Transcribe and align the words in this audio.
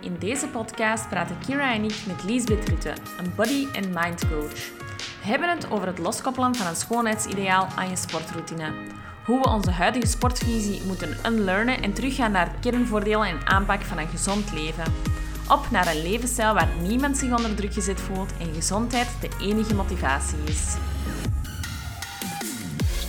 In 0.00 0.16
deze 0.18 0.48
podcast 0.48 1.08
praten 1.08 1.38
Kira 1.46 1.74
en 1.74 1.84
ik 1.84 1.94
met 2.06 2.24
Liesbeth 2.24 2.68
Rutte, 2.68 2.92
een 3.18 3.32
body- 3.34 3.66
and 3.74 3.94
mind 3.94 4.28
coach. 4.28 4.68
We 5.22 5.26
hebben 5.26 5.48
het 5.48 5.70
over 5.70 5.86
het 5.86 5.98
loskoppelen 5.98 6.54
van 6.54 6.66
een 6.66 6.76
schoonheidsideaal 6.76 7.68
aan 7.76 7.88
je 7.88 7.96
sportroutine. 7.96 8.72
Hoe 9.24 9.40
we 9.40 9.48
onze 9.48 9.70
huidige 9.70 10.06
sportvisie 10.06 10.82
moeten 10.86 11.16
unlearnen 11.26 11.82
en 11.82 11.92
teruggaan 11.92 12.32
naar 12.32 12.50
kernvoordelen 12.60 13.26
en 13.26 13.46
aanpak 13.46 13.82
van 13.82 13.98
een 13.98 14.08
gezond 14.08 14.52
leven. 14.52 14.84
Op 15.48 15.70
naar 15.70 15.86
een 15.86 16.02
levensstijl 16.02 16.54
waar 16.54 16.68
niemand 16.82 17.18
zich 17.18 17.36
onder 17.36 17.54
druk 17.54 17.72
gezet 17.72 18.00
voelt 18.00 18.32
en 18.38 18.54
gezondheid 18.54 19.08
de 19.20 19.30
enige 19.40 19.74
motivatie 19.74 20.38
is. 20.44 20.64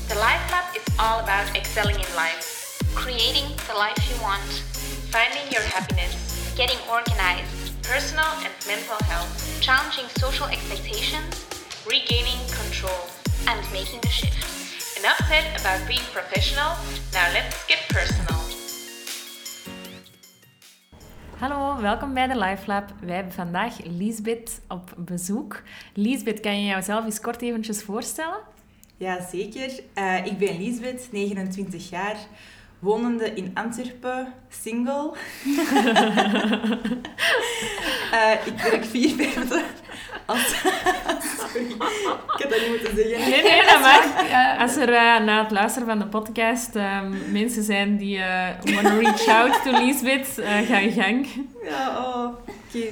The 0.08 0.16
Life 0.16 0.50
Lab 0.50 0.66
is 0.74 0.98
all 0.98 1.20
about 1.20 1.52
excelling 1.56 1.98
in 1.98 2.14
life, 2.16 2.76
creating 2.94 3.56
the 3.56 3.74
life 3.80 4.02
you 4.10 4.20
want, 4.22 4.64
finding 5.10 5.52
your 5.52 5.66
happiness, 5.74 6.31
getting 6.56 6.80
organized, 6.90 7.82
personal 7.84 8.28
and 8.44 8.54
mental 8.68 8.98
health, 9.08 9.32
challenging 9.62 10.06
social 10.20 10.48
expectations, 10.48 11.48
regaining 11.88 12.40
control, 12.52 13.08
and 13.48 13.60
making 13.72 14.02
the 14.02 14.10
shift. 14.10 14.36
Enough 15.00 15.18
said 15.30 15.46
about 15.60 15.88
being 15.88 16.06
professional, 16.12 16.76
now 17.14 17.28
let's 17.34 17.66
get 17.68 17.80
personal. 17.88 18.40
Hallo, 21.38 21.82
welkom 21.82 22.14
bij 22.14 22.28
de 22.28 22.38
Life 22.38 22.64
Lab. 22.68 22.94
Wij 23.02 23.16
hebben 23.16 23.34
vandaag 23.34 23.84
Liesbeth 23.84 24.62
op 24.68 24.94
bezoek. 24.98 25.62
Liesbeth, 25.94 26.40
kan 26.40 26.60
je 26.60 26.66
jouzelf 26.66 27.06
eens 27.06 27.22
kort 27.22 27.42
eventjes 27.42 27.84
voorstellen? 27.84 28.38
Ja, 28.98 29.28
zeker. 29.30 29.84
Eh, 29.94 30.26
ik 30.26 30.38
ben 30.38 30.58
Liesbeth, 30.58 31.08
29 31.12 31.90
jaar, 31.90 32.18
wonende 32.82 33.34
in 33.34 33.52
Antwerpen, 33.54 34.34
single. 34.50 35.12
Eh, 38.12 38.48
ik 38.48 38.58
werk 38.58 38.86
vier 38.86 39.16
vijfde 39.16 39.64
als... 40.26 40.56
Sorry, 41.38 41.66
ik 41.66 41.76
had 42.28 42.50
dat 42.50 42.60
niet 42.60 42.68
moeten 42.68 42.96
zeggen. 42.96 43.30
Nee, 43.30 43.44
nee, 43.44 43.64
dat 43.66 43.80
mag. 43.90 44.60
Als 44.60 44.76
er 44.76 44.94
eh, 44.94 45.20
na 45.20 45.42
het 45.42 45.52
luisteren 45.52 45.88
van 45.88 46.00
de 46.00 46.06
podcast 46.06 46.76
ehm, 46.76 47.32
mensen 47.32 47.64
zijn 47.64 47.98
die 47.98 48.18
uh, 48.18 48.48
want 48.64 48.88
to 48.88 49.00
reach 49.00 49.28
out 49.40 49.64
to 49.64 49.72
Liesbeth, 49.72 50.40
eh, 50.40 50.58
ga 50.58 50.78
je 50.78 50.92
gang. 50.92 51.28
Ja, 51.64 51.98
oh, 51.98 52.26
oké. 52.26 52.86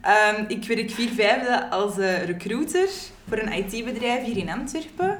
Ehm, 0.00 0.44
ik 0.48 0.64
werk 0.64 0.90
vier 0.90 1.10
vijfde 1.10 1.70
als 1.70 1.96
recruiter 2.24 2.88
voor 3.28 3.38
een 3.38 3.52
IT-bedrijf 3.52 4.24
hier 4.24 4.36
in 4.36 4.50
Antwerpen. 4.50 5.18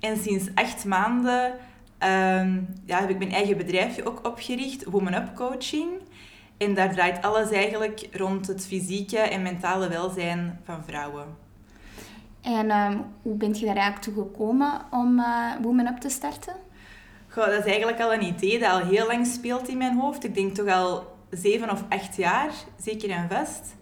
En 0.00 0.16
sinds 0.18 0.46
acht 0.54 0.84
maanden 0.84 1.52
ehm, 1.98 2.60
ja, 2.84 3.00
heb 3.00 3.10
ik 3.10 3.18
mijn 3.18 3.32
eigen 3.32 3.56
bedrijfje 3.56 4.06
ook 4.06 4.26
opgericht, 4.26 4.84
Woman 4.84 5.14
Up 5.14 5.34
Coaching. 5.34 5.90
En 6.56 6.74
daar 6.74 6.92
draait 6.92 7.22
alles 7.22 7.50
eigenlijk 7.50 8.08
rond 8.12 8.46
het 8.46 8.66
fysieke 8.66 9.18
en 9.18 9.42
mentale 9.42 9.88
welzijn 9.88 10.60
van 10.64 10.84
vrouwen. 10.84 11.26
En 12.42 12.70
ehm, 12.70 12.96
hoe 13.22 13.36
bent 13.36 13.58
je 13.58 13.66
daar 13.66 13.76
eigenlijk 13.76 14.04
toe 14.04 14.24
gekomen 14.24 14.80
om 14.90 15.18
eh 15.18 15.52
Women 15.62 15.86
Up 15.86 15.96
te 15.96 16.08
starten? 16.08 16.54
Goh, 17.28 17.46
dat 17.46 17.58
is 17.58 17.70
eigenlijk 17.70 18.00
al 18.00 18.12
een 18.12 18.22
idee 18.24 18.58
dat 18.58 18.70
al 18.70 18.86
heel 18.86 19.06
lang 19.06 19.26
speelt 19.26 19.68
in 19.68 19.78
mijn 19.78 19.98
hoofd. 19.98 20.24
Ik 20.24 20.34
denk 20.34 20.54
toch 20.54 20.68
al 20.68 21.16
zeven 21.30 21.70
of 21.70 21.84
acht 21.88 22.16
jaar, 22.16 22.50
zeker 22.76 23.10
en 23.10 23.28
vast. 23.28 23.76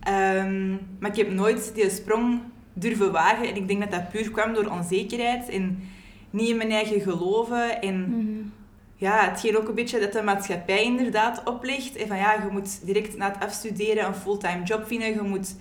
Ehm, 0.00 0.70
maar 0.98 1.10
ik 1.10 1.16
heb 1.16 1.30
nooit 1.30 1.74
die 1.74 1.90
sprong 1.90 2.40
durven 2.72 3.12
wagen. 3.12 3.48
En 3.48 3.56
ik 3.56 3.68
denk 3.68 3.80
dat 3.80 3.90
dat 3.90 4.08
puur 4.08 4.30
kwam 4.30 4.54
door 4.54 4.66
onzekerheid 4.66 5.48
en 5.48 5.88
niet 6.34 6.48
in 6.48 6.56
mijn 6.56 6.70
eigen 6.70 7.00
geloven. 7.00 7.80
En 7.80 8.52
ja, 8.96 9.28
hetgeen 9.30 9.56
ook 9.56 9.68
een 9.68 9.74
beetje 9.74 10.00
dat 10.00 10.12
de 10.12 10.22
maatschappij 10.22 10.84
inderdaad 10.84 11.42
oplegt. 11.44 11.96
En 11.96 12.08
van 12.08 12.16
ja, 12.16 12.32
je 12.32 12.48
moet 12.50 12.86
direct 12.86 13.16
na 13.16 13.32
het 13.32 13.42
afstuderen 13.42 14.06
een 14.06 14.14
fulltime 14.14 14.62
job 14.62 14.86
vinden. 14.86 15.14
Je 15.14 15.22
moet 15.22 15.56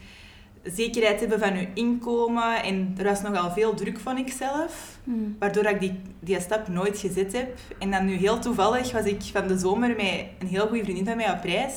zekerheid 0.64 1.20
hebben 1.20 1.40
van 1.40 1.58
je 1.58 1.68
inkomen. 1.74 2.64
En 2.64 2.96
er 2.98 3.04
was 3.04 3.22
nogal 3.22 3.52
veel 3.52 3.74
druk 3.74 4.00
van 4.00 4.18
ikzelf. 4.18 5.00
Hmm. 5.04 5.36
Waardoor 5.40 5.66
ik 5.66 5.80
die, 5.80 6.00
die 6.20 6.40
stap 6.40 6.68
nooit 6.68 6.98
gezet 6.98 7.34
heb. 7.34 7.58
En 7.80 7.92
dan 7.92 8.06
nu 8.06 8.14
heel 8.14 8.40
toevallig 8.40 8.92
was 8.92 9.06
ik 9.06 9.22
van 9.22 9.48
de 9.48 9.58
zomer 9.58 9.90
met 9.90 10.26
een 10.40 10.48
heel 10.48 10.68
goede 10.68 10.84
vriendin 10.84 11.06
van 11.06 11.16
mij 11.16 11.32
op 11.32 11.44
reis. 11.44 11.74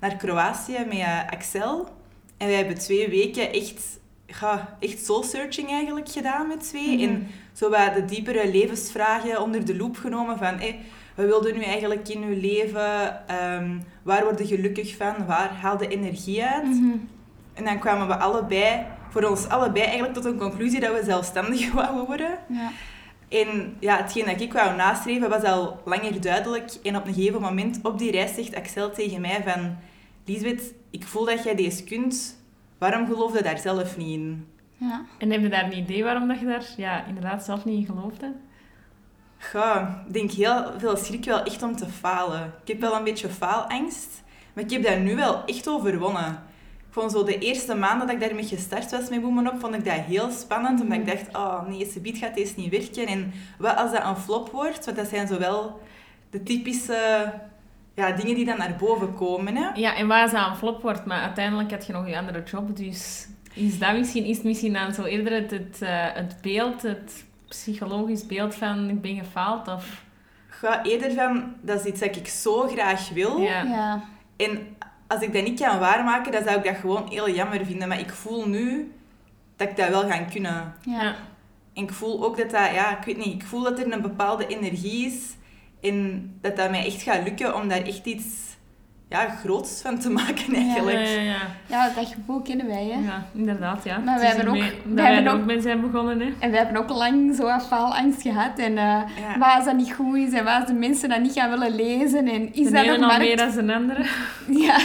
Naar 0.00 0.16
Kroatië 0.16 0.84
met 0.86 0.98
eh, 0.98 1.30
Axel. 1.30 1.88
En 2.36 2.46
wij 2.46 2.56
hebben 2.56 2.78
twee 2.78 3.08
weken 3.08 3.52
echt, 3.52 4.00
ja, 4.40 4.76
echt 4.80 5.04
soul-searching 5.04 5.68
eigenlijk 5.68 6.08
gedaan 6.08 6.46
met 6.46 6.68
twee. 6.68 6.96
Mhm. 6.96 7.02
En 7.02 7.28
zo 7.52 7.70
wat 7.70 7.94
de 7.94 8.04
diepere 8.04 8.50
levensvragen 8.50 9.42
onder 9.42 9.64
de 9.64 9.76
loep 9.76 9.96
genomen 9.96 10.38
van... 10.38 10.58
Hey, 10.58 10.80
wat 11.14 11.26
wilde 11.26 11.52
nu 11.52 11.62
eigenlijk 11.62 12.08
in 12.08 12.22
uw 12.22 12.40
leven? 12.40 13.28
Ehm, 13.28 13.78
waar 14.02 14.24
word 14.24 14.38
je 14.38 14.46
gelukkig 14.46 14.96
van? 14.96 15.26
Waar 15.26 15.50
haal 15.50 15.82
je 15.82 15.88
energie 15.88 16.44
uit? 16.44 16.64
Mhm. 16.64 16.96
En 17.54 17.64
dan 17.64 17.78
kwamen 17.78 18.06
we 18.06 18.16
allebei, 18.16 18.84
voor 19.10 19.22
ons 19.22 19.48
allebei 19.48 19.84
eigenlijk 19.84 20.14
tot 20.14 20.24
een 20.24 20.38
conclusie 20.38 20.80
dat 20.80 20.92
we 20.92 21.04
zelfstandig 21.04 21.72
wouden 21.72 22.06
worden. 22.06 22.38
Ja. 22.48 22.70
En 23.28 23.76
ja, 23.80 23.96
hetgeen 23.96 24.24
dat 24.24 24.40
ik 24.40 24.52
wou 24.52 24.76
nastreven 24.76 25.28
was 25.28 25.42
al 25.42 25.80
langer 25.84 26.20
duidelijk. 26.20 26.70
En 26.82 26.96
op 26.96 27.06
een 27.06 27.14
gegeven 27.14 27.40
moment 27.40 27.78
op 27.82 27.98
die 27.98 28.10
reis 28.10 28.34
zegt 28.34 28.54
Axel 28.54 28.90
tegen 28.90 29.20
mij 29.20 29.42
van... 29.46 29.76
Lisbeth, 30.24 30.74
ik 30.90 31.04
voel 31.04 31.24
dat 31.24 31.44
jij 31.44 31.54
deze 31.54 31.84
kunt. 31.84 32.37
Waarom 32.78 33.06
geloof 33.06 33.36
je 33.36 33.42
daar 33.42 33.58
zelf 33.58 33.96
niet 33.96 34.18
in? 34.18 34.46
Ja. 34.76 35.04
En 35.18 35.30
heb 35.30 35.40
je 35.40 35.48
daar 35.48 35.64
een 35.64 35.78
idee 35.78 36.04
waarom 36.04 36.28
dat 36.28 36.38
je 36.38 36.46
daar 36.46 36.64
ja, 36.76 37.04
inderdaad 37.04 37.44
zelf 37.44 37.64
niet 37.64 37.88
in 37.88 37.94
geloofde? 37.94 38.32
Ja, 39.52 40.02
ik 40.06 40.12
denk 40.12 40.30
heel 40.30 40.72
veel 40.78 40.96
schrik 40.96 41.24
wel 41.24 41.42
echt 41.42 41.62
om 41.62 41.76
te 41.76 41.86
falen. 41.86 42.52
Ik 42.62 42.68
heb 42.68 42.80
wel 42.80 42.96
een 42.96 43.04
beetje 43.04 43.28
faalangst. 43.28 44.22
Maar 44.52 44.64
ik 44.64 44.70
heb 44.70 44.82
daar 44.82 45.00
nu 45.00 45.16
wel 45.16 45.44
echt 45.44 45.68
overwonnen. 45.68 46.46
Ik 46.88 46.94
vond 46.94 47.12
zo 47.12 47.24
de 47.24 47.38
eerste 47.38 47.74
maanden 47.74 48.06
dat 48.06 48.16
ik 48.16 48.22
daarmee 48.22 48.44
gestart 48.44 48.90
was 48.90 49.08
met 49.08 49.20
Women 49.20 49.46
Up, 49.46 49.60
vond 49.60 49.74
ik 49.74 49.84
dat 49.84 49.94
heel 49.94 50.30
spannend. 50.30 50.80
Omdat 50.80 50.98
ik 50.98 51.06
dacht, 51.06 51.36
oh 51.36 51.68
nee, 51.68 51.84
ze 51.84 52.00
gaat 52.02 52.34
deze 52.34 52.52
niet 52.56 52.70
werken. 52.70 53.06
En 53.06 53.32
wat 53.58 53.76
als 53.76 53.92
dat 53.92 54.04
een 54.04 54.16
flop 54.16 54.50
wordt? 54.50 54.84
Want 54.84 54.96
dat 54.96 55.08
zijn 55.08 55.28
zowel 55.28 55.80
de 56.30 56.42
typische 56.42 57.32
ja, 57.98 58.12
dingen 58.12 58.34
die 58.34 58.44
dan 58.44 58.58
naar 58.58 58.76
boven 58.78 59.14
komen. 59.14 59.56
Hè? 59.56 59.68
Ja, 59.74 59.96
en 59.96 60.06
waar 60.06 60.28
ze 60.28 60.38
aan 60.38 60.56
flop 60.56 60.82
wordt, 60.82 61.04
maar 61.04 61.20
uiteindelijk 61.20 61.70
had 61.70 61.86
je 61.86 61.92
nog 61.92 62.08
je 62.08 62.18
andere 62.18 62.42
job, 62.42 62.76
dus 62.76 63.28
is 63.52 63.78
dat 63.78 63.92
misschien, 63.92 64.24
is 64.24 64.36
het 64.36 64.44
misschien 64.44 64.72
dan 64.72 64.94
zo 64.94 65.04
eerder 65.04 65.32
het, 65.32 65.50
het, 65.50 65.82
eh, 65.82 66.06
het 66.14 66.36
beeld, 66.42 66.82
het 66.82 67.24
psychologisch 67.48 68.26
beeld 68.26 68.54
van 68.54 68.88
ik 68.88 69.00
ben 69.00 69.16
gefaald, 69.16 69.68
of... 69.68 70.06
Ga 70.48 70.82
eerder 70.82 71.12
van, 71.12 71.54
dat 71.60 71.80
is 71.80 71.86
iets 71.86 72.00
dat 72.00 72.16
ik 72.16 72.28
zo 72.28 72.68
graag 72.68 73.08
wil. 73.08 73.40
Ja. 73.40 73.62
Ja. 73.62 74.02
En 74.36 74.76
als 75.06 75.20
ik 75.20 75.32
dat 75.32 75.44
niet 75.44 75.60
kan 75.60 75.78
waarmaken, 75.78 76.32
dan 76.32 76.42
zou 76.42 76.56
ik 76.56 76.64
dat 76.64 76.76
gewoon 76.76 77.08
heel 77.08 77.30
jammer 77.30 77.66
vinden. 77.66 77.88
Maar 77.88 78.00
ik 78.00 78.10
voel 78.10 78.48
nu 78.48 78.92
dat 79.56 79.68
ik 79.68 79.76
dat 79.76 79.88
wel 79.88 80.08
ga 80.08 80.18
kunnen. 80.18 80.74
Ja. 80.80 81.02
Ja. 81.02 81.14
En 81.74 81.82
ik 81.82 81.92
voel 81.92 82.24
ook 82.24 82.36
dat 82.36 82.50
dat, 82.50 82.74
ja, 82.74 82.98
ik 82.98 83.04
weet 83.04 83.16
niet, 83.16 83.34
ik 83.34 83.46
voel 83.46 83.62
dat 83.62 83.78
er 83.78 83.92
een 83.92 84.02
bepaalde 84.02 84.46
energie 84.46 85.06
is. 85.06 85.36
En 85.82 86.28
dat 86.40 86.56
dat 86.56 86.70
mij 86.70 86.86
echt 86.86 87.02
gaat 87.02 87.22
lukken 87.24 87.54
om 87.56 87.68
daar 87.68 87.82
echt 87.82 88.06
iets 88.06 88.24
ja, 89.08 89.28
groots 89.28 89.80
van 89.82 89.98
te 89.98 90.10
maken 90.20 90.54
eigenlijk. 90.54 90.96
Ja, 90.98 91.02
ja, 91.12 91.20
ja. 91.20 91.36
ja, 91.66 91.90
dat 91.94 92.06
gevoel 92.06 92.40
kennen 92.40 92.66
wij, 92.66 92.84
hè. 92.84 93.06
Ja, 93.08 93.26
inderdaad, 93.34 93.84
ja. 93.84 93.98
Maar 93.98 94.18
wij 94.18 94.28
is 94.30 94.36
hebben 94.36 94.54
ook- 94.54 94.60
dat 94.84 94.94
wij 95.04 95.14
hebben 95.14 95.32
ook 95.32 95.38
ook- 95.38 95.44
mee 95.46 95.60
zijn 95.60 95.80
begonnen, 95.90 96.20
hè. 96.20 96.32
En 96.38 96.50
wij 96.50 96.58
hebben 96.64 96.76
ook 96.82 96.88
lang 96.88 97.34
zo 97.36 97.58
faalangst 97.58 98.22
gehad. 98.22 98.58
En 98.58 98.78
eh 98.78 98.84
Ja. 98.84 99.38
waar 99.38 99.56
als 99.56 99.64
dat 99.64 99.76
niet 99.76 99.92
goed 99.92 100.16
is 100.16 100.32
en 100.32 100.44
waar 100.44 100.66
de 100.66 100.72
mensen 100.72 101.08
dat 101.08 101.20
niet 101.20 101.32
gaan 101.32 101.50
willen 101.50 101.74
lezen. 101.74 102.28
En 102.28 102.54
is 102.54 102.66
De 102.66 102.72
dat 102.72 102.88
al 102.88 102.98
markt? 102.98 103.18
meer 103.18 103.36
dan 103.36 103.66
de 103.66 103.74
andere. 103.74 104.04
Ja. 104.66 104.78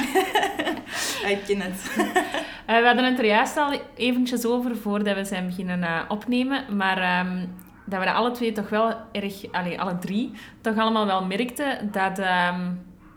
Ja, 1.22 1.28
ik 1.36 1.40
ken 1.48 1.62
het. 1.62 1.92
Eh, 2.66 2.78
we 2.80 2.86
hadden 2.86 3.06
het 3.06 3.20
er 3.20 3.25
juist 3.25 3.58
al 3.58 3.72
eventjes 3.96 4.46
over 4.46 4.78
voordat 4.78 5.16
we 5.16 5.24
zijn 5.25 5.46
beginnen 5.46 5.84
eh, 5.84 6.00
opnemen, 6.08 6.78
maar 6.78 6.98
ehm, 6.98 7.38
dat 7.85 8.03
we 8.03 8.11
alle 8.11 8.31
twee 8.31 8.51
toch 8.51 8.69
wel 8.69 8.95
erg, 9.11 9.51
alle 9.77 9.97
drie, 9.99 10.31
toch 10.61 10.77
allemaal 10.77 11.05
wel 11.05 11.25
merkten 11.25 11.91
dat, 11.91 12.19
ehm, 12.19 12.71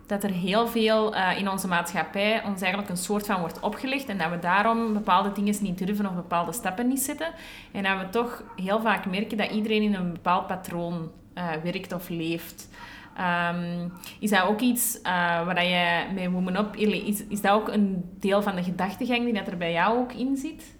dat 0.06 0.24
er 0.24 0.30
heel 0.30 0.68
veel 0.68 1.14
eh, 1.14 1.38
in 1.38 1.50
onze 1.50 1.68
maatschappij 1.68 2.42
ons 2.44 2.60
eigenlijk 2.60 2.90
een 2.90 2.96
soort 2.96 3.26
van 3.26 3.40
wordt 3.40 3.60
opgelegd 3.60 4.08
en 4.08 4.18
dat 4.18 4.30
we 4.30 4.38
daarom 4.38 4.92
bepaalde 4.92 5.32
dingen 5.32 5.54
niet 5.60 5.78
durven 5.78 6.06
of 6.06 6.14
bepaalde 6.14 6.52
stappen 6.52 6.88
niet 6.88 7.00
zetten. 7.00 7.32
En 7.72 7.82
dat 7.82 7.98
we 7.98 8.08
toch 8.08 8.42
heel 8.56 8.80
vaak 8.80 9.06
merken 9.06 9.36
dat 9.36 9.50
iedereen 9.50 9.82
in 9.82 9.94
een 9.94 10.12
bepaald 10.12 10.46
patroon 10.46 11.10
eh, 11.34 11.50
werkt 11.62 11.92
of 11.92 12.08
leeft. 12.08 12.68
Ehm, 13.16 13.88
is 14.20 14.30
dat 14.30 14.42
ook 14.42 14.60
iets 14.60 15.00
eh, 15.02 15.12
waar 15.46 15.64
je 15.64 16.04
met 16.14 16.30
Women 16.30 16.56
Up... 16.56 16.76
Is, 16.76 17.26
is 17.26 17.40
dat 17.40 17.52
ook 17.52 17.68
een 17.68 18.04
deel 18.20 18.42
van 18.42 18.56
de 18.56 18.62
gedachtegang 18.62 19.24
die 19.24 19.34
dat 19.34 19.46
er 19.46 19.56
bij 19.56 19.72
jou 19.72 19.98
ook 19.98 20.12
in 20.12 20.36
zit? 20.36 20.75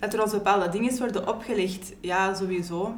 Dat 0.00 0.14
er 0.14 0.22
ons 0.22 0.32
bepaalde 0.32 0.68
dingen 0.68 0.98
worden 0.98 1.28
opgelegd, 1.28 1.92
ja, 2.00 2.34
sowieso. 2.34 2.94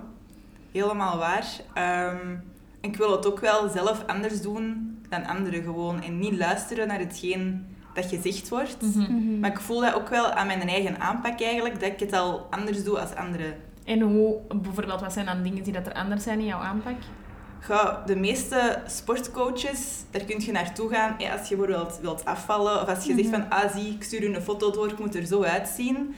Helemaal 0.72 1.18
waar. 1.18 1.46
Ehm, 1.74 2.36
ik 2.80 2.96
wil 2.96 3.12
het 3.12 3.26
ook 3.26 3.40
wel 3.40 3.68
zelf 3.68 4.04
anders 4.06 4.42
doen 4.42 4.92
dan 5.08 5.26
anderen 5.26 5.62
gewoon. 5.62 6.02
En 6.02 6.18
niet 6.18 6.36
luisteren 6.36 6.88
naar 6.88 6.98
hetgeen 6.98 7.66
dat 7.94 8.04
gezegd 8.04 8.48
wordt. 8.48 8.82
Mhm. 8.82 9.40
Maar 9.40 9.50
ik 9.50 9.60
voel 9.60 9.80
dat 9.80 9.94
ook 9.94 10.08
wel 10.08 10.30
aan 10.30 10.46
mijn 10.46 10.68
eigen 10.68 11.00
aanpak 11.00 11.40
eigenlijk, 11.40 11.80
dat 11.80 11.92
ik 11.92 12.00
het 12.00 12.12
al 12.12 12.46
anders 12.50 12.84
doe 12.84 13.00
als 13.00 13.14
anderen. 13.14 13.54
En 13.84 14.00
hoe, 14.00 14.36
bijvoorbeeld, 14.62 15.00
wat 15.00 15.12
zijn 15.12 15.26
dan 15.26 15.42
dingen 15.42 15.62
die 15.62 15.72
dat 15.72 15.86
er 15.86 15.92
anders 15.92 16.22
zijn 16.22 16.38
in 16.38 16.46
jouw 16.46 16.60
aanpak? 16.60 16.96
Ga, 17.58 18.02
de 18.06 18.16
meeste 18.16 18.82
sportcoaches, 18.86 20.02
daar 20.10 20.24
kun 20.24 20.40
je 20.40 20.52
naartoe 20.52 20.88
gaan 20.88 21.16
als 21.38 21.48
je 21.48 21.56
bijvoorbeeld 21.56 21.98
wilt 22.00 22.24
afvallen. 22.24 22.82
Of 22.82 22.88
als 22.88 23.04
je 23.04 23.14
zegt 23.14 23.28
van, 23.28 23.50
ah 23.50 23.74
zie, 23.74 23.94
ik 23.94 24.02
stuur 24.02 24.22
je 24.22 24.34
een 24.34 24.42
foto 24.42 24.70
door, 24.70 24.88
ik 24.88 24.98
moet 24.98 25.14
er 25.14 25.26
zo 25.26 25.42
uitzien. 25.42 26.14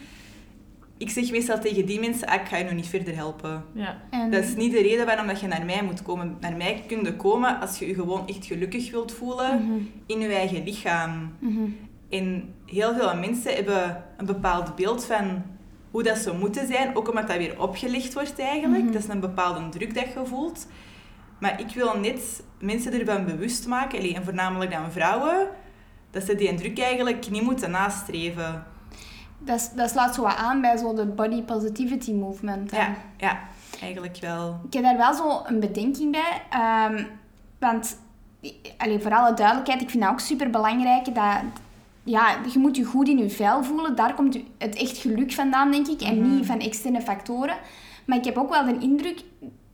Ik 0.99 1.11
zeg 1.11 1.31
meestal 1.31 1.61
tegen 1.61 1.87
die 1.87 2.00
mensen, 2.00 2.29
ah, 2.29 2.35
ik 2.41 2.46
ga 2.49 2.56
je 2.56 2.64
nog 2.64 2.73
niet 2.73 2.87
verder 2.87 3.14
helpen. 3.17 3.64
Ja. 3.73 4.02
En, 4.11 4.31
Dat 4.31 4.44
is 4.44 4.55
niet 4.56 4.73
de 4.73 4.82
reden 4.82 5.06
waarom 5.06 5.26
dat 5.26 5.41
je 5.41 5.46
naar 5.46 5.64
mij 5.64 5.82
moet 5.82 6.02
komen. 6.02 6.37
Naar 6.41 6.56
mij 6.56 6.85
kun 6.87 7.05
je 7.05 7.17
komen 7.17 7.61
als 7.61 7.79
je 7.79 7.87
je 7.87 7.94
gewoon 7.94 8.29
echt 8.29 8.46
gelukkig 8.46 8.91
wilt 8.91 9.12
voelen 9.12 9.62
Mhm, 9.64 9.79
in 10.06 10.20
je 10.20 10.35
eigen 10.35 10.64
lichaam. 10.64 11.32
mhm. 11.38 11.62
En 12.11 12.55
heel 12.67 12.94
veel 12.94 13.17
mensen 13.17 13.55
hebben 13.55 14.05
een 14.17 14.26
bepaald 14.26 14.76
beeld 14.76 15.05
van 15.05 15.43
hoe 15.91 16.02
dat 16.02 16.19
zou 16.19 16.38
moeten 16.38 16.67
zijn, 16.67 16.96
ook 16.96 17.08
omdat 17.08 17.29
dat 17.29 17.37
weer 17.37 17.61
opgelicht 17.62 18.14
wordt 18.14 18.38
eigenlijk. 18.38 18.82
Mhm. 18.82 18.93
Dat 18.93 19.02
is 19.02 19.08
een 19.08 19.20
bepaalde 19.20 19.69
druk 19.69 19.94
dat 19.94 20.05
je 20.12 20.20
voelt. 20.25 20.67
Maar 21.41 21.61
ik 21.61 21.75
wil 21.75 21.99
net 21.99 22.43
mensen 22.61 22.93
ervan 23.00 23.25
bewust 23.25 23.67
maken, 23.67 24.14
en 24.14 24.25
voornamelijk 24.25 24.70
dan 24.70 24.93
vrouwen, 24.93 25.49
dat 26.11 26.23
ze 26.25 26.35
die 26.35 26.55
druk 26.55 26.79
eigenlijk 26.79 27.31
niet 27.31 27.43
moeten 27.43 27.70
nastreven. 27.70 28.64
Dat, 29.44 29.73
dat 29.76 29.91
sluit 29.91 30.14
zo 30.14 30.23
wat 30.23 30.37
aan 30.37 30.61
bij 30.61 30.76
zo 30.76 30.94
de 30.94 31.06
body 31.06 31.43
positivity 31.43 32.12
movement. 32.12 32.70
hè. 32.70 32.76
Ja, 32.76 32.94
ja, 33.17 33.38
eigenlijk 33.81 34.17
wel. 34.20 34.61
Ik 34.67 34.73
heb 34.73 34.82
daar 34.82 34.96
wel 34.96 35.14
zo 35.14 35.43
een 35.46 35.61
bedenking 35.61 36.12
bij. 36.12 36.43
ehm, 36.50 37.05
want, 37.58 37.99
allee, 38.79 38.99
voor 39.00 39.14
alle 39.14 39.35
duidelijkheid, 39.35 39.81
ik 39.82 39.91
vind 39.91 40.02
dat 40.02 40.12
ook 40.12 40.20
super 40.20 40.50
belangrijk. 40.50 41.05
Dat, 41.14 41.37
ja, 42.05 42.37
je 42.52 42.58
moet 42.58 42.76
je 42.76 42.85
goed 42.85 43.08
in 43.08 43.19
je 43.19 43.31
vel 43.31 43.64
voelen. 43.64 43.96
Daar 43.96 44.14
komt 44.14 44.38
het 44.58 44.75
echt 44.76 44.96
geluk 44.96 45.32
vandaan, 45.32 45.70
denk 45.70 45.87
ik. 45.87 46.00
En 46.00 46.19
Mhm. 46.20 46.35
niet 46.35 46.46
van 46.46 46.58
externe 46.61 47.00
factoren. 47.00 47.56
Maar 48.06 48.19
ik 48.19 48.25
heb 48.25 48.37
ook 48.38 48.50
wel 48.50 48.64
de 48.64 48.79
indruk 48.79 49.23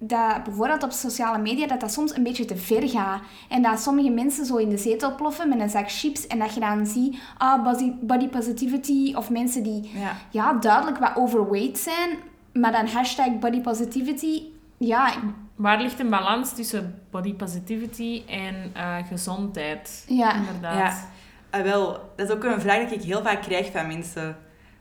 dat 0.03 0.45
bijvoorbeeld 0.45 0.83
op 0.83 0.91
sociale 0.91 1.39
media 1.39 1.67
dat 1.67 1.81
dat 1.81 1.93
soms 1.93 2.17
een 2.17 2.23
beetje 2.23 2.45
te 2.45 2.57
ver 2.57 2.89
gaat. 2.89 3.21
En 3.49 3.63
dat 3.63 3.81
sommige 3.81 4.11
mensen 4.11 4.47
zo 4.47 4.57
in 4.57 4.69
de 4.69 4.77
zetel 4.79 5.15
ploffen 5.15 5.49
met 5.49 5.61
een 5.61 5.71
zak 5.71 5.91
chips. 5.91 6.27
En 6.27 6.39
dat 6.39 6.55
je 6.55 6.61
dan 6.61 6.87
ziet, 6.87 7.19
ah, 7.39 7.65
body, 7.65 7.93
body 8.01 8.29
positivity. 8.29 9.15
Of 9.15 9.31
mensen 9.31 9.63
die 9.63 9.91
Ja. 9.95 10.17
ja, 10.31 10.53
duidelijk 10.53 10.99
wat 10.99 11.17
overweight 11.17 11.79
zijn. 11.79 12.19
Maar 12.53 12.73
dan 12.73 12.87
hashtag 12.87 13.39
body 13.39 13.61
positivity. 13.61 14.43
Ja, 14.77 15.13
Waar 15.55 15.81
ligt 15.81 16.01
een 16.01 16.11
balans 16.11 16.55
tussen 16.55 17.03
body 17.11 17.35
positivity 17.35 18.23
en 18.27 18.71
eh, 18.75 18.97
gezondheid? 19.09 20.05
Ja. 20.09 20.35
Inderdaad. 20.35 20.75
Ja. 20.77 21.59
Ah, 21.59 21.63
wel, 21.63 21.93
dat 22.17 22.29
is 22.29 22.35
ook 22.35 22.45
een 22.45 22.61
vraag 22.61 22.89
die 22.89 22.99
ik 22.99 23.05
heel 23.05 23.23
vaak 23.23 23.43
krijg 23.43 23.71
van 23.73 23.87
mensen. 23.87 24.37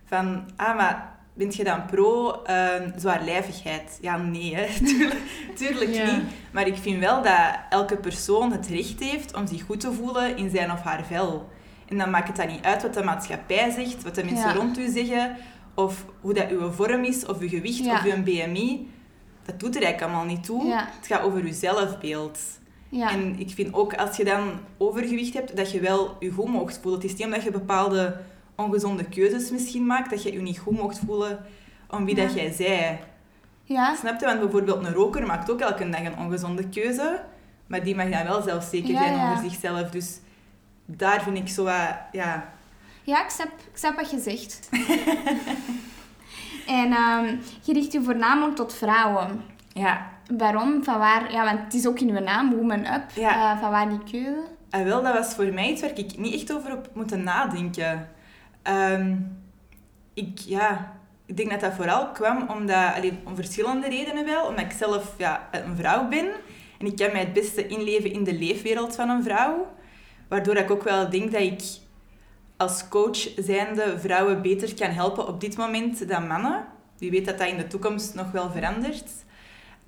Van, 0.05 0.43
ah, 0.55 0.75
maar 0.75 1.18
bent 1.39 1.55
je 1.55 1.63
dan 1.63 1.85
pro 1.85 2.31
ehm 2.43 2.91
zwaarlijvigheid? 2.95 3.97
Ja, 4.01 4.17
nee, 4.17 4.55
hè. 4.55 4.65
Tuurlijk, 4.85 5.19
tuurlijk 5.55 5.93
Ja. 5.93 6.15
niet. 6.15 6.23
Maar 6.51 6.67
ik 6.67 6.77
vind 6.77 6.99
wel 6.99 7.21
dat 7.23 7.39
elke 7.69 7.97
persoon 7.97 8.51
het 8.51 8.67
recht 8.67 8.99
heeft 8.99 9.35
om 9.35 9.47
zich 9.47 9.63
goed 9.63 9.79
te 9.79 9.91
voelen 9.93 10.37
in 10.37 10.49
zijn 10.49 10.71
of 10.71 10.81
haar 10.81 11.05
vel. 11.05 11.49
En 11.87 11.97
dan 11.97 12.09
maakt 12.09 12.27
het 12.27 12.35
dan 12.37 12.47
niet 12.47 12.63
uit 12.63 12.81
wat 12.81 12.93
de 12.93 13.03
maatschappij 13.03 13.71
zegt, 13.71 14.03
wat 14.03 14.15
de 14.15 14.23
mensen 14.23 14.47
Ja. 14.47 14.53
rond 14.53 14.77
u 14.79 14.87
zeggen, 14.89 15.35
of 15.75 16.05
hoe 16.21 16.33
dat 16.33 16.49
uw 16.49 16.71
vorm 16.71 17.03
is, 17.03 17.25
of 17.25 17.39
uw 17.39 17.49
gewicht, 17.49 17.85
Ja. 17.85 17.93
of 17.93 18.03
uw 18.03 18.23
BMI. 18.23 18.89
Dat 19.45 19.59
doet 19.59 19.75
er 19.75 19.81
eigenlijk 19.83 20.11
allemaal 20.13 20.33
niet 20.35 20.43
toe. 20.43 20.73
Het 20.73 21.07
gaat 21.07 21.21
over 21.21 21.41
uw 21.41 21.53
zelfbeeld. 21.53 22.39
ja. 22.89 23.11
En 23.11 23.39
ik 23.39 23.49
vind 23.49 23.73
ook 23.73 23.93
als 23.95 24.17
je 24.17 24.23
dan 24.23 24.41
overgewicht 24.77 25.33
hebt, 25.33 25.55
dat 25.57 25.71
je 25.71 25.79
wel 25.79 26.15
je 26.19 26.31
goed 26.31 26.47
mocht 26.47 26.79
voelen. 26.81 27.01
Het 27.01 27.09
is 27.11 27.15
niet 27.15 27.25
omdat 27.25 27.43
je 27.43 27.51
bepaalde 27.51 28.17
ongezonde 28.59 29.03
keuzes 29.03 29.51
misschien 29.51 29.85
maakt, 29.85 30.09
dat 30.09 30.23
je 30.23 30.31
je 30.33 30.41
niet 30.41 30.59
goed 30.59 30.77
mocht 30.77 30.99
voelen 31.05 31.45
om 31.89 32.05
wie 32.05 32.15
Ja. 32.15 32.25
dat 32.25 32.33
jij 32.33 32.51
zij. 32.51 32.99
ja. 33.63 33.95
Snap 33.95 34.19
je? 34.19 34.25
Want 34.25 34.39
bijvoorbeeld 34.39 34.85
een 34.85 34.93
roker 34.93 35.25
maakt 35.25 35.51
ook 35.51 35.59
elke 35.59 35.89
dag 35.89 35.99
een 36.03 36.17
ongezonde 36.17 36.69
keuze, 36.69 37.21
maar 37.67 37.83
die 37.83 37.95
mag 37.95 38.09
dan 38.09 38.23
wel 38.23 38.41
zelfzeker 38.41 38.89
Ja, 38.91 38.97
zijn 38.97 39.15
ja. 39.15 39.31
over 39.31 39.49
zichzelf. 39.49 39.89
Dus 39.89 40.19
daar 40.85 41.21
vind 41.23 41.37
ik 41.37 41.47
zo 41.47 41.63
wat, 41.63 41.95
ja... 42.11 42.49
Ja, 43.03 43.23
ik 43.23 43.29
snap, 43.29 43.47
ik 43.71 43.77
snap 43.77 43.95
wat 43.95 44.11
je 44.11 44.19
zegt. 44.19 44.69
en 46.67 46.91
ehm, 46.91 47.35
je 47.61 47.73
richt 47.73 47.91
je 47.91 48.01
voornamelijk 48.03 48.55
tot 48.55 48.73
vrouwen. 48.73 49.41
Ja, 49.73 50.07
Waarom? 50.37 50.83
Van 50.83 50.97
waar? 50.97 51.31
Ja, 51.31 51.43
want 51.45 51.59
het 51.63 51.73
is 51.73 51.87
ook 51.87 51.99
in 51.99 52.09
uw 52.09 52.19
naam, 52.23 52.55
Woman 52.55 52.85
Up. 52.85 53.03
Ja. 53.15 53.53
Eh, 53.53 53.59
van 53.61 53.71
waar 53.71 53.89
die 53.89 54.03
keuze? 54.11 54.43
en 54.69 54.85
wel, 54.85 55.03
dat 55.03 55.13
was 55.13 55.33
voor 55.33 55.53
mij 55.53 55.69
iets 55.69 55.81
waar 55.81 55.97
ik 55.97 56.17
niet 56.17 56.33
echt 56.33 56.53
over 56.53 56.71
op 56.73 56.89
moeten 56.93 57.23
nadenken. 57.23 58.09
Ehm, 58.61 59.15
ik, 60.13 60.37
ja, 60.39 60.97
ik 61.25 61.37
denk 61.37 61.49
dat 61.49 61.59
dat 61.59 61.73
vooral 61.73 62.11
kwam 62.11 62.49
omdat, 62.49 62.93
allee, 62.95 63.19
om 63.23 63.35
verschillende 63.35 63.89
redenen 63.89 64.25
wel. 64.25 64.45
Omdat 64.47 64.65
ik 64.65 64.71
zelf 64.71 65.13
ja, 65.17 65.49
een 65.51 65.75
vrouw 65.75 66.07
ben. 66.07 66.31
En 66.79 66.85
ik 66.85 66.95
kan 66.95 67.11
mij 67.11 67.21
het 67.21 67.33
beste 67.33 67.67
inleven 67.67 68.11
in 68.11 68.23
de 68.23 68.33
leefwereld 68.33 68.95
van 68.95 69.09
een 69.09 69.23
vrouw. 69.23 69.67
Waardoor 70.27 70.55
ik 70.55 70.71
ook 70.71 70.83
wel 70.83 71.09
denk 71.09 71.31
dat 71.31 71.41
ik 71.41 71.61
als 72.57 72.87
coach 72.87 73.17
zijnde 73.35 73.99
vrouwen 73.99 74.41
beter 74.41 74.75
kan 74.75 74.89
helpen 74.89 75.27
op 75.27 75.41
dit 75.41 75.57
moment 75.57 76.07
dan 76.07 76.27
mannen. 76.27 76.65
Wie 76.97 77.11
weet 77.11 77.25
dat 77.25 77.37
dat 77.37 77.47
in 77.47 77.57
de 77.57 77.67
toekomst 77.67 78.15
nog 78.15 78.31
wel 78.31 78.51
verandert. 78.51 79.11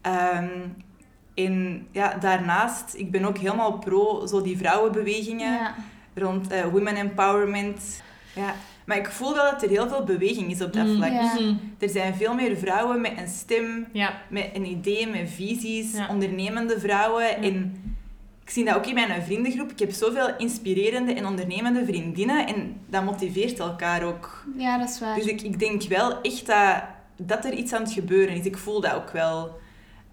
Ehm, 0.02 0.60
en 1.36 1.88
ja, 1.92 2.14
daarnaast, 2.14 2.94
ik 2.94 3.12
ben 3.12 3.26
ook 3.26 3.38
helemaal 3.38 3.78
pro 3.78 4.26
zo 4.26 4.42
die 4.42 4.58
vrouwenbewegingen 4.58 5.54
Ja. 5.54 5.76
rond 6.16 6.52
eh, 6.52 6.66
women 6.66 6.96
empowerment. 6.96 8.02
Ja. 8.36 8.54
Maar 8.86 8.98
ik 8.98 9.08
voel 9.12 9.34
wel 9.34 9.52
dat 9.52 9.64
er 9.64 9.70
heel 9.70 9.88
veel 9.90 10.04
beweging 10.04 10.52
is 10.52 10.62
op 10.62 10.74
dat 10.74 10.86
Mm. 10.86 10.96
vlak. 10.96 11.12
Mhm. 11.12 11.54
Er 11.80 11.90
zijn 11.90 12.16
veel 12.16 12.34
meer 12.34 12.58
vrouwen 12.58 13.02
met 13.02 13.12
een 13.18 13.28
stem, 13.28 13.88
Ja. 13.92 14.14
met 14.30 14.50
een 14.54 14.66
idee, 14.66 15.08
met 15.08 15.30
visies, 15.30 15.92
Ja. 15.98 16.08
ondernemende 16.10 16.80
vrouwen. 16.80 17.24
Ja. 17.24 17.36
En 17.36 17.84
ik 18.44 18.50
zie 18.50 18.66
dat 18.66 18.76
ook 18.76 18.86
in 18.86 18.94
mijn 18.94 19.22
vriendengroep. 19.24 19.72
Ik 19.72 19.80
heb 19.80 19.92
zoveel 19.92 20.36
inspirerende 20.38 21.14
en 21.14 21.26
ondernemende 21.26 21.86
vriendinnen 21.86 22.48
en 22.48 22.80
dat 22.90 23.04
motiveert 23.04 23.60
elkaar 23.60 24.04
ook. 24.04 24.44
ja, 24.58 24.78
dat 24.78 24.90
is 24.90 25.00
waar. 25.00 25.16
Dus 25.16 25.26
ik, 25.26 25.42
ik 25.42 25.60
denk 25.60 25.84
wel 25.84 26.22
echt 26.22 26.46
dat, 26.46 26.84
dat 27.18 27.46
er 27.46 27.54
iets 27.54 27.74
aan 27.74 27.82
het 27.84 27.92
gebeuren 27.94 28.36
is. 28.36 28.46
Ik 28.46 28.58
voel 28.58 28.82
dat 28.82 28.94
ook 28.94 29.12
wel. 29.12 29.60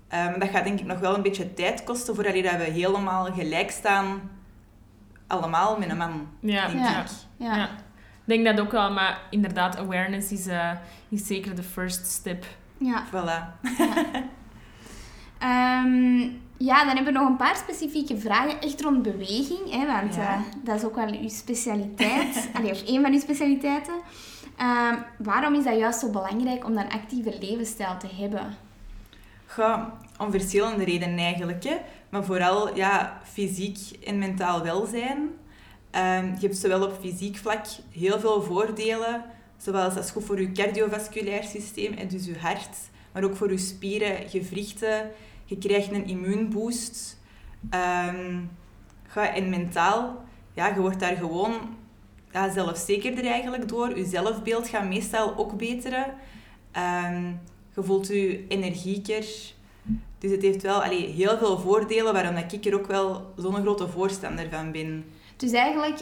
Ehm, 0.09 0.39
dat 0.39 0.49
gaat 0.49 0.65
denk 0.65 0.81
ik 0.81 0.87
nog 0.87 0.99
wel 0.99 1.15
een 1.15 1.23
beetje 1.23 1.55
tijd 1.55 1.85
kosten 1.85 2.15
voordat 2.15 2.33
we 2.33 2.41
helemaal 2.73 3.25
gelijk 3.33 3.71
staan. 3.71 4.21
Allemaal 5.27 5.79
met 5.79 5.91
een 5.91 5.97
man, 5.97 6.27
Ja. 6.41 6.67
denk 6.67 6.79
Ja. 6.79 7.01
ik. 7.01 7.07
ja. 7.37 7.57
Ja. 7.57 7.69
Ik 8.29 8.35
denk 8.35 8.57
dat 8.57 8.61
ook 8.67 8.73
wel, 8.73 8.93
maar 8.93 9.21
inderdaad, 9.31 9.77
awareness 9.77 10.33
is, 10.33 10.47
eh, 10.47 10.71
is 11.09 11.27
zeker 11.27 11.55
de 11.57 11.63
first 11.63 12.07
step. 12.07 12.45
ja. 12.79 13.05
Voilà. 13.07 13.67
Ehm, 15.39 16.19
ja, 16.57 16.85
dan 16.85 16.95
hebben 16.97 17.05
we 17.05 17.19
nog 17.19 17.29
een 17.29 17.37
paar 17.37 17.57
specifieke 17.57 18.19
vragen, 18.19 18.61
echt 18.61 18.81
rond 18.81 19.03
beweging. 19.03 19.71
Hè, 19.71 19.87
want 19.87 20.15
Ja. 20.15 20.35
eh, 20.35 20.41
dat 20.65 20.77
is 20.77 20.85
ook 20.85 20.95
wel 20.95 21.13
uw 21.21 21.29
specialiteit. 21.29 22.49
Allee, 22.57 22.71
of 22.73 22.83
één 22.83 23.03
van 23.03 23.13
uw 23.13 23.19
specialiteiten. 23.21 23.95
Ehm, 24.57 24.95
waarom 25.19 25.55
is 25.55 25.65
dat 25.65 25.79
juist 25.79 26.01
zo 26.01 26.11
belangrijk 26.11 26.65
om 26.65 26.77
een 26.79 26.91
actieve 26.91 27.37
levensstijl 27.41 27.97
te 27.99 28.09
hebben? 28.21 28.55
Om 30.19 30.31
verschillende 30.31 30.85
redenen 30.85 31.19
eigenlijk. 31.19 31.65
Hè. 31.65 31.77
Maar 32.09 32.25
vooral 32.25 32.77
ja, 32.77 33.21
fysiek 33.25 33.79
en 34.05 34.19
mentaal 34.19 34.63
welzijn. 34.63 35.19
Ehm, 35.91 36.25
je 36.25 36.47
hebt 36.47 36.57
zowel 36.57 36.83
op 36.83 36.99
fysiek 37.01 37.37
vlak 37.37 37.65
heel 37.91 38.21
veel 38.21 38.43
voordelen. 38.43 39.25
Zoals 39.57 39.95
dat 39.95 40.05
is 40.05 40.11
goed 40.11 40.25
voor 40.25 40.41
je 40.41 40.53
cardiovasculair 40.53 41.45
systeem, 41.45 41.93
en 41.93 42.09
dus 42.09 42.27
je 42.27 42.39
hart. 42.39 42.77
Maar 43.13 43.25
ook 43.25 43.37
voor 43.37 43.51
je 43.51 43.59
spieren, 43.59 44.29
gewrichten. 44.29 45.11
Je 45.45 45.59
krijgt 45.59 45.93
een 45.93 46.07
immuunboost. 46.07 47.19
Ehm, 47.71 48.41
en 49.15 49.49
mentaal, 49.49 50.25
ja, 50.55 50.67
je 50.67 50.81
wordt 50.81 51.01
daar 51.01 51.17
gewoon 51.17 51.77
ja, 52.33 52.53
zelfzekerder 52.53 53.27
eigenlijk 53.27 53.69
door. 53.69 53.97
Je 53.99 54.05
zelfbeeld 54.05 54.69
gaat 54.69 54.89
meestal 54.89 55.37
ook 55.37 55.57
beteren. 55.57 56.07
Ehm, 56.73 57.25
je 57.75 57.83
voelt 57.83 58.07
je 58.07 58.47
energieker. 58.49 59.27
Dus 60.19 60.31
het 60.31 60.43
heeft 60.43 60.63
wel 60.63 60.83
allee, 60.83 61.07
heel 61.07 61.39
veel 61.39 61.59
voordelen, 61.59 62.13
waarom 62.13 62.37
ik 62.37 62.65
er 62.65 62.75
ook 62.75 62.87
wel 62.87 63.33
zo'n 63.37 63.55
grote 63.55 63.89
voorstander 63.89 64.51
van 64.51 64.73
ben. 64.73 65.05
Dus 65.39 65.53
eigenlijk, 65.53 66.01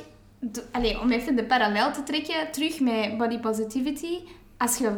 allee, 0.72 1.00
om 1.00 1.10
even 1.10 1.36
de 1.36 1.44
parallel 1.44 1.92
te 1.92 2.02
trekken, 2.02 2.52
terug 2.52 2.80
met 2.80 3.18
body 3.18 3.38
positivity. 3.38 4.18
Als 4.56 4.78
je 4.78 4.92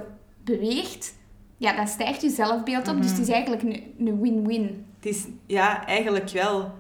beweegt, 0.45 1.15
ja, 1.57 1.77
dan 1.77 1.87
stijgt 1.89 2.23
je 2.23 2.31
zelfbeeld 2.31 2.89
op. 2.89 3.03
Dus 3.03 3.11
het 3.11 3.19
is 3.21 3.29
eigenlijk 3.29 3.63
een- 3.63 4.21
win-win. 4.21 4.87
Het 4.97 5.07
is, 5.07 5.27
ja, 5.47 5.87
eigenlijk 5.87 6.31
wel. 6.31 6.73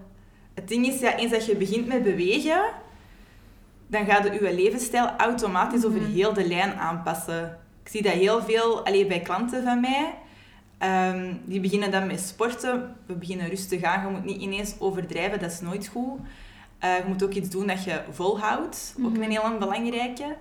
Het 0.54 0.68
ding 0.68 0.86
is, 0.86 1.00
ja, 1.00 1.16
eens 1.16 1.30
dat 1.30 1.46
je 1.46 1.56
begint 1.56 1.86
met 1.86 2.02
bewegen, 2.02 2.60
dan 3.86 4.04
gaat 4.04 4.24
je 4.24 4.32
je 4.32 4.54
levensstijl 4.54 5.06
automatisch 5.06 5.84
over 5.84 6.00
heel 6.06 6.32
de 6.32 6.46
lijn 6.46 6.72
aanpassen. 6.74 7.58
Ik 7.82 7.88
zie 7.90 8.02
dat 8.02 8.12
heel 8.12 8.42
veel 8.42 8.84
allee, 8.84 9.06
bij 9.06 9.20
klanten 9.20 9.62
van 9.62 9.80
mij. 9.80 10.14
Ehm, 10.78 11.34
die 11.44 11.60
beginnen 11.60 11.90
dan 11.90 12.06
met 12.06 12.20
sporten. 12.20 12.96
We 13.06 13.14
beginnen 13.14 13.48
rustig 13.48 13.82
aan. 13.82 14.06
Je 14.06 14.12
moet 14.12 14.24
niet 14.24 14.40
ineens 14.40 14.74
overdrijven, 14.78 15.38
dat 15.38 15.50
is 15.50 15.60
nooit 15.60 15.86
goed. 15.86 16.18
Eh, 16.78 16.96
je 16.96 17.04
moet 17.06 17.22
ook 17.24 17.32
iets 17.32 17.48
doen 17.50 17.66
dat 17.66 17.84
je 17.84 18.02
volhoudt. 18.10 18.94
Ook 19.02 19.12
Mhm. 19.12 19.22
een 19.22 19.30
heel 19.30 19.58
belangrijke. 19.58 20.36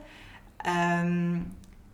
Ehm, 0.58 1.36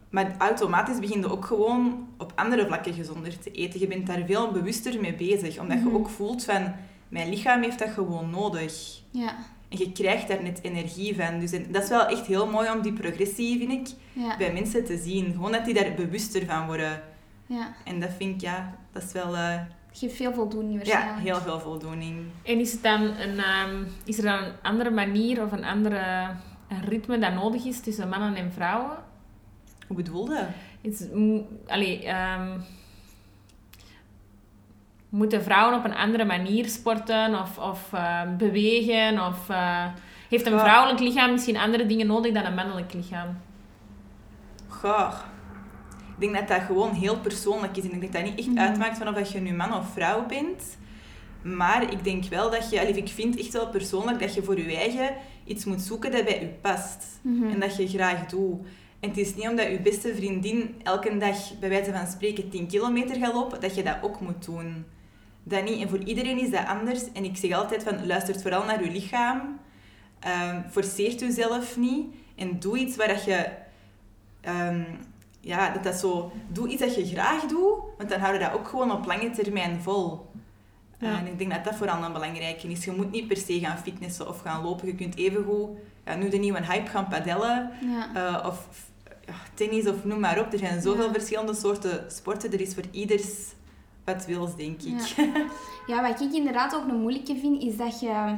Maar 0.09 0.35
automatisch 0.37 0.99
begin 0.99 1.19
je 1.19 1.31
ook 1.31 1.45
gewoon 1.45 2.07
op 2.17 2.31
andere 2.35 2.65
vlakken 2.65 2.93
gezonder 2.93 3.39
te 3.39 3.51
eten. 3.51 3.79
Je 3.79 3.87
bent 3.87 4.07
daar 4.07 4.23
veel 4.25 4.51
bewuster 4.51 5.01
mee 5.01 5.13
bezig. 5.15 5.59
Omdat 5.59 5.79
je 5.79 5.93
ook 5.93 6.09
voelt 6.09 6.43
van, 6.43 6.73
mijn 7.09 7.29
lichaam 7.29 7.61
heeft 7.61 7.79
dat 7.79 7.89
gewoon 7.89 8.29
nodig. 8.29 9.01
Ja. 9.11 9.35
En 9.69 9.77
je 9.77 9.91
krijgt 9.91 10.27
daar 10.27 10.43
net 10.43 10.59
energie 10.61 11.15
van. 11.15 11.39
Dus 11.39 11.51
en 11.51 11.65
dat 11.71 11.83
is 11.83 11.89
wel 11.89 12.05
echt 12.05 12.25
heel 12.25 12.47
mooi 12.47 12.69
om 12.71 12.81
die 12.81 12.93
progressie, 12.93 13.57
vind 13.57 13.71
ik, 13.89 13.95
Ja. 14.13 14.37
bij 14.37 14.53
mensen 14.53 14.85
te 14.85 14.97
zien. 14.97 15.31
Gewoon 15.31 15.51
dat 15.51 15.65
die 15.65 15.73
daar 15.73 15.93
bewuster 15.93 16.45
van 16.45 16.65
worden. 16.65 17.01
ja. 17.45 17.73
En 17.85 17.99
dat 17.99 18.09
vind 18.17 18.35
ik, 18.35 18.41
ja, 18.41 18.75
dat 18.91 19.03
is 19.03 19.11
wel... 19.11 19.35
eh, 19.35 19.59
geeft 19.93 20.15
veel 20.15 20.33
voldoening 20.33 20.71
ja, 20.71 20.77
waarschijnlijk. 20.77 21.27
heel 21.27 21.39
veel 21.41 21.59
voldoening. 21.59 22.25
En 22.43 22.59
is, 22.59 22.71
het 22.71 22.83
dan 22.83 23.01
een, 23.01 23.37
ehm, 23.39 23.83
is 24.05 24.17
er 24.17 24.23
dan 24.23 24.37
een 24.43 24.53
andere 24.61 24.89
manier 24.91 25.43
of 25.43 25.51
een 25.51 25.65
andere 25.65 26.27
een 26.67 26.81
ritme 26.87 27.19
dat 27.19 27.33
nodig 27.33 27.65
is 27.65 27.79
tussen 27.81 28.09
mannen 28.09 28.35
en 28.35 28.51
vrouwen? 28.51 28.97
Hoe 29.87 29.95
bedoelde? 29.95 30.47
Is, 30.81 31.03
allee, 31.67 32.03
ehm, 32.05 32.59
moeten 35.09 35.43
vrouwen 35.43 35.77
op 35.77 35.85
een 35.85 35.95
andere 35.95 36.25
manier 36.25 36.67
sporten 36.69 37.39
of, 37.41 37.57
of 37.57 37.93
ehm, 37.93 38.37
bewegen? 38.37 39.25
Of, 39.27 39.49
eh, 39.49 39.85
heeft 40.29 40.45
een 40.45 40.53
Ja. 40.53 40.59
vrouwelijk 40.59 40.99
lichaam 40.99 41.31
misschien 41.31 41.57
andere 41.57 41.85
dingen 41.85 42.07
nodig 42.07 42.33
dan 42.33 42.45
een 42.45 42.53
mannelijk 42.55 42.93
lichaam? 42.93 43.37
Goh. 44.67 45.13
Ik 46.17 46.19
denk 46.19 46.33
dat 46.33 46.47
dat 46.47 46.61
gewoon 46.61 46.93
heel 46.93 47.19
persoonlijk 47.19 47.77
is. 47.77 47.83
En 47.83 47.91
ik 47.93 47.99
denk 47.99 48.13
dat 48.13 48.21
dat 48.21 48.35
niet 48.35 48.47
echt 48.47 48.57
uitmaakt 48.57 48.97
van 48.97 49.07
of 49.07 49.15
dat 49.15 49.31
je 49.31 49.39
nu 49.39 49.53
man 49.53 49.73
of 49.73 49.93
vrouw 49.93 50.25
bent. 50.25 50.77
Maar 51.41 51.91
ik 51.91 52.03
denk 52.03 52.25
wel 52.25 52.51
dat 52.51 52.69
je... 52.69 52.79
Ik 52.87 53.09
vind 53.09 53.37
echt 53.39 53.53
wel 53.53 53.69
persoonlijk 53.69 54.19
dat 54.19 54.33
je 54.33 54.43
voor 54.43 54.57
je 54.57 54.77
eigen 54.77 55.15
iets 55.45 55.65
moet 55.65 55.81
zoeken 55.81 56.11
dat 56.11 56.25
bij 56.25 56.39
je 56.39 56.47
past. 56.47 57.05
En 57.51 57.59
dat 57.59 57.75
je 57.75 57.87
graag 57.87 58.25
doet. 58.25 58.65
En 58.99 59.09
het 59.09 59.17
is 59.17 59.35
niet 59.35 59.47
omdat 59.47 59.67
je 59.71 59.79
beste 59.79 60.15
vriendin 60.15 60.75
elke 60.83 61.17
dag, 61.17 61.59
bij 61.59 61.69
wijze 61.69 61.91
van 61.91 62.07
spreken, 62.07 62.49
10 62.49 62.67
kilometer 62.67 63.15
gaat 63.15 63.33
lopen, 63.33 63.61
dat 63.61 63.75
je 63.75 63.83
dat 63.83 63.97
ook 64.01 64.19
moet 64.19 64.45
doen. 64.45 64.85
Dat 65.43 65.63
niet. 65.63 65.81
En 65.81 65.89
voor 65.89 66.03
iedereen 66.03 66.39
is 66.39 66.49
dat 66.49 66.65
anders. 66.67 67.11
En 67.11 67.23
ik 67.23 67.37
zeg 67.37 67.51
altijd 67.51 67.83
van, 67.83 68.05
luister 68.05 68.39
vooral 68.39 68.65
naar 68.65 68.83
je 68.83 68.91
lichaam. 68.91 69.59
Ehm 70.19 70.61
forceert 70.69 71.19
jezelf 71.19 71.77
niet. 71.77 72.05
En 72.35 72.59
doe 72.59 72.77
iets 72.77 72.95
waar 72.95 73.07
dat 73.07 73.23
je... 73.23 73.49
ehm, 74.41 74.83
ja, 75.43 75.69
dat 75.69 75.83
dat 75.83 75.95
zo... 75.95 76.31
Doe 76.47 76.67
iets 76.67 76.81
dat 76.81 76.95
je 76.95 77.05
graag 77.05 77.41
doet, 77.41 77.77
want 77.97 78.09
dan 78.09 78.19
hou 78.19 78.33
je 78.33 78.39
dat 78.39 78.53
ook 78.53 78.67
gewoon 78.67 78.91
op 78.91 79.05
lange 79.05 79.29
termijn 79.29 79.81
vol. 79.81 80.31
Ja. 80.97 81.17
En 81.17 81.27
ik 81.27 81.37
denk 81.37 81.51
dat 81.51 81.63
dat 81.63 81.75
vooral 81.75 82.03
een 82.03 82.13
belangrijke 82.13 82.67
is. 82.67 82.85
Je 82.85 82.91
moet 82.91 83.11
niet 83.11 83.27
per 83.27 83.37
se 83.37 83.59
gaan 83.59 83.77
fitnessen 83.77 84.27
of 84.27 84.41
gaan 84.41 84.63
lopen. 84.63 84.87
Je 84.87 84.95
kunt 84.95 85.15
evengoed 85.15 85.69
ja, 86.05 86.15
nu 86.15 86.29
de 86.29 86.37
nieuwe 86.37 86.65
hype 86.65 86.89
gaan 86.89 87.07
padellen. 87.07 87.71
Ja. 87.81 88.39
eh, 88.39 88.47
of 88.47 88.67
ja, 89.25 89.33
tennis 89.53 89.87
of 89.87 90.03
noem 90.03 90.19
maar 90.19 90.39
op. 90.39 90.53
Er 90.53 90.59
zijn 90.59 90.81
zoveel 90.81 91.11
verschillende 91.11 91.53
soorten 91.53 92.11
sporten. 92.11 92.51
Er 92.51 92.61
is 92.61 92.73
voor 92.73 92.85
ieders 92.91 93.53
wat 94.05 94.25
wils, 94.25 94.55
denk 94.55 94.81
ik. 94.81 94.99
Ja, 95.87 96.01
wat 96.09 96.21
ik 96.21 96.33
inderdaad 96.33 96.75
ook 96.75 96.87
een 96.87 97.01
moeilijke 97.01 97.35
vind, 97.35 97.61
is 97.61 97.77
dat 97.77 97.99
je 97.99 98.35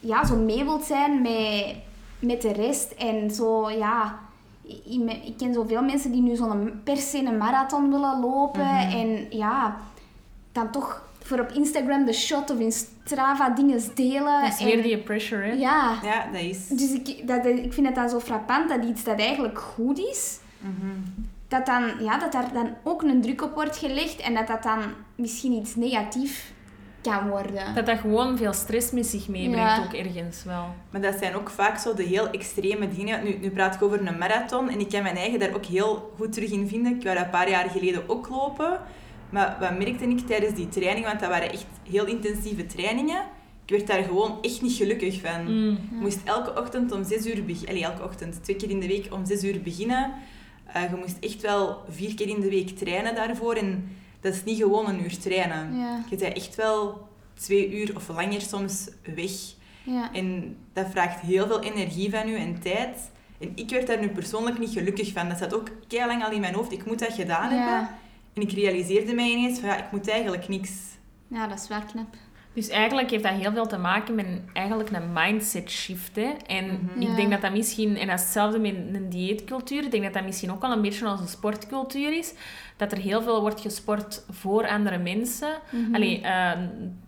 ja, 0.00 0.24
zo 0.26 0.36
mee 0.36 0.64
wilt 0.64 0.84
zijn 0.84 1.22
met, 1.22 1.76
met 2.18 2.42
de 2.42 2.52
rest. 2.52 2.90
En 2.90 3.30
zo, 3.30 3.70
ja... 3.70 4.30
Ik, 4.64 5.34
ken 5.38 5.54
zoveel 5.54 5.82
mensen 5.82 6.12
die 6.12 6.22
nu 6.22 6.36
zo'n 6.36 6.80
per 6.84 6.96
se 6.96 7.18
een 7.24 7.36
marathon 7.36 7.90
willen 7.90 8.20
lopen. 8.20 8.70
En 8.76 9.26
ja, 9.30 9.76
dan 10.52 10.70
toch 10.70 11.10
voor 11.22 11.40
op 11.40 11.50
Instagram 11.50 12.04
de 12.04 12.12
shot 12.12 12.50
of 12.50 12.58
in 12.58 12.72
Strava 12.72 13.50
dingen 13.50 13.80
delen. 13.94 14.42
Dat 14.42 14.52
is 14.52 14.64
weer 14.64 14.76
En- 14.76 14.82
die 14.82 14.98
pressure, 14.98 15.42
hè? 15.42 15.52
Ja, 15.52 15.98
Ja, 16.02 16.26
dat 16.32 16.40
is... 16.40 16.68
dus 16.68 16.90
ik, 16.92 17.26
dat, 17.26 17.44
ik 17.46 17.72
vind 17.72 17.86
het 17.86 17.94
dan 17.94 18.08
zo 18.08 18.20
frappant 18.20 18.68
dat 18.68 18.84
iets 18.84 19.04
dat 19.04 19.18
eigenlijk 19.18 19.58
goed 19.58 19.98
is, 19.98 20.38
dat, 21.48 21.66
dan, 21.66 21.82
ja, 22.00 22.18
dat 22.18 22.32
daar 22.32 22.52
dan 22.52 22.74
ook 22.82 23.02
een 23.02 23.20
druk 23.20 23.42
op 23.42 23.54
wordt 23.54 23.76
gelegd 23.76 24.20
en 24.20 24.34
dat 24.34 24.46
dat 24.46 24.62
dan 24.62 24.80
misschien 25.14 25.52
iets 25.52 25.74
negatief 25.74 26.52
kan 27.02 27.28
worden. 27.28 27.74
Dat 27.74 27.86
dat 27.86 27.98
gewoon 27.98 28.36
veel 28.36 28.52
stress 28.52 28.90
met 28.90 29.06
zich 29.06 29.28
meebrengt, 29.28 29.76
Ja. 29.76 29.84
ook 29.84 29.92
ergens 29.92 30.44
wel. 30.44 30.74
Maar 30.90 31.00
dat 31.00 31.14
zijn 31.18 31.34
ook 31.34 31.50
vaak 31.50 31.78
zo 31.78 31.94
de 31.94 32.02
heel 32.02 32.30
extreme 32.30 32.88
dingen. 32.88 33.24
Nu, 33.24 33.38
nu 33.40 33.50
praat 33.50 33.74
ik 33.74 33.82
over 33.82 34.06
een 34.06 34.18
marathon 34.18 34.68
en 34.70 34.80
ik 34.80 34.88
kan 34.88 35.02
mijn 35.02 35.16
eigen 35.16 35.38
daar 35.38 35.54
ook 35.54 35.64
heel 35.64 36.12
goed 36.16 36.32
terug 36.32 36.50
in 36.50 36.68
vinden. 36.68 36.96
Ik 36.96 37.02
wou 37.02 37.14
dat 37.16 37.24
een 37.24 37.30
paar 37.30 37.50
jaar 37.50 37.68
geleden 37.70 38.08
ook 38.08 38.28
lopen. 38.28 38.78
Maar 39.30 39.56
wat 39.60 39.78
merkte 39.78 40.04
ik 40.04 40.26
tijdens 40.26 40.54
die 40.54 40.68
training? 40.68 41.06
Want 41.06 41.20
dat 41.20 41.28
waren 41.28 41.52
echt 41.52 41.66
heel 41.90 42.06
intensieve 42.06 42.66
trainingen. 42.66 43.22
Ik 43.64 43.70
werd 43.70 43.86
daar 43.86 44.02
gewoon 44.02 44.38
echt 44.42 44.62
niet 44.62 44.72
gelukkig 44.72 45.20
van. 45.20 45.42
Mm. 45.44 45.68
Je 45.90 45.96
moest 46.00 46.20
elke 46.24 46.60
ochtend 46.60 46.92
om 46.92 47.04
zes 47.04 47.26
uur 47.26 47.44
beginnen. 47.44 47.68
Allee, 47.68 47.84
elke 47.84 48.02
ochtend, 48.02 48.44
twee 48.44 48.56
keer 48.56 48.70
in 48.70 48.80
de 48.80 48.86
week 48.86 49.06
om 49.12 49.26
zes 49.26 49.44
uur 49.44 49.60
beginnen. 49.62 50.12
Eh, 50.72 50.82
je 50.82 50.96
moest 50.96 51.16
echt 51.20 51.40
wel 51.42 51.82
vier 51.88 52.14
keer 52.14 52.28
in 52.28 52.40
de 52.40 52.48
week 52.48 52.68
trainen 52.68 53.14
daarvoor. 53.14 53.54
En 53.54 53.96
dat 54.22 54.32
is 54.34 54.44
niet 54.44 54.58
gewoon 54.58 54.88
een 54.88 55.02
uur 55.04 55.18
trainen. 55.18 55.76
Ja. 55.78 56.00
Je 56.10 56.16
bent 56.16 56.34
echt 56.36 56.54
wel 56.54 57.08
twee 57.34 57.80
uur 57.80 57.96
of 57.96 58.08
langer 58.08 58.40
soms 58.40 58.88
weg. 59.14 59.30
Ja. 59.84 60.12
En 60.12 60.56
dat 60.72 60.86
vraagt 60.90 61.20
heel 61.20 61.46
veel 61.46 61.60
energie 61.62 62.10
van 62.10 62.28
u 62.28 62.34
en 62.36 62.60
tijd. 62.60 63.10
En 63.40 63.52
ik 63.54 63.70
werd 63.70 63.86
daar 63.86 64.00
nu 64.00 64.08
persoonlijk 64.08 64.58
niet 64.58 64.70
gelukkig 64.72 65.12
van. 65.12 65.28
Dat 65.28 65.38
zat 65.38 65.54
ook 65.54 65.68
lang 65.88 66.24
al 66.24 66.30
in 66.30 66.40
mijn 66.40 66.54
hoofd. 66.54 66.72
Ik 66.72 66.86
moet 66.86 66.98
dat 66.98 67.12
gedaan 67.12 67.54
Ja. 67.54 67.56
hebben. 67.56 67.88
En 68.34 68.42
ik 68.42 68.52
realiseerde 68.52 69.14
mij 69.14 69.30
ineens 69.30 69.58
van 69.58 69.68
ja, 69.68 69.84
ik 69.84 69.92
moet 69.92 70.08
eigenlijk 70.08 70.48
niks. 70.48 70.70
ja, 71.28 71.46
dat 71.46 71.58
is 71.60 71.68
wel 71.68 71.82
knap. 71.92 72.14
Dus 72.54 72.68
eigenlijk 72.68 73.10
heeft 73.10 73.22
dat 73.22 73.32
heel 73.32 73.52
veel 73.52 73.66
te 73.66 73.78
maken 73.78 74.14
met 74.14 74.24
een, 74.26 74.40
eigenlijk 74.52 74.90
een 74.90 75.12
mindset 75.12 75.70
shift. 75.70 76.16
Hè? 76.16 76.32
En 76.46 76.90
Ja. 76.98 77.08
ik 77.08 77.16
denk 77.16 77.30
dat 77.30 77.40
dat 77.40 77.52
misschien, 77.52 77.96
en 77.96 78.06
dat 78.06 78.18
is 78.18 78.24
hetzelfde 78.24 78.58
met 78.58 78.74
een 78.74 79.08
dieetcultuur, 79.08 79.84
ik 79.84 79.90
denk 79.90 80.02
dat 80.02 80.12
dat 80.12 80.24
misschien 80.24 80.52
ook 80.52 80.60
wel 80.62 80.72
een 80.72 80.82
beetje 80.82 81.08
onze 81.08 81.26
sportcultuur 81.28 82.18
is. 82.18 82.34
Dat 82.76 82.92
er 82.92 82.98
heel 82.98 83.22
veel 83.22 83.40
wordt 83.40 83.60
gesport 83.60 84.24
voor 84.30 84.68
andere 84.68 84.98
mensen. 84.98 85.48
Allee, 85.92 86.20
eh, 86.20 86.50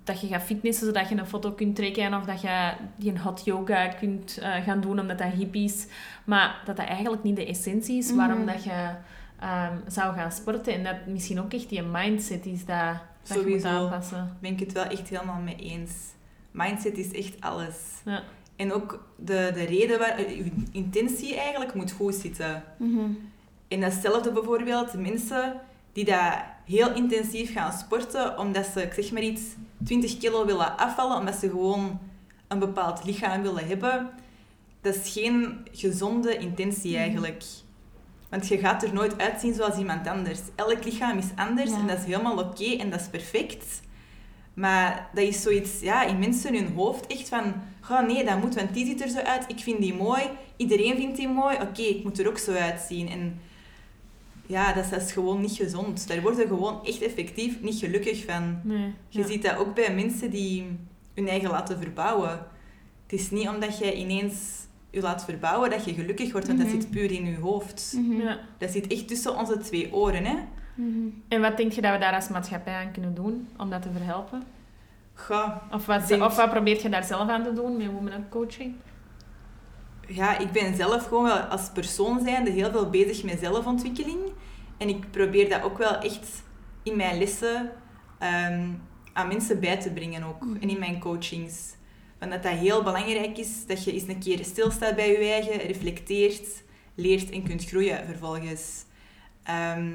dat 0.04 0.20
je 0.20 0.26
gaat 0.26 0.42
fitnessen 0.42 0.86
zodat 0.86 1.08
je 1.08 1.16
een 1.16 1.26
foto 1.26 1.52
kunt 1.52 1.76
trekken 1.76 2.14
of 2.14 2.24
dat 2.24 2.40
je 2.40 2.72
die 2.96 3.10
een 3.10 3.18
hot 3.18 3.42
yoga 3.44 3.86
kunt 3.86 4.38
eh, 4.38 4.54
gaan 4.64 4.80
doen 4.80 5.00
omdat 5.00 5.18
dat 5.18 5.32
hip 5.32 5.54
is. 5.54 5.86
Maar 6.24 6.62
dat 6.64 6.76
dat 6.76 6.86
eigenlijk 6.86 7.22
niet 7.22 7.36
de 7.36 7.46
essentie 7.46 7.98
is 7.98 8.14
waarom 8.14 8.46
dat 8.46 8.64
je 8.64 8.88
ehm, 9.40 9.76
zou 9.86 10.14
gaan 10.14 10.32
sporten. 10.32 10.74
En 10.74 10.84
dat 10.84 10.96
misschien 11.06 11.40
ook 11.40 11.52
echt 11.52 11.68
die 11.68 11.82
mindset 11.82 12.46
is 12.46 12.64
dat, 12.64 12.96
dat 13.28 13.36
je 13.36 13.42
Sowieso. 13.42 13.68
aanpassen. 13.68 14.36
Ben 14.40 14.52
ik 14.52 14.60
het 14.60 14.72
wel 14.72 14.84
echt 14.84 15.08
helemaal 15.08 15.40
mee 15.40 15.56
eens. 15.56 15.90
Mindset 16.50 16.98
is 16.98 17.12
echt 17.12 17.40
alles. 17.40 17.76
Ja. 18.04 18.22
En 18.56 18.72
ook 18.72 19.04
de, 19.16 19.50
de 19.54 19.64
reden 19.64 19.98
waar... 19.98 20.16
eh, 20.18 20.38
Uw 20.38 20.50
intentie 20.72 21.36
eigenlijk 21.36 21.74
moet 21.74 21.92
goed 21.92 22.14
zitten. 22.14 22.64
Mhm. 22.78 23.10
En 23.68 23.80
datzelfde 23.80 24.32
bijvoorbeeld, 24.32 24.94
mensen 24.94 25.60
die 25.92 26.04
dat 26.04 26.32
heel 26.64 26.94
intensief 26.94 27.52
gaan 27.52 27.72
sporten, 27.72 28.38
omdat 28.38 28.66
ze, 28.66 28.82
ik 28.82 28.92
zeg 28.92 29.12
maar 29.12 29.22
iets, 29.22 29.42
20 29.84 30.18
kilo 30.18 30.46
willen 30.46 30.76
afvallen, 30.78 31.16
omdat 31.18 31.34
ze 31.34 31.48
gewoon 31.50 31.98
een 32.48 32.58
bepaald 32.58 33.04
lichaam 33.04 33.42
willen 33.42 33.66
hebben. 33.66 34.10
Dat 34.80 34.94
is 34.94 35.12
geen 35.12 35.66
gezonde 35.72 36.36
intentie 36.38 36.96
eigenlijk. 36.96 37.42
Want 38.34 38.48
je 38.48 38.58
gaat 38.58 38.82
er 38.82 38.92
nooit 38.92 39.18
uitzien 39.18 39.54
zoals 39.54 39.76
iemand 39.76 40.06
anders. 40.06 40.38
Elk 40.54 40.84
lichaam 40.84 41.18
is 41.18 41.26
anders 41.36 41.70
Ja. 41.70 41.78
en 41.78 41.86
dat 41.86 41.98
is 41.98 42.04
helemaal 42.04 42.38
oké 42.38 42.64
en 42.64 42.90
dat 42.90 43.00
is 43.00 43.08
perfect. 43.08 43.80
Maar 44.54 45.08
dat 45.14 45.24
is 45.24 45.42
zoiets 45.42 45.80
ja, 45.80 46.04
in 46.04 46.18
mensen 46.18 46.54
hun 46.54 46.72
hoofd 46.74 47.06
echt 47.06 47.28
van... 47.28 47.54
Oh 47.90 48.06
nee, 48.06 48.24
dat 48.24 48.40
moet, 48.40 48.54
want 48.54 48.74
die 48.74 48.86
ziet 48.86 49.02
er 49.02 49.08
zo 49.08 49.18
uit. 49.18 49.44
Ik 49.48 49.58
vind 49.60 49.80
die 49.80 49.94
mooi. 49.94 50.22
Iedereen 50.56 50.96
vindt 50.96 51.16
die 51.16 51.28
mooi. 51.28 51.56
Oké, 51.60 51.82
ik 51.82 52.04
moet 52.04 52.18
er 52.18 52.28
ook 52.28 52.38
zo 52.38 52.52
uitzien. 52.52 53.08
En 53.08 53.40
ja, 54.46 54.72
dat 54.72 54.84
is, 54.84 54.90
dat 54.90 55.02
is 55.02 55.12
gewoon 55.12 55.40
niet 55.40 55.56
gezond. 55.56 56.08
Daar 56.08 56.20
worden 56.22 56.48
gewoon 56.48 56.84
echt 56.86 57.02
effectief 57.02 57.60
niet 57.60 57.78
gelukkig 57.78 58.24
van. 58.24 58.60
Nee, 58.62 58.92
Je 59.08 59.18
ja. 59.20 59.26
ziet 59.26 59.42
dat 59.42 59.56
ook 59.56 59.74
bij 59.74 59.94
mensen 59.94 60.30
die 60.30 60.78
hun 61.14 61.28
eigen 61.28 61.50
laten 61.50 61.78
verbouwen. 61.78 62.46
Het 63.06 63.20
is 63.20 63.30
niet 63.30 63.48
omdat 63.48 63.78
jij 63.78 63.94
ineens 63.94 64.34
je 64.94 65.00
laat 65.00 65.24
verbouwen 65.24 65.70
dat 65.70 65.84
je 65.84 65.94
gelukkig 65.94 66.32
wordt, 66.32 66.46
want 66.46 66.58
Mhm. 66.58 66.68
dat 66.72 66.80
zit 66.82 66.90
puur 66.90 67.10
in 67.12 67.24
je 67.26 67.38
hoofd. 67.38 67.94
Mhm. 67.96 68.20
Ja. 68.20 68.38
Dat 68.58 68.70
zit 68.70 68.86
echt 68.86 69.08
tussen 69.08 69.36
onze 69.36 69.58
twee 69.58 69.92
oren. 69.94 70.24
Hè? 70.24 70.36
Mhm. 70.74 71.08
En 71.28 71.40
wat 71.40 71.56
denk 71.56 71.72
je 71.72 71.80
dat 71.80 71.92
we 71.92 71.98
daar 71.98 72.14
als 72.14 72.28
maatschappij 72.28 72.74
aan 72.74 72.92
kunnen 72.92 73.14
doen 73.14 73.48
om 73.56 73.70
dat 73.70 73.82
te 73.82 73.90
verhelpen? 73.92 74.42
Goh, 75.14 75.56
Of 75.72 75.86
wat, 75.86 76.08
Denk- 76.08 76.22
of 76.22 76.36
wat 76.36 76.50
probeert 76.50 76.82
je 76.82 76.88
daar 76.88 77.04
zelf 77.04 77.28
aan 77.28 77.42
te 77.42 77.52
doen 77.52 77.76
met 77.76 77.86
women 77.92 78.26
coaching? 78.28 78.74
ja, 80.08 80.38
ik 80.38 80.52
ben 80.52 80.74
zelf 80.76 81.06
gewoon 81.08 81.24
wel 81.24 81.36
als 81.38 81.68
persoon 81.72 82.20
zijnde 82.24 82.50
heel 82.50 82.70
veel 82.70 82.90
bezig 82.90 83.24
met 83.24 83.38
zelfontwikkeling. 83.40 84.18
En 84.78 84.88
ik 84.88 85.10
probeer 85.10 85.48
dat 85.48 85.62
ook 85.62 85.78
wel 85.78 85.98
echt 85.98 86.42
in 86.82 86.96
mijn 86.96 87.18
lessen 87.18 87.70
ehm, 88.18 88.68
aan 89.12 89.28
mensen 89.28 89.60
bij 89.60 89.76
te 89.80 89.90
brengen 89.90 90.22
ook. 90.22 90.42
En 90.60 90.68
in 90.68 90.78
mijn 90.78 90.98
coachings. 91.00 91.74
Want 92.18 92.32
dat 92.32 92.42
dat 92.42 92.52
heel 92.52 92.82
belangrijk 92.82 93.38
is, 93.38 93.66
dat 93.66 93.84
je 93.84 93.92
eens 93.92 94.08
een 94.08 94.18
keer 94.18 94.44
stilstaat 94.44 94.96
bij 94.96 95.10
je 95.10 95.16
eigen, 95.32 95.58
reflecteert, 95.66 96.62
leert 96.94 97.30
en 97.30 97.42
kunt 97.42 97.64
groeien 97.64 98.04
vervolgens. 98.06 98.84
Ehm, 99.42 99.88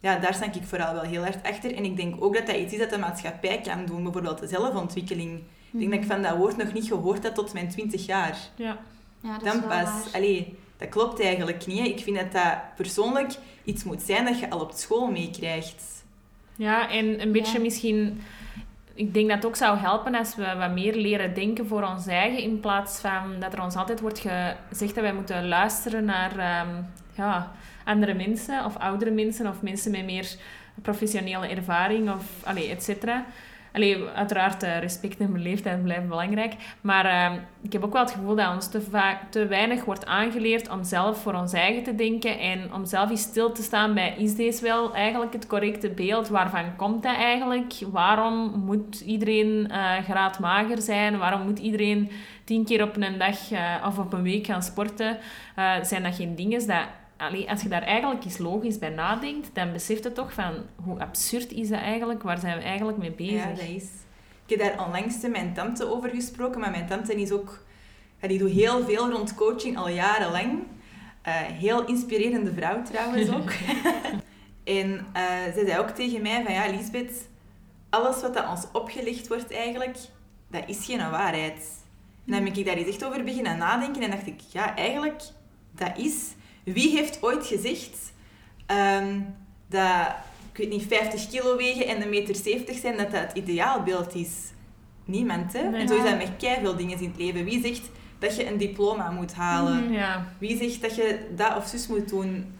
ja, 0.00 0.18
daar 0.18 0.34
sta 0.34 0.44
ik 0.52 0.62
vooral 0.64 0.92
wel 0.94 1.02
heel 1.02 1.22
hard 1.22 1.46
achter. 1.46 1.74
En 1.74 1.84
ik 1.84 1.96
denk 1.96 2.24
ook 2.24 2.34
dat 2.34 2.46
dat 2.46 2.56
iets 2.56 2.72
is 2.72 2.78
dat 2.78 2.90
de 2.90 2.98
maatschappij 2.98 3.60
kan 3.60 3.86
doen. 3.86 4.02
Bijvoorbeeld 4.02 4.38
de 4.38 4.46
zelfontwikkeling. 4.46 5.42
Ik 5.72 5.78
denk 5.78 5.90
dat 5.92 6.00
ik 6.00 6.06
van 6.06 6.22
dat 6.22 6.36
woord 6.36 6.56
nog 6.56 6.72
niet 6.72 6.86
gehoord 6.86 7.22
had 7.22 7.34
tot 7.34 7.52
mijn 7.52 7.68
20 7.68 8.06
jaar. 8.06 8.38
Ja. 8.56 8.78
Ja, 9.20 9.38
dat 9.38 9.46
is 9.46 9.52
Dan 9.52 9.60
wel 9.60 9.68
pas. 9.68 9.84
waar. 9.84 10.04
Allee, 10.12 10.56
dat 10.76 10.88
klopt 10.88 11.20
eigenlijk 11.20 11.66
niet. 11.66 11.78
hè. 11.78 11.84
Ik 11.84 12.00
vind 12.00 12.16
dat 12.16 12.32
dat 12.32 12.58
persoonlijk 12.76 13.32
iets 13.64 13.84
moet 13.84 14.02
zijn 14.02 14.24
dat 14.24 14.38
je 14.38 14.50
al 14.50 14.60
op 14.60 14.72
school 14.74 15.06
meekrijgt. 15.10 15.82
Ja, 16.56 16.90
en 16.90 17.20
een 17.20 17.32
beetje 17.32 17.56
Ja. 17.56 17.60
misschien... 17.62 18.20
Ik 18.96 19.14
denk 19.14 19.28
dat 19.28 19.36
het 19.36 19.46
ook 19.46 19.56
zou 19.56 19.78
helpen 19.78 20.14
als 20.14 20.36
we 20.36 20.54
wat 20.58 20.70
meer 20.70 20.94
leren 20.94 21.34
denken 21.34 21.66
voor 21.66 21.82
ons 21.82 22.06
eigen, 22.06 22.42
in 22.42 22.60
plaats 22.60 23.00
van 23.00 23.40
dat 23.40 23.52
er 23.52 23.62
ons 23.62 23.76
altijd 23.76 24.00
wordt 24.00 24.18
gezegd 24.18 24.94
dat 24.94 25.04
wij 25.04 25.14
moeten 25.14 25.48
luisteren 25.48 26.04
naar 26.04 26.38
ehm, 26.38 26.68
ja, 27.14 27.52
andere 27.84 28.14
mensen, 28.14 28.64
of 28.64 28.76
oudere 28.76 29.10
mensen, 29.10 29.46
of 29.46 29.62
mensen 29.62 29.90
met 29.90 30.04
meer 30.04 30.36
professionele 30.82 31.46
ervaring, 31.46 32.10
of 32.10 32.44
allee, 32.44 32.70
et 32.70 32.82
cetera. 32.82 33.24
Allee, 33.74 34.04
uiteraard, 34.14 34.62
eh, 34.62 34.78
respect 34.78 35.20
en 35.20 35.32
beleefdheid 35.32 35.82
blijven 35.82 36.08
belangrijk. 36.08 36.54
Maar 36.80 37.04
ehm, 37.04 37.38
ik 37.62 37.72
heb 37.72 37.84
ook 37.84 37.92
wel 37.92 38.02
het 38.02 38.10
gevoel 38.10 38.34
dat 38.34 38.54
ons 38.54 38.68
te, 38.68 38.80
vaak, 38.80 39.30
te 39.30 39.46
weinig 39.46 39.84
wordt 39.84 40.06
aangeleerd 40.06 40.70
om 40.70 40.84
zelf 40.84 41.22
voor 41.22 41.34
ons 41.34 41.52
eigen 41.52 41.82
te 41.82 41.94
denken 41.94 42.38
en 42.38 42.74
om 42.74 42.84
zelf 42.86 43.10
eens 43.10 43.20
stil 43.20 43.52
te 43.52 43.62
staan 43.62 43.94
bij 43.94 44.14
is 44.18 44.36
deze 44.36 44.62
wel 44.62 44.94
eigenlijk 44.94 45.32
het 45.32 45.46
correcte 45.46 45.90
beeld? 45.90 46.28
Waarvan 46.28 46.76
komt 46.76 47.02
dat 47.02 47.16
eigenlijk? 47.16 47.72
Waarom 47.92 48.62
moet 48.64 49.00
iedereen 49.00 49.70
eh 49.70 50.02
graadmager 50.04 50.82
zijn? 50.82 51.18
Waarom 51.18 51.42
moet 51.42 51.58
iedereen 51.58 52.10
tien 52.44 52.64
keer 52.64 52.82
op 52.82 52.96
een 52.96 53.18
dag 53.18 53.50
eh, 53.52 53.86
of 53.86 53.98
op 53.98 54.12
een 54.12 54.22
week 54.22 54.46
gaan 54.46 54.62
sporten? 54.62 55.18
Zijn 55.82 56.02
dat 56.02 56.14
geen 56.14 56.34
dingen 56.34 56.66
dat... 56.66 56.86
Allee, 57.16 57.50
als 57.50 57.62
je 57.62 57.68
daar 57.68 57.82
eigenlijk 57.82 58.24
eens 58.24 58.38
logisch 58.38 58.78
bij 58.78 58.88
nadenkt, 58.88 59.50
dan 59.52 59.72
beseft 59.72 60.02
je 60.02 60.12
toch 60.12 60.32
van 60.32 60.54
hoe 60.84 61.00
absurd 61.00 61.52
is 61.52 61.68
dat 61.68 61.80
eigenlijk? 61.80 62.22
Waar 62.22 62.38
zijn 62.38 62.58
we 62.58 62.64
eigenlijk 62.64 62.98
mee 62.98 63.12
bezig? 63.12 63.34
Ja, 63.34 63.48
dat 63.48 63.58
is. 63.58 63.84
Ik 64.46 64.58
heb 64.58 64.58
daar 64.58 64.86
onlangs 64.86 65.20
met 65.20 65.30
mijn 65.30 65.54
tante 65.54 65.90
over 65.92 66.10
gesproken, 66.10 66.60
maar 66.60 66.70
mijn 66.70 66.86
tante 66.86 67.20
is 67.20 67.32
ook... 67.32 67.64
die 68.20 68.38
doet 68.38 68.50
heel 68.50 68.84
veel 68.84 69.10
rond 69.10 69.34
coaching 69.34 69.76
al 69.76 69.88
jarenlang. 69.88 70.62
Eh, 71.22 71.34
heel 71.34 71.84
inspirerende 71.86 72.52
vrouw 72.52 72.82
trouwens 72.82 73.30
ook. 73.30 73.50
en 74.64 75.06
eh 75.12 75.22
zij 75.54 75.66
zei 75.66 75.78
ook 75.78 75.88
tegen 75.88 76.22
mij 76.22 76.42
van, 76.44 76.52
ja, 76.52 76.70
Lisbeth, 76.70 77.28
alles 77.90 78.20
wat 78.20 78.34
dat 78.34 78.48
ons 78.48 78.66
opgelegd 78.72 79.28
wordt 79.28 79.52
eigenlijk, 79.52 79.96
dat 80.50 80.62
is 80.66 80.84
geen 80.84 81.10
waarheid. 81.10 81.82
En 82.26 82.32
dan 82.32 82.44
ben 82.44 82.56
ik 82.56 82.64
daar 82.64 82.76
eens 82.76 82.88
echt 82.88 83.04
over 83.04 83.24
beginnen 83.24 83.58
nadenken 83.58 84.02
en 84.02 84.10
dacht 84.10 84.26
ik, 84.26 84.40
ja, 84.52 84.76
eigenlijk, 84.76 85.22
dat 85.70 85.98
is... 85.98 86.32
Wie 86.64 86.90
heeft 86.90 87.22
ooit 87.22 87.46
gezegd 87.46 88.12
ehm, 88.66 89.20
dat, 89.68 90.06
ik 90.52 90.56
weet 90.56 90.68
niet, 90.70 90.86
50 90.86 91.28
kilo 91.28 91.56
wegen 91.56 91.86
en 91.86 92.02
een 92.02 92.08
meter 92.08 92.34
70 92.34 92.78
zijn, 92.78 92.96
dat 92.96 93.10
dat 93.10 93.20
het 93.20 93.36
ideaalbeeld 93.36 94.14
is? 94.14 94.30
Niemand, 95.04 95.52
hè? 95.52 95.62
Nee. 95.62 95.80
En 95.80 95.88
zo 95.88 95.96
is 95.96 96.02
dat 96.02 96.16
met 96.16 96.30
veel 96.38 96.76
dingen 96.76 96.98
in 97.00 97.08
het 97.08 97.18
leven. 97.18 97.44
Wie 97.44 97.60
zegt 97.62 97.90
dat 98.18 98.36
je 98.36 98.46
een 98.46 98.58
diploma 98.58 99.10
moet 99.10 99.34
halen? 99.34 99.92
Ja. 99.92 100.26
Wie 100.38 100.56
zegt 100.56 100.80
dat 100.82 100.94
je 100.94 101.32
dat 101.36 101.56
of 101.56 101.66
zus 101.66 101.86
moet 101.86 102.08
doen? 102.08 102.54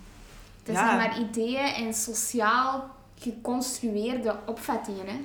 Dat 0.62 0.74
Ja. 0.74 0.86
zijn 0.86 0.96
maar 0.96 1.20
ideeën 1.20 1.74
en 1.74 1.94
sociaal 1.94 2.90
geconstrueerde 3.18 4.36
opvattingen. 4.46 5.06
Hè? 5.06 5.20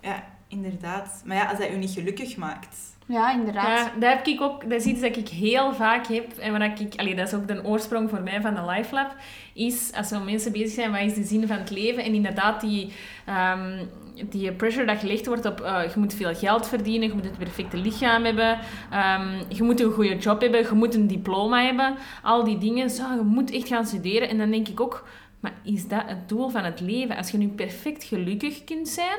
Ja, 0.00 0.24
inderdaad. 0.48 1.22
Maar 1.24 1.36
ja, 1.36 1.48
als 1.48 1.58
dat 1.58 1.68
je 1.68 1.76
niet 1.76 1.90
gelukkig 1.90 2.36
maakt... 2.36 2.76
Ja, 3.06 3.32
inderdaad. 3.32 3.78
Ja, 3.78 3.92
dat 3.98 4.12
heb 4.12 4.26
ik 4.26 4.40
ook. 4.40 4.70
Dat 4.70 4.80
is 4.80 4.84
iets 4.84 5.00
dat 5.00 5.16
ik 5.16 5.28
heel 5.28 5.74
vaak 5.74 6.06
heb. 6.06 6.36
En 6.38 6.52
waar 6.52 6.80
ik, 6.80 6.94
allee, 6.96 7.14
dat 7.14 7.26
is 7.26 7.34
ook 7.34 7.48
de 7.48 7.64
oorsprong 7.64 8.10
voor 8.10 8.20
mij 8.20 8.40
van 8.40 8.54
de 8.54 8.64
Life 8.66 8.94
Lab. 8.94 9.16
Is 9.52 9.92
als 9.94 10.08
zo 10.08 10.20
mensen 10.20 10.52
bezig 10.52 10.70
zijn, 10.70 10.90
wat 10.90 11.00
is 11.00 11.14
de 11.14 11.22
zin 11.22 11.46
van 11.46 11.56
het 11.56 11.70
leven? 11.70 12.04
En 12.04 12.14
inderdaad, 12.14 12.60
die, 12.60 12.92
ehm, 13.26 13.84
die 14.24 14.52
pressure 14.52 14.86
dat 14.86 14.98
gelegd 14.98 15.26
wordt 15.26 15.46
op 15.46 15.60
eh, 15.60 15.82
je 15.94 16.00
moet 16.00 16.14
veel 16.14 16.34
geld 16.34 16.68
verdienen, 16.68 17.08
je 17.08 17.14
moet 17.14 17.24
het 17.24 17.38
perfecte 17.38 17.76
lichaam 17.76 18.24
hebben, 18.24 18.58
ehm, 18.90 19.42
je 19.48 19.62
moet 19.62 19.80
een 19.80 19.92
goede 19.92 20.16
job 20.16 20.40
hebben, 20.40 20.60
je 20.60 20.74
moet 20.74 20.94
een 20.94 21.06
diploma 21.06 21.62
hebben. 21.62 21.94
Al 22.22 22.44
die 22.44 22.58
dingen. 22.58 22.90
Zo, 22.90 23.02
je 23.02 23.22
moet 23.22 23.50
echt 23.50 23.68
gaan 23.68 23.86
studeren. 23.86 24.28
En 24.28 24.38
dan 24.38 24.50
denk 24.50 24.68
ik 24.68 24.80
ook, 24.80 25.08
maar 25.40 25.54
is 25.62 25.88
dat 25.88 26.02
het 26.06 26.28
doel 26.28 26.48
van 26.48 26.64
het 26.64 26.80
leven? 26.80 27.16
Als 27.16 27.30
je 27.30 27.38
nu 27.38 27.48
perfect 27.48 28.04
gelukkig 28.04 28.64
kunt 28.64 28.88
zijn, 28.88 29.18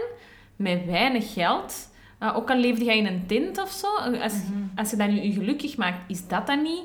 met 0.55 0.85
weinig 0.85 1.33
geld. 1.33 1.93
Uh, 2.25 2.35
ook 2.35 2.49
al 2.49 2.57
leefde 2.57 2.83
jij 2.83 2.97
in 2.97 3.05
een 3.05 3.23
tent 3.25 3.61
of 3.61 3.71
zo, 3.71 3.87
als, 4.21 4.33
als 4.75 4.89
je 4.89 4.95
dat 4.95 5.07
nu 5.07 5.21
je 5.21 5.31
gelukkig 5.31 5.77
maakt, 5.77 5.99
is 6.07 6.27
dat 6.27 6.47
dan 6.47 6.61
niet 6.61 6.83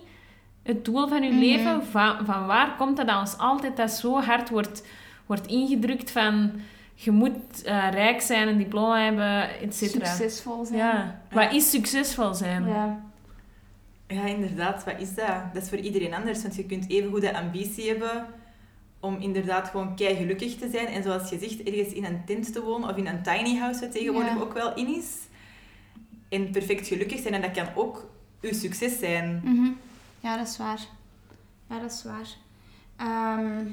het 0.62 0.84
doel 0.84 1.08
van 1.08 1.22
je 1.22 1.32
leven? 1.32 1.86
Van, 1.86 2.26
van 2.26 2.46
waar 2.46 2.76
komt 2.76 2.96
dat 2.96 3.06
dat 3.06 3.20
ons 3.20 3.38
altijd 3.38 3.76
dat 3.76 3.90
zo 3.90 4.20
hard 4.20 4.50
wordt, 4.50 4.86
wordt 5.26 5.46
ingedrukt 5.46 6.10
van 6.10 6.52
je 6.94 7.10
moet 7.10 7.66
uh, 7.66 7.90
rijk 7.90 8.20
zijn, 8.20 8.48
een 8.48 8.58
diploma 8.58 9.04
hebben, 9.04 9.60
et 9.60 9.74
cetera. 9.74 10.04
Succesvol 10.04 10.64
zijn. 10.64 10.78
Ja. 10.78 11.20
Wat 11.32 11.52
is 11.52 11.70
succesvol 11.70 12.34
zijn? 12.34 12.66
Ja. 12.66 13.00
Ja, 14.06 14.24
inderdaad. 14.24 14.84
Wat 14.84 15.00
is 15.00 15.14
dat? 15.14 15.54
Dat 15.54 15.62
is 15.62 15.68
voor 15.68 15.78
iedereen 15.78 16.14
anders. 16.14 16.42
Want 16.42 16.56
je 16.56 16.64
kunt 16.64 16.90
even 16.90 17.10
goede 17.10 17.36
ambitie 17.36 17.88
hebben 17.88 18.26
om 19.00 19.16
inderdaad 19.20 19.68
gewoon 19.68 19.96
kei 19.96 20.16
gelukkig 20.16 20.56
te 20.56 20.68
zijn. 20.72 20.86
En 20.86 21.02
zoals 21.02 21.30
je 21.30 21.38
zegt, 21.38 21.62
ergens 21.62 21.92
in 21.92 22.04
een 22.04 22.22
tent 22.26 22.52
te 22.52 22.62
wonen 22.62 22.90
of 22.90 22.96
in 22.96 23.06
een 23.06 23.22
tiny 23.22 23.58
house, 23.58 23.80
wat 23.80 23.92
tegenwoordig 23.92 24.34
Ja. 24.34 24.40
ook 24.40 24.52
wel 24.52 24.74
in 24.74 24.96
is. 24.96 25.06
En 26.30 26.50
perfect 26.50 26.86
gelukkig 26.86 27.20
zijn. 27.20 27.34
En 27.34 27.40
dat 27.42 27.50
kan 27.50 27.66
ook 27.74 28.04
uw 28.40 28.52
succes 28.52 28.98
zijn. 28.98 29.40
Mhm. 29.44 29.70
Ja, 30.20 30.36
dat 30.36 30.48
is 30.48 30.56
waar. 30.58 30.80
Ja, 31.68 31.78
dat 31.78 31.92
is 31.92 32.04
waar. 32.04 32.28
Ehm, 32.96 33.66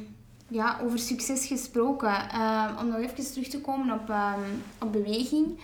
ja, 0.47 0.79
over 0.83 0.99
succes 0.99 1.45
gesproken. 1.47 2.29
Ehm, 2.29 2.77
om 2.79 2.87
nog 2.87 2.97
even 2.99 3.31
terug 3.31 3.47
te 3.47 3.61
komen 3.61 3.99
op, 3.99 4.09
ehm, 4.09 4.39
op 4.79 4.91
beweging. 4.91 5.59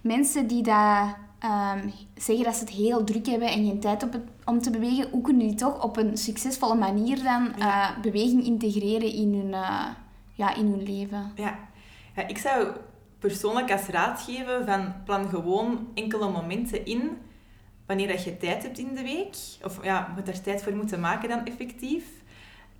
Mensen 0.00 0.46
die 0.46 0.62
dat, 0.62 1.14
zeggen 2.16 2.44
dat 2.44 2.54
ze 2.54 2.60
het 2.60 2.70
heel 2.70 3.04
druk 3.04 3.26
hebben 3.26 3.48
en 3.48 3.64
geen 3.66 3.80
tijd 3.80 4.02
op 4.02 4.12
het, 4.12 4.22
om 4.44 4.60
te 4.60 4.70
bewegen, 4.70 5.10
hoe 5.10 5.22
kunnen 5.22 5.46
die 5.46 5.56
toch 5.56 5.82
op 5.82 5.96
een 5.96 6.16
succesvolle 6.16 6.74
manier 6.74 7.22
dan 7.22 7.48
Ja. 7.56 7.90
eh, 7.96 8.00
beweging 8.02 8.44
integreren 8.44 9.12
in 9.12 9.34
hun, 9.34 9.54
eh, 9.54 9.86
ja, 10.34 10.54
in 10.54 10.66
hun 10.66 10.82
leven? 10.82 11.32
Ja. 11.34 11.58
ja, 12.16 12.26
ik 12.26 12.38
zou 12.38 12.68
persoonlijk 13.20 13.72
als 13.72 13.86
raad 13.86 14.22
geven 14.22 14.66
van 14.66 14.94
plan 15.04 15.28
gewoon 15.28 15.88
enkele 15.94 16.30
momenten 16.30 16.84
in 16.84 17.18
wanneer 17.86 18.08
dat 18.08 18.24
je 18.24 18.36
tijd 18.36 18.62
hebt 18.62 18.78
in 18.78 18.94
de 18.94 19.02
week. 19.02 19.36
Of 19.64 19.84
ja, 19.84 20.06
je 20.08 20.12
moet 20.14 20.26
daar 20.26 20.40
tijd 20.40 20.62
voor 20.62 20.74
moeten 20.74 21.00
maken 21.00 21.28
dan 21.28 21.44
effectief. 21.44 22.04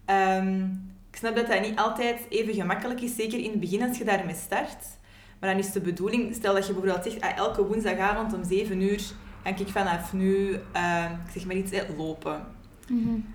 Ehm, 0.04 0.64
ik 1.10 1.16
snap 1.16 1.36
dat 1.36 1.46
dat 1.46 1.60
niet 1.60 1.78
altijd 1.78 2.26
even 2.28 2.54
gemakkelijk 2.54 3.00
is, 3.00 3.14
zeker 3.14 3.38
in 3.38 3.50
het 3.50 3.60
begin 3.60 3.82
als 3.82 3.98
je 3.98 4.04
daarmee 4.04 4.34
start. 4.34 4.98
Maar 5.40 5.50
dan 5.50 5.58
is 5.58 5.72
de 5.72 5.80
bedoeling, 5.80 6.34
stel 6.34 6.54
dat 6.54 6.66
je 6.66 6.72
bijvoorbeeld 6.72 7.04
zegt, 7.04 7.20
ah, 7.20 7.36
elke 7.36 7.66
woensdagavond 7.66 8.34
om 8.34 8.44
7 8.44 8.80
uur 8.80 9.00
ga 9.42 9.50
ik 9.56 9.68
vanaf 9.68 10.12
nu, 10.12 10.58
ehm, 10.72 11.12
ik 11.12 11.30
zeg 11.32 11.46
maar 11.46 11.56
iets, 11.56 11.72
eh, 11.72 11.98
lopen. 11.98 12.46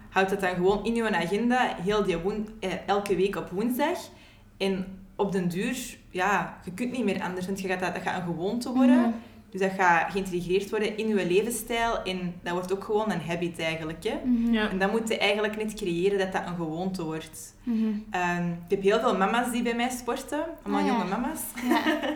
Houd 0.09 0.29
dat 0.29 0.39
dan 0.39 0.55
gewoon 0.55 0.85
in 0.85 0.95
je 0.95 1.15
agenda, 1.15 1.75
heel 1.83 2.03
die 2.03 2.17
eh, 2.59 2.71
elke 2.85 3.15
week 3.15 3.35
op 3.35 3.49
woensdag. 3.49 3.97
En 4.57 5.04
op 5.15 5.31
den 5.31 5.47
duur, 5.47 5.77
ja, 6.09 6.57
je 6.65 6.71
kunt 6.71 6.91
niet 6.91 7.05
meer 7.05 7.21
anders, 7.21 7.45
want 7.45 7.61
je 7.61 7.67
gaat 7.67 7.79
dat, 7.79 7.93
dat 7.93 8.03
gaat 8.03 8.17
een 8.19 8.25
gewoonte 8.33 8.73
worden. 8.73 9.13
Dus 9.49 9.61
dat 9.61 9.71
gaat 9.77 10.11
geïntegreerd 10.11 10.69
worden 10.69 10.97
in 10.97 11.07
je 11.07 11.27
levensstijl 11.27 12.03
en 12.03 12.33
dat 12.43 12.53
wordt 12.53 12.73
ook 12.73 12.83
gewoon 12.83 13.11
een 13.11 13.21
habit 13.27 13.59
eigenlijk. 13.59 14.03
Hè? 14.03 14.15
Mhm. 14.25 14.53
Ja. 14.53 14.69
En 14.69 14.79
dat 14.79 14.91
moet 14.91 15.07
je 15.07 15.17
eigenlijk 15.17 15.57
net 15.57 15.73
creëren 15.73 16.17
dat 16.19 16.31
dat 16.31 16.41
een 16.45 16.55
gewoonte 16.55 17.03
wordt. 17.03 17.55
Mhm. 17.63 17.77
Ehm, 18.09 18.47
ik 18.47 18.69
heb 18.69 18.81
heel 18.81 18.99
veel 18.99 19.17
mama's 19.17 19.51
die 19.51 19.61
bij 19.61 19.75
mij 19.75 19.89
sporten, 19.89 20.43
allemaal 20.63 20.81
Ah, 20.81 20.87
ja. 20.87 20.93
jonge 20.93 21.09
mama's. 21.09 21.39
Ja. 21.69 21.81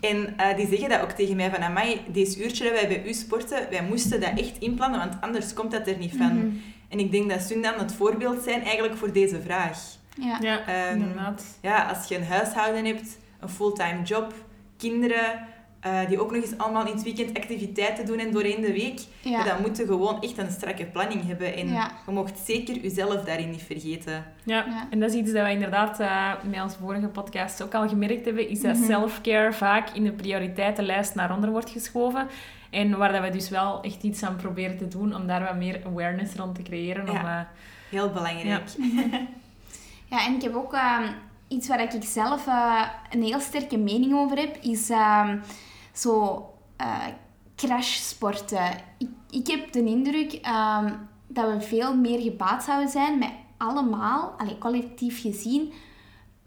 En 0.00 0.34
eh, 0.36 0.56
die 0.56 0.66
zeggen 0.68 0.88
dat 0.88 1.00
ook 1.00 1.10
tegen 1.10 1.36
mij 1.36 1.50
van, 1.50 1.62
amai, 1.62 2.00
deze 2.12 2.44
uurtje 2.44 2.64
dat 2.64 2.72
wij 2.72 2.88
bij 2.88 3.06
u 3.06 3.12
sporten, 3.12 3.66
wij 3.70 3.82
moesten 3.88 4.20
dat 4.20 4.30
echt 4.38 4.58
inplannen, 4.58 4.98
want 4.98 5.14
anders 5.20 5.54
komt 5.54 5.70
dat 5.70 5.86
er 5.86 5.96
niet 5.98 6.14
van. 6.16 6.36
Mhm. 6.36 6.46
En 6.88 6.98
ik 6.98 7.10
denk 7.10 7.30
dat 7.30 7.42
Sun 7.42 7.62
dan 7.62 7.74
het 7.74 7.94
voorbeeld 7.94 8.42
zijn 8.42 8.62
eigenlijk 8.62 8.96
voor 8.96 9.12
deze 9.12 9.40
vraag. 9.40 9.78
Ja. 10.14 10.38
Ja, 10.40 10.66
Ehm, 10.66 11.00
inderdaad. 11.00 11.58
Ja, 11.62 11.82
als 11.88 12.08
je 12.08 12.16
een 12.16 12.24
huishouden 12.26 12.84
hebt, 12.84 13.18
een 13.40 13.48
fulltime 13.48 14.02
job, 14.02 14.34
kinderen, 14.76 15.46
eh, 15.80 16.08
die 16.08 16.20
ook 16.20 16.32
nog 16.32 16.42
eens 16.42 16.58
allemaal 16.58 16.86
in 16.86 16.92
het 16.92 17.02
weekend 17.02 17.36
activiteiten 17.36 18.06
doen 18.06 18.18
en 18.18 18.30
doorheen 18.32 18.60
de 18.60 18.72
week, 18.72 19.00
Ja. 19.20 19.44
dan 19.44 19.60
moet 19.60 19.76
je 19.76 19.84
gewoon 19.86 20.22
echt 20.22 20.38
een 20.38 20.50
strakke 20.50 20.84
planning 20.84 21.26
hebben. 21.26 21.54
En 21.56 21.68
Ja. 21.68 21.90
je 22.06 22.12
mocht 22.12 22.38
zeker 22.38 22.76
jezelf 22.80 23.24
daarin 23.24 23.50
niet 23.50 23.62
vergeten. 23.62 24.24
Ja. 24.42 24.64
Ja. 24.68 24.86
en 24.90 25.00
dat 25.00 25.10
is 25.10 25.16
iets 25.16 25.32
dat 25.32 25.44
we 25.46 25.50
inderdaad 25.52 26.00
eh, 26.00 26.32
met 26.50 26.62
onze 26.62 26.78
vorige 26.78 27.06
podcast 27.08 27.62
ook 27.62 27.74
al 27.74 27.88
gemerkt 27.88 28.24
hebben, 28.24 28.48
is 28.48 28.60
dat 28.60 28.76
self-care 28.76 29.52
vaak 29.52 29.90
in 29.90 30.04
de 30.04 30.12
prioriteitenlijst 30.12 31.14
naar 31.14 31.34
onder 31.34 31.50
wordt 31.50 31.70
geschoven. 31.70 32.26
En 32.70 32.98
waar 32.98 33.12
dat 33.12 33.22
we 33.22 33.30
dus 33.30 33.48
wel 33.48 33.82
echt 33.82 34.02
iets 34.02 34.22
aan 34.22 34.36
proberen 34.36 34.76
te 34.78 34.88
doen 34.88 35.14
om 35.14 35.26
daar 35.26 35.42
wat 35.44 35.56
meer 35.56 35.80
awareness 35.86 36.34
rond 36.34 36.54
te 36.54 36.62
creëren. 36.62 37.08
Om, 37.08 37.14
Ja. 37.16 37.38
eh, 37.40 37.46
Heel 37.90 38.10
belangrijk. 38.10 38.62
Ja, 40.14 40.26
en 40.26 40.34
ik 40.34 40.42
heb 40.42 40.54
ook 40.54 40.72
ehm, 40.72 41.12
iets 41.48 41.68
waar 41.68 41.94
ik 41.94 42.02
zelf 42.04 42.46
eh, 42.46 42.88
een 43.10 43.22
heel 43.22 43.40
sterke 43.40 43.76
mening 43.76 44.14
over 44.14 44.38
heb, 44.38 44.56
is 44.56 44.90
ehm, 44.90 45.38
zo 45.92 46.44
eh 46.76 47.06
crashsporten. 47.56 48.70
Ik, 48.98 49.08
ik 49.30 49.46
heb 49.46 49.72
de 49.72 49.84
indruk 49.84 50.32
ehm, 50.32 50.92
dat 51.26 51.52
we 51.52 51.60
veel 51.60 51.96
meer 51.96 52.20
gebaat 52.20 52.64
zouden 52.64 52.88
zijn 52.88 53.18
met 53.18 53.32
allemaal, 53.56 54.34
allee, 54.38 54.58
collectief 54.58 55.20
gezien, 55.20 55.72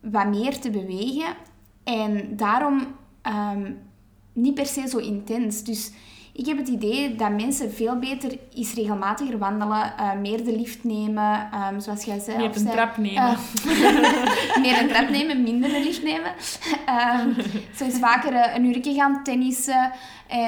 wat 0.02 0.28
meer 0.28 0.60
te 0.60 0.70
bewegen. 0.70 1.36
En 1.84 2.36
daarom 2.38 2.88
niet 4.34 4.54
per 4.54 4.66
se 4.66 4.88
zo 4.88 4.98
intens. 4.98 5.64
Dus 5.64 5.92
ik 6.38 6.45
heb 6.45 6.58
het 6.58 6.67
idee 6.67 7.15
dat 7.15 7.30
mensen 7.32 7.71
veel 7.73 7.95
beter 8.00 8.38
iets 8.54 8.73
regelmatiger 8.73 9.38
wandelen, 9.38 9.97
eh, 9.97 10.13
meer 10.21 10.43
de 10.43 10.56
lift 10.56 10.84
nemen, 10.84 11.50
ehm, 11.52 11.80
zoals 11.80 12.04
jij 12.04 12.19
zei. 12.19 12.38
Meer 12.38 12.45
een 12.47 12.54
zei- 12.60 12.71
trap 12.71 12.97
nemen. 12.97 13.23
eh, 13.23 13.38
meer 14.63 14.82
een 14.82 14.88
trap 14.88 15.10
nemen, 15.10 15.43
minder 15.43 15.69
de 15.69 15.80
lift 15.84 16.04
nemen. 16.04 16.32
Ehm 16.86 17.30
zo 17.76 17.84
eens 17.84 18.00
vaker 18.00 18.34
eh, 18.34 18.56
een 18.56 18.65
uurtje 18.65 18.93
gaan 18.93 19.23
tennissen. 19.23 19.91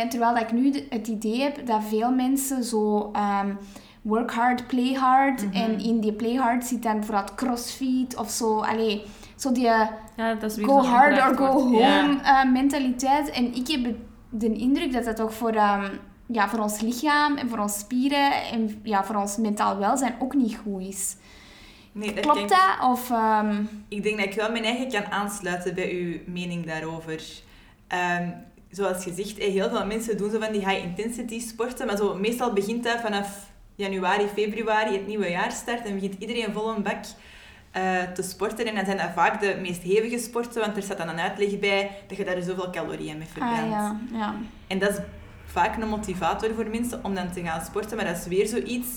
Terwijl 0.09 0.33
dat 0.33 0.41
ik 0.43 0.51
nu 0.51 0.73
het 0.89 1.07
idee 1.07 1.41
heb 1.41 1.65
dat 1.67 1.83
veel 1.89 2.11
mensen 2.11 2.63
zo 2.63 3.09
ehm, 3.13 3.53
work 4.01 4.31
hard, 4.31 4.67
play 4.67 4.93
hard. 4.93 5.45
Mhm. 5.45 5.55
En 5.55 5.79
in 5.79 5.99
die 5.99 6.13
play 6.13 6.35
hard 6.35 6.65
zit 6.65 6.83
dan 6.83 6.93
bijvoorbeeld 6.93 7.35
crossfit 7.35 8.15
of 8.17 8.29
zo. 8.29 8.59
Allee, 8.59 9.01
zo 9.35 9.51
die 9.51 9.63
ja, 9.63 10.33
dat 10.39 10.57
is 10.57 10.65
go 10.65 10.77
hard 10.83 11.17
or 11.17 11.35
go 11.37 11.45
home 11.45 12.19
mentaliteit. 12.51 13.29
En 13.29 13.55
ik 13.55 13.67
heb 13.67 13.95
de 14.29 14.53
indruk 14.53 14.91
dat 14.93 15.03
dat 15.03 15.15
toch 15.15 15.33
voor, 15.33 15.51
ehm, 15.53 15.89
ja, 16.25 16.49
voor 16.49 16.59
ons 16.59 16.81
lichaam 16.81 17.37
en 17.37 17.49
voor 17.49 17.57
ons 17.59 17.79
spieren 17.79 18.31
en 18.51 18.79
ja, 18.83 19.03
voor 19.03 19.15
ons 19.15 19.37
mentaal 19.37 19.77
welzijn 19.77 20.15
ook 20.19 20.33
niet 20.33 20.57
goed 20.63 20.81
is. 20.81 21.15
Nee, 21.91 22.13
dat 22.13 22.19
Klopt 22.23 22.37
denk- 22.37 22.49
dat? 22.49 22.89
Of, 22.89 23.09
ehm, 23.11 23.63
Ik 23.87 24.03
denk 24.03 24.17
dat 24.17 24.25
ik 24.25 24.33
wel 24.33 24.51
mijn 24.51 24.63
eigen 24.63 24.89
kan 24.91 25.11
aansluiten 25.11 25.75
bij 25.75 25.91
uw 25.91 26.17
mening 26.33 26.65
daarover. 26.65 27.21
Ehm, 27.87 28.29
zoals 28.71 29.03
gezegd, 29.03 29.37
eh, 29.37 29.51
heel 29.51 29.69
veel 29.69 29.85
mensen 29.85 30.17
doen 30.17 30.31
zo 30.31 30.39
van 30.39 30.51
die 30.51 30.67
high-intensity 30.69 31.39
sporten, 31.39 31.87
maar 31.87 31.97
zo, 31.97 32.15
meestal 32.15 32.53
begint 32.53 32.83
dat 32.83 32.99
vanaf 33.01 33.47
januari, 33.75 34.27
februari, 34.33 34.91
het 34.93 35.07
nieuwe 35.07 35.29
jaar 35.29 35.51
start, 35.51 35.85
en 35.85 35.93
begint 35.93 36.15
iedereen 36.19 36.53
vol 36.53 36.69
een 36.69 36.83
bak 36.83 37.03
eh, 37.71 38.01
te 38.01 38.21
sporten. 38.21 38.65
En 38.65 38.75
dan 38.75 38.85
zijn 38.85 38.97
dat 38.97 39.11
vaak 39.13 39.41
de 39.41 39.57
meest 39.61 39.81
hevige 39.81 40.17
sporten, 40.17 40.61
want 40.61 40.75
er 40.75 40.83
staat 40.83 40.97
dan 40.97 41.09
een 41.09 41.19
uitleg 41.19 41.59
bij 41.59 41.91
dat 42.07 42.17
je 42.17 42.25
daar 42.25 42.41
zoveel 42.41 42.69
calorieën 42.69 43.17
mee 43.17 43.27
verbrandt. 43.27 43.61
ah, 43.61 43.69
ja, 43.69 43.99
ja. 44.11 44.35
En 44.67 44.79
dat 44.79 44.89
is 44.89 44.97
vaak 45.45 45.81
een 45.81 45.89
motivator 45.89 46.53
voor 46.55 46.67
mensen 46.69 47.03
om 47.03 47.15
dan 47.15 47.31
te 47.31 47.41
gaan 47.41 47.65
sporten, 47.65 47.97
maar 47.97 48.05
dat 48.05 48.17
is 48.17 48.27
weer 48.27 48.47
zoiets 48.47 48.87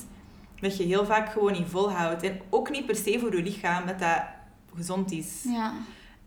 dat 0.61 0.77
je 0.77 0.85
heel 0.85 1.05
vaak 1.07 1.33
gewoon 1.33 1.53
niet 1.53 1.69
volhoudt. 1.69 2.23
En 2.23 2.41
ook 2.51 2.71
niet 2.71 2.87
per 2.87 2.97
se 2.97 3.19
voor 3.19 3.37
je 3.37 3.43
lichaam, 3.43 3.87
dat 3.87 3.99
dat 3.99 4.23
gezond 4.75 5.13
is. 5.13 5.43
ja. 5.45 5.73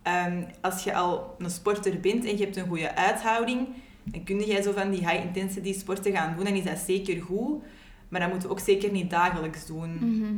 Ehm, 0.02 0.44
als 0.62 0.84
je 0.84 0.94
al 0.96 1.36
een 1.38 1.50
sporter 1.50 2.00
bent 2.00 2.26
en 2.26 2.38
je 2.38 2.44
hebt 2.44 2.58
een 2.58 2.68
goede 2.68 2.96
uithouding, 2.96 3.68
dan 4.04 4.24
kun 4.24 4.46
jij 4.46 4.62
zo 4.62 4.72
van 4.72 4.92
die 4.92 5.00
high-intensity 5.00 5.74
sporten 5.74 6.12
gaan 6.12 6.36
doen. 6.36 6.44
Dan 6.46 6.54
is 6.54 6.64
dat 6.64 6.78
zeker 6.78 7.22
goed, 7.22 7.64
maar 8.10 8.20
dat 8.20 8.30
moeten 8.30 8.48
we 8.50 8.56
ook 8.56 8.62
zeker 8.62 8.92
niet 8.92 9.10
dagelijks 9.10 9.66
doen. 9.66 9.94
Mhm. 9.96 10.34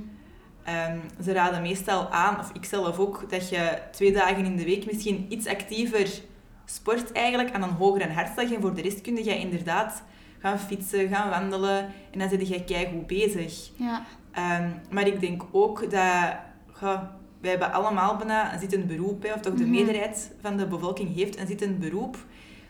Ehm, 0.67 0.97
ze 1.23 1.33
raden 1.33 1.61
meestal 1.61 2.09
aan, 2.09 2.39
of 2.39 2.49
ik 2.53 2.65
zelf 2.65 2.99
ook, 2.99 3.29
dat 3.29 3.49
je 3.49 3.77
twee 3.91 4.11
dagen 4.13 4.45
in 4.45 4.55
de 4.55 4.63
week 4.65 4.85
misschien 4.85 5.25
iets 5.29 5.47
actiever 5.47 6.21
sport 6.65 7.11
eigenlijk 7.11 7.51
aan 7.53 7.63
een 7.63 7.69
hogere 7.69 8.09
hartslag. 8.11 8.51
En 8.51 8.61
voor 8.61 8.73
de 8.73 8.81
rest 8.81 9.01
kun 9.01 9.23
je 9.23 9.37
inderdaad 9.39 10.03
gaan 10.39 10.59
fietsen, 10.59 11.07
gaan 11.07 11.29
wandelen 11.29 11.89
en 12.11 12.19
dan 12.19 12.29
zit 12.29 12.47
je 12.47 12.63
keigoed 12.63 13.07
bezig. 13.07 13.69
ja. 13.75 14.05
Ehm, 14.31 14.69
maar 14.91 15.07
ik 15.07 15.19
denk 15.19 15.43
ook 15.51 15.91
dat... 15.91 16.35
Goh, 16.71 17.01
wij 17.41 17.49
hebben 17.49 17.71
allemaal 17.73 18.15
bijna 18.17 18.53
een 18.53 18.59
zittend 18.59 18.87
beroep, 18.87 19.23
hè, 19.23 19.33
of 19.33 19.39
toch 19.41 19.53
de 19.53 19.61
Mhm. 19.63 19.71
meerderheid 19.71 20.31
van 20.41 20.57
de 20.57 20.67
bevolking 20.67 21.15
heeft 21.15 21.39
een 21.39 21.47
zittend 21.47 21.79
beroep. 21.79 22.17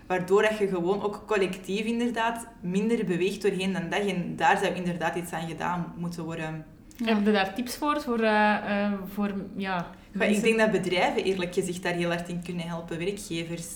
Waardoor 0.07 0.41
dat 0.41 0.57
je 0.57 0.67
gewoon 0.67 1.01
ook 1.03 1.23
collectief 1.27 1.85
inderdaad 1.85 2.47
minder 2.61 3.05
beweegt 3.05 3.41
doorheen 3.41 3.73
de 3.73 3.87
dag. 3.87 3.99
En 3.99 4.35
daar 4.35 4.57
zou 4.57 4.73
inderdaad 4.75 5.15
iets 5.15 5.31
aan 5.31 5.47
gedaan 5.47 5.93
moeten 5.97 6.23
worden. 6.23 6.65
Ja. 6.97 7.15
Heb 7.15 7.25
je 7.25 7.31
daar 7.31 7.53
tips 7.53 7.75
voor? 7.75 8.01
Voor, 8.01 8.19
eh, 8.19 8.85
eh, 8.85 8.93
voor 9.13 9.33
ja, 9.55 9.91
Maar 10.11 10.29
ik 10.29 10.41
denk 10.41 10.57
dat 10.57 10.71
bedrijven 10.71 11.23
eerlijk 11.23 11.53
gezegd 11.53 11.83
daar 11.83 11.93
heel 11.93 12.09
hard 12.09 12.29
in 12.29 12.41
kunnen 12.43 12.67
helpen, 12.67 12.97
werkgevers. 12.97 13.67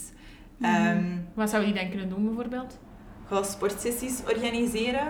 Mhm. 0.57 0.71
Ehm, 0.71 1.03
Wat 1.33 1.49
zou 1.49 1.65
die 1.65 1.73
dan 1.73 1.89
kunnen 1.89 2.09
doen, 2.09 2.25
bijvoorbeeld? 2.25 2.79
Ga 3.27 3.43
sportsessies 3.43 4.21
organiseren. 4.33 5.07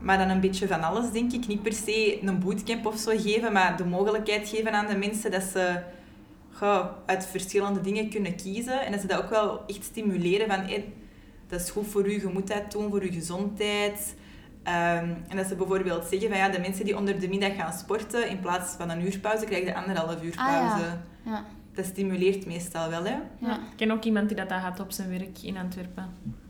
Maar 0.00 0.18
dan 0.18 0.28
een 0.28 0.40
beetje 0.40 0.66
van 0.66 0.82
alles, 0.82 1.10
denk 1.10 1.32
ik. 1.32 1.46
Niet 1.46 1.62
per 1.62 1.72
se 1.72 2.18
een 2.22 2.38
bootcamp 2.38 2.86
of 2.86 2.98
zo 2.98 3.12
geven, 3.16 3.52
maar 3.52 3.76
de 3.76 3.84
mogelijkheid 3.84 4.48
geven 4.48 4.72
aan 4.72 4.86
de 4.86 4.96
mensen 4.96 5.30
dat 5.30 5.42
ze 5.42 5.80
ga, 6.50 6.96
uit 7.06 7.26
verschillende 7.26 7.80
dingen 7.80 8.10
kunnen 8.10 8.36
kiezen. 8.36 8.84
En 8.84 8.92
dat 8.92 9.00
ze 9.00 9.06
dat 9.06 9.22
ook 9.22 9.30
wel 9.30 9.62
echt 9.66 9.84
stimuleren 9.84 10.46
van... 10.46 10.82
dat 11.48 11.60
is 11.60 11.70
goed 11.70 11.86
voor 11.86 12.06
u, 12.06 12.12
je 12.12 12.30
moet 12.32 12.48
dat 12.48 12.72
doen, 12.72 12.90
voor 12.90 13.04
je 13.04 13.12
gezondheid. 13.12 14.14
Ehm, 14.64 15.08
en 15.28 15.36
dat 15.36 15.46
ze 15.46 15.54
bijvoorbeeld 15.54 16.04
zeggen 16.10 16.28
van 16.28 16.38
ja, 16.38 16.48
de 16.48 16.58
mensen 16.58 16.84
die 16.84 16.96
onder 16.96 17.20
de 17.20 17.28
middag 17.28 17.54
gaan 17.56 17.72
sporten, 17.72 18.28
in 18.28 18.40
plaats 18.40 18.74
van 18.78 18.90
een 18.90 19.04
uurpauze, 19.06 19.44
krijgen 19.44 19.66
de 19.66 19.74
anderhalf 19.74 20.22
uur 20.22 20.34
Ah, 20.36 20.46
ja. 20.52 20.68
pauze. 20.68 20.84
Ja. 21.24 21.44
Dat 21.74 21.84
stimuleert 21.84 22.46
meestal 22.46 22.88
wel, 22.90 23.04
hè. 23.04 23.16
Ja. 23.38 23.52
Ik 23.54 23.76
ken 23.76 23.90
ook 23.90 24.04
iemand 24.04 24.28
die 24.28 24.36
dat, 24.36 24.48
dat 24.48 24.58
had 24.60 24.80
op 24.80 24.92
zijn 24.92 25.08
werk 25.10 25.38
in 25.42 25.56
Antwerpen. 25.56 26.08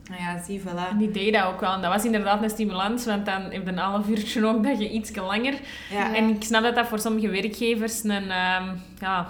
Nou 0.09 0.21
ja, 0.21 0.43
zie, 0.43 0.61
voilà. 0.61 0.89
En 0.91 0.97
die 0.97 1.11
deed 1.11 1.33
dat 1.33 1.43
ook 1.45 1.59
wel. 1.59 1.73
En 1.73 1.81
dat 1.81 1.93
was 1.93 2.05
inderdaad 2.05 2.43
een 2.43 2.49
stimulans, 2.49 3.05
want 3.05 3.25
dan 3.25 3.41
heb 3.41 3.51
je 3.51 3.67
een 3.71 3.77
half 3.77 4.07
uurtje 4.09 4.45
ook 4.49 4.63
dat 4.63 4.79
je 4.79 4.89
iets 4.89 5.15
langer... 5.15 5.53
Ja, 5.91 6.15
En 6.15 6.29
ik 6.29 6.43
snap 6.43 6.63
dat 6.63 6.75
dat 6.75 6.87
voor 6.87 6.99
sommige 6.99 7.29
werkgevers 7.29 8.03
een, 8.03 8.29
ehm, 8.31 8.75
ja, 8.99 9.27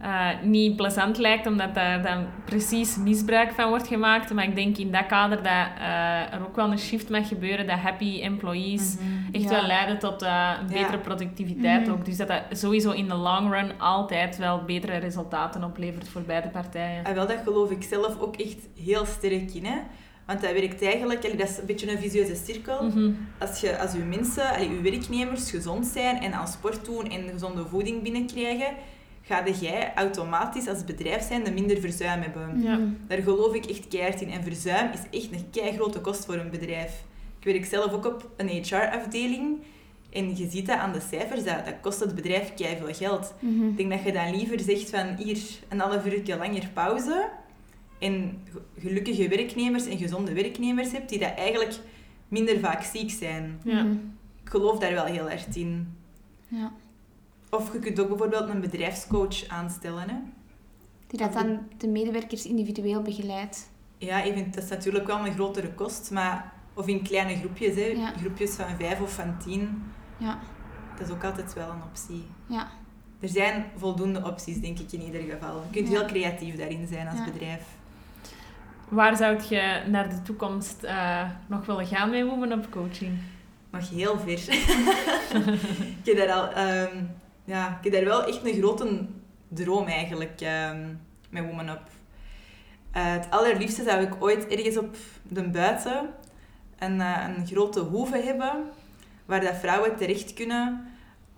eh, 0.00 0.26
niet 0.42 0.76
plezant 0.76 1.18
lijkt, 1.18 1.46
omdat 1.46 1.74
daar 1.74 2.02
dan 2.02 2.26
precies 2.44 2.96
misbruik 2.96 3.52
van 3.52 3.68
wordt 3.68 3.86
gemaakt. 3.86 4.32
Maar 4.34 4.44
ik 4.44 4.54
denk 4.54 4.76
in 4.78 4.92
dat 4.92 5.06
kader 5.06 5.36
dat 5.36 5.66
eh, 5.78 6.32
er 6.34 6.40
ook 6.46 6.56
wel 6.56 6.70
een 6.70 6.78
shift 6.78 7.10
mag 7.10 7.28
gebeuren, 7.28 7.66
dat 7.66 7.78
happy 7.78 8.20
employees 8.22 8.96
echt 9.32 9.44
Ja. 9.44 9.50
wel 9.50 9.66
leiden 9.66 9.98
tot 9.98 10.22
een 10.22 10.28
Ja. 10.28 10.58
betere 10.72 10.98
productiviteit 10.98 11.82
Mhm. 11.86 11.90
ook. 11.90 12.04
Dus 12.04 12.16
dat 12.16 12.28
dat 12.28 12.42
sowieso 12.50 12.90
in 12.90 13.08
de 13.08 13.14
long 13.14 13.50
run 13.52 13.80
altijd 13.80 14.36
wel 14.36 14.62
betere 14.64 14.96
resultaten 14.96 15.64
oplevert 15.64 16.08
voor 16.08 16.22
beide 16.22 16.48
partijen. 16.48 17.04
En 17.04 17.14
wel, 17.14 17.26
dat 17.26 17.38
geloof 17.44 17.70
ik 17.70 17.82
zelf 17.82 18.18
ook 18.20 18.36
echt 18.36 18.58
heel 18.82 19.04
sterk 19.06 19.54
in. 19.54 19.64
Hè? 19.64 19.76
Want 20.26 20.40
dat 20.40 20.52
werkt 20.52 20.82
eigenlijk, 20.82 21.22
dat 21.22 21.48
is 21.48 21.58
een 21.58 21.66
beetje 21.66 21.90
een 21.92 21.98
visieuze 21.98 22.34
cirkel. 22.44 22.84
Mhm. 22.84 23.10
Als, 23.38 23.60
je, 23.60 23.78
als 23.78 23.94
uw 23.94 24.04
mensen, 24.04 24.44
uw 24.70 24.82
werknemers 24.82 25.50
gezond 25.50 25.86
zijn 25.86 26.20
en 26.22 26.32
aan 26.32 26.48
sport 26.48 26.84
doen 26.84 27.10
en 27.10 27.22
gezonde 27.32 27.66
voeding 27.66 28.02
binnenkrijgen, 28.02 28.66
ga 29.28 29.44
jij 29.60 29.92
automatisch 29.94 30.68
als 30.68 30.84
bedrijf 30.84 31.26
zijn 31.26 31.44
de 31.44 31.50
minder 31.50 31.80
verzuim 31.80 32.20
hebben. 32.22 32.62
Ja. 32.62 32.78
Daar 33.06 33.22
geloof 33.22 33.54
ik 33.54 33.66
echt 33.66 33.88
keihard 33.88 34.20
in. 34.20 34.30
En 34.30 34.42
verzuim 34.42 34.90
is 34.92 35.20
echt 35.20 35.32
een 35.32 35.50
keigrote 35.50 36.00
kost 36.00 36.24
voor 36.24 36.34
een 36.34 36.50
bedrijf. 36.50 37.04
Ik 37.38 37.44
werk 37.44 37.64
zelf 37.64 37.92
ook 37.92 38.06
op 38.06 38.30
een 38.36 38.48
HR-afdeling. 38.48 39.56
En 40.10 40.36
je 40.36 40.48
ziet 40.50 40.66
dat 40.66 40.78
aan 40.78 40.92
de 40.92 41.00
cijfers, 41.10 41.44
dat, 41.44 41.64
dat 41.64 41.74
kost 41.80 42.00
het 42.00 42.14
bedrijf 42.14 42.54
keiveel 42.54 42.94
geld. 42.94 43.34
Mhm. 43.40 43.68
Ik 43.68 43.76
denk 43.76 43.90
dat 43.90 44.02
je 44.02 44.12
dan 44.12 44.30
liever 44.36 44.60
zegt 44.60 44.90
van 44.90 45.06
hier 45.16 45.38
een 45.68 45.80
half 45.80 46.06
uurtje 46.06 46.36
langer 46.36 46.68
pauze 46.74 47.28
en 47.98 48.42
ge- 48.52 48.80
gelukkige 48.80 49.28
werknemers 49.28 49.86
en 49.86 49.98
gezonde 49.98 50.32
werknemers 50.32 50.92
hebt 50.92 51.08
die 51.08 51.18
dat 51.18 51.34
eigenlijk 51.36 51.78
minder 52.28 52.58
vaak 52.60 52.82
ziek 52.82 53.10
zijn. 53.10 53.60
Ja. 53.64 53.82
Mhm. 53.82 53.92
Ik 54.44 54.50
geloof 54.50 54.78
daar 54.78 54.92
wel 54.92 55.04
heel 55.04 55.30
erg 55.30 55.46
in. 55.52 55.96
Ja. 56.48 56.72
Of 57.50 57.72
je 57.72 57.78
kunt 57.78 58.00
ook 58.00 58.08
bijvoorbeeld 58.08 58.48
een 58.48 58.60
bedrijfscoach 58.60 59.46
aanstellen. 59.48 60.08
Hè? 60.08 60.14
Die 61.06 61.18
dat 61.18 61.32
dan 61.32 61.58
de 61.78 61.88
medewerkers 61.88 62.46
individueel 62.46 63.02
begeleidt. 63.02 63.70
Ja, 63.98 64.22
even, 64.22 64.50
dat 64.50 64.62
is 64.62 64.68
natuurlijk 64.70 65.06
wel 65.06 65.26
een 65.26 65.32
grotere 65.32 65.72
kost, 65.74 66.10
maar 66.10 66.52
of 66.74 66.86
in 66.86 67.02
kleine 67.02 67.36
groepjes, 67.36 67.74
hè? 67.74 67.84
Ja. 67.86 68.12
groepjes 68.20 68.50
van 68.54 68.66
vijf 68.78 69.00
of 69.00 69.12
van 69.12 69.38
tien, 69.44 69.82
Ja. 70.16 70.38
dat 70.98 71.06
is 71.08 71.14
ook 71.14 71.24
altijd 71.24 71.54
wel 71.54 71.70
een 71.70 71.82
optie. 71.82 72.24
Ja. 72.46 72.68
Er 73.20 73.28
zijn 73.28 73.64
voldoende 73.76 74.24
opties, 74.24 74.60
denk 74.60 74.78
ik 74.78 74.92
in 74.92 75.02
ieder 75.02 75.20
geval. 75.20 75.62
Je 75.70 75.70
kunt 75.72 75.88
Ja. 75.88 75.98
heel 75.98 76.06
creatief 76.06 76.56
daarin 76.56 76.86
zijn 76.86 77.08
als 77.08 77.18
Ja. 77.18 77.24
bedrijf. 77.24 77.62
Waar 78.88 79.16
zou 79.16 79.40
je 79.48 79.82
naar 79.90 80.08
de 80.08 80.22
toekomst 80.22 80.82
eh, 80.82 81.30
nog 81.46 81.66
willen 81.66 81.86
gaan 81.86 82.10
met 82.10 82.24
Women 82.26 82.52
Up 82.52 82.70
Coaching? 82.70 83.18
nog 83.70 83.90
heel 83.90 84.18
ver. 84.18 84.38
ik, 86.02 86.04
heb 86.04 86.16
daar 86.16 86.32
al, 86.32 86.48
ehm, 86.52 87.04
ja, 87.48 87.78
ik 87.82 87.84
heb 87.84 87.92
daar 87.92 88.04
wel 88.04 88.24
echt 88.24 88.44
een 88.46 88.54
grote 88.60 89.06
droom 89.48 89.86
eigenlijk 89.86 90.40
ehm, 90.40 90.86
met 91.30 91.44
Woman 91.44 91.68
Up. 91.68 91.80
Eh, 92.92 93.12
het 93.12 93.26
allerliefste 93.30 93.82
zou 93.82 94.02
ik 94.02 94.12
ooit 94.18 94.46
ergens 94.46 94.76
op 94.76 94.96
de 95.22 95.42
buiten 95.42 96.08
een, 96.78 97.00
eh, 97.00 97.24
een 97.36 97.46
grote 97.46 97.80
hoeve 97.80 98.16
hebben 98.18 98.52
waar 99.26 99.40
dat 99.40 99.56
vrouwen 99.56 99.96
terecht 99.96 100.34
kunnen 100.34 100.86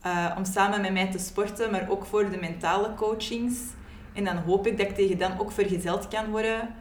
eh, 0.02 0.34
om 0.36 0.44
samen 0.44 0.80
met 0.80 0.92
mij 0.92 1.10
te 1.10 1.18
sporten, 1.18 1.70
maar 1.70 1.86
ook 1.90 2.04
voor 2.06 2.30
de 2.30 2.36
mentale 2.38 2.94
coachings. 2.94 3.58
En 4.12 4.24
dan 4.24 4.36
hoop 4.36 4.66
ik 4.66 4.78
dat 4.78 4.86
ik 4.86 4.94
tegen 4.94 5.18
dan 5.18 5.38
ook 5.38 5.52
vergezeld 5.52 6.08
kan 6.08 6.30
worden 6.30 6.74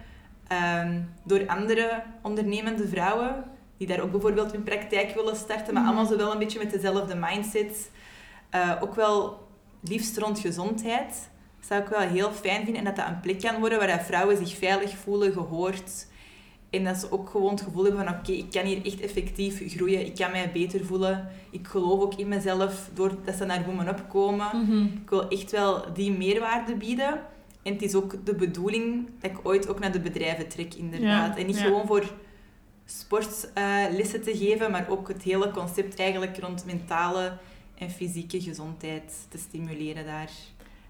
ehm, 0.47 1.01
door 1.23 1.47
andere 1.47 2.03
ondernemende 2.21 2.87
vrouwen 2.87 3.43
die 3.77 3.87
daar 3.87 3.99
ook 3.99 4.11
bijvoorbeeld 4.11 4.51
hun 4.51 4.63
praktijk 4.63 5.15
willen 5.15 5.35
starten, 5.35 5.73
maar 5.73 5.83
Mhm. 5.83 5.91
allemaal 5.91 6.11
zo 6.11 6.17
wel 6.17 6.31
een 6.31 6.39
beetje 6.39 6.59
met 6.59 6.71
dezelfde 6.71 7.15
mindset. 7.15 7.91
Eh, 8.49 8.75
ook 8.79 8.95
wel 8.95 9.47
liefst 9.81 10.17
rond 10.17 10.39
gezondheid. 10.39 11.29
Dat 11.59 11.67
zou 11.67 11.81
ik 11.81 11.87
wel 11.87 11.99
heel 11.99 12.31
fijn 12.31 12.63
vinden 12.63 12.75
en 12.75 12.83
dat 12.83 12.95
dat 12.95 13.07
een 13.07 13.19
plek 13.19 13.41
kan 13.41 13.59
worden 13.59 13.77
waar 13.77 13.87
dat 13.87 14.05
vrouwen 14.05 14.37
zich 14.37 14.57
veilig 14.57 14.97
voelen, 14.97 15.33
gehoord. 15.33 16.07
En 16.69 16.83
dat 16.83 16.97
ze 16.97 17.11
ook 17.11 17.29
gewoon 17.29 17.49
het 17.49 17.61
gevoel 17.61 17.83
hebben 17.83 18.05
van 18.05 18.15
oké, 18.15 18.31
ik 18.31 18.51
kan 18.51 18.65
hier 18.65 18.85
echt 18.85 18.99
effectief 18.99 19.73
groeien, 19.75 20.05
ik 20.05 20.15
kan 20.15 20.31
mij 20.31 20.51
beter 20.51 20.85
voelen. 20.85 21.27
Ik 21.51 21.67
geloof 21.67 22.01
ook 22.01 22.15
in 22.15 22.27
mezelf 22.27 22.89
doordat 22.93 23.35
ze 23.35 23.45
naar 23.45 23.65
Women 23.65 23.87
Up 23.87 24.05
komen. 24.09 24.47
Mhm. 24.53 24.83
Ik 24.83 25.09
wil 25.09 25.27
echt 25.27 25.51
wel 25.51 25.93
die 25.93 26.11
meerwaarde 26.11 26.75
bieden. 26.75 27.19
En 27.63 27.73
het 27.73 27.81
is 27.81 27.95
ook 27.95 28.25
de 28.25 28.35
bedoeling 28.35 29.09
dat 29.19 29.31
ik 29.31 29.37
ooit 29.43 29.67
ook 29.67 29.79
naar 29.79 29.91
de 29.91 29.99
bedrijven 29.99 30.47
trek, 30.47 30.73
inderdaad. 30.73 31.35
Ja, 31.35 31.37
en 31.37 31.45
niet 31.45 31.59
ja. 31.59 31.63
gewoon 31.63 31.87
voor 31.87 32.13
sportlessen 32.85 34.21
te 34.21 34.37
geven, 34.37 34.71
maar 34.71 34.85
ook 34.89 35.07
het 35.07 35.23
hele 35.23 35.51
concept 35.51 35.99
eigenlijk 35.99 36.39
rond 36.39 36.65
mentale 36.65 37.37
en 37.79 37.89
fysieke 37.89 38.41
gezondheid 38.41 39.25
te 39.29 39.37
stimuleren 39.37 40.05
daar. 40.05 40.29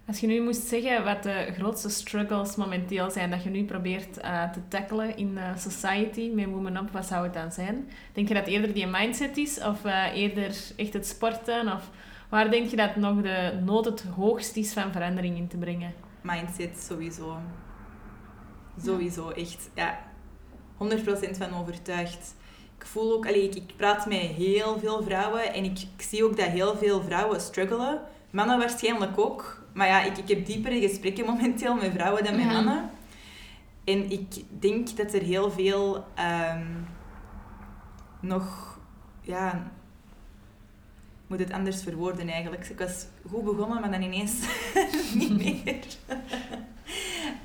Als 0.06 0.20
je 0.20 0.26
nu 0.26 0.42
moest 0.42 0.66
zeggen 0.66 1.04
wat 1.04 1.22
de 1.22 1.52
grootste 1.56 1.88
struggles 1.88 2.56
momenteel 2.56 3.10
zijn 3.10 3.30
dat 3.30 3.42
je 3.42 3.50
nu 3.50 3.64
probeert 3.64 4.18
uh, 4.18 4.50
te 4.50 4.60
tackelen 4.68 5.16
in 5.16 5.30
uh, 5.34 5.56
society 5.56 6.30
met 6.34 6.46
Women 6.46 6.76
Up, 6.76 6.90
wat 6.90 7.06
zou 7.06 7.24
het 7.24 7.34
dan 7.34 7.52
zijn? 7.52 7.90
Denk 8.12 8.28
je 8.28 8.34
dat 8.34 8.46
eerder 8.46 8.74
die 8.74 8.86
mindset 8.86 9.36
is 9.36 9.60
of 9.60 9.84
uh, 9.84 10.16
eerder 10.16 10.56
echt 10.76 10.92
het 10.92 11.06
sporten? 11.06 11.72
Of 11.72 11.90
waar 12.28 12.50
denk 12.50 12.68
je 12.68 12.76
dat 12.76 12.96
nog 12.96 13.22
de 13.22 13.60
nood 13.64 13.84
het 13.84 14.02
hoogst 14.02 14.56
is 14.56 14.72
van 14.72 14.92
verandering 14.92 15.36
in 15.36 15.48
te 15.48 15.56
brengen? 15.56 15.94
Mindset 16.20 16.82
sowieso. 16.88 17.38
Sowieso, 18.84 19.30
echt. 19.30 19.70
Ja, 19.74 19.98
100% 20.78 21.30
van 21.30 21.54
overtuigd. 21.54 22.34
Ik 22.80 22.86
voel 22.86 23.12
ook, 23.12 23.26
allee, 23.26 23.44
ik, 23.44 23.54
ik 23.54 23.76
praat 23.76 24.06
met 24.06 24.18
heel 24.18 24.78
veel 24.78 25.02
vrouwen 25.02 25.52
en 25.54 25.64
ik, 25.64 25.78
ik 25.96 26.02
zie 26.02 26.24
ook 26.24 26.36
dat 26.36 26.46
heel 26.46 26.76
veel 26.76 27.02
vrouwen 27.02 27.40
struggelen. 27.40 28.00
Mannen 28.30 28.58
waarschijnlijk 28.58 29.18
ook. 29.18 29.62
Maar 29.72 29.86
ja, 29.86 30.02
ik, 30.02 30.16
ik 30.18 30.28
heb 30.28 30.46
diepere 30.46 30.80
gesprekken 30.80 31.26
momenteel 31.30 31.74
met 31.74 31.92
vrouwen 31.92 32.24
dan 32.24 32.36
met 32.36 32.44
Ja. 32.44 32.52
mannen. 32.52 32.90
En 33.84 34.10
ik 34.10 34.44
denk 34.60 34.96
dat 34.96 35.12
er 35.14 35.22
heel 35.22 35.50
veel 35.50 36.04
ehm, 36.14 36.66
nog... 38.20 38.78
Ja, 39.20 39.52
ik 41.22 41.26
moet 41.26 41.38
het 41.38 41.52
anders 41.52 41.82
verwoorden 41.82 42.28
eigenlijk. 42.28 42.68
Ik 42.68 42.78
was 42.78 43.06
goed 43.30 43.44
begonnen, 43.44 43.80
maar 43.80 43.90
dan 43.90 44.02
ineens 44.02 44.32
niet 45.14 45.36
meer. 45.36 45.76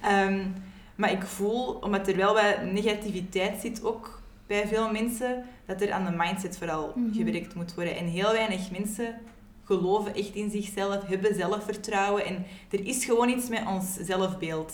Ehm, 0.02 0.48
maar 0.96 1.12
ik 1.12 1.24
voel, 1.24 1.74
omdat 1.74 2.08
er 2.08 2.16
wel 2.16 2.34
wat 2.34 2.62
negativiteit 2.72 3.62
zit 3.62 3.84
ook 3.84 4.15
bij 4.48 4.68
veel 4.68 4.92
mensen, 4.92 5.44
dat 5.66 5.82
er 5.82 5.92
aan 5.92 6.06
de 6.06 6.12
mindset 6.18 6.58
vooral 6.58 6.94
Mhm. 6.96 7.14
gewerkt 7.14 7.56
moet 7.56 7.74
worden. 7.76 7.96
En 7.96 8.06
heel 8.06 8.32
weinig 8.32 8.72
mensen 8.72 9.16
geloven 9.64 10.16
echt 10.16 10.36
in 10.36 10.50
zichzelf, 10.52 11.06
hebben 11.08 11.36
zelfvertrouwen. 11.36 12.26
En 12.26 12.46
er 12.72 12.86
is 12.88 13.06
gewoon 13.06 13.30
iets 13.30 13.50
met 13.50 13.66
ons 13.68 13.94
zelfbeeld. 13.96 14.74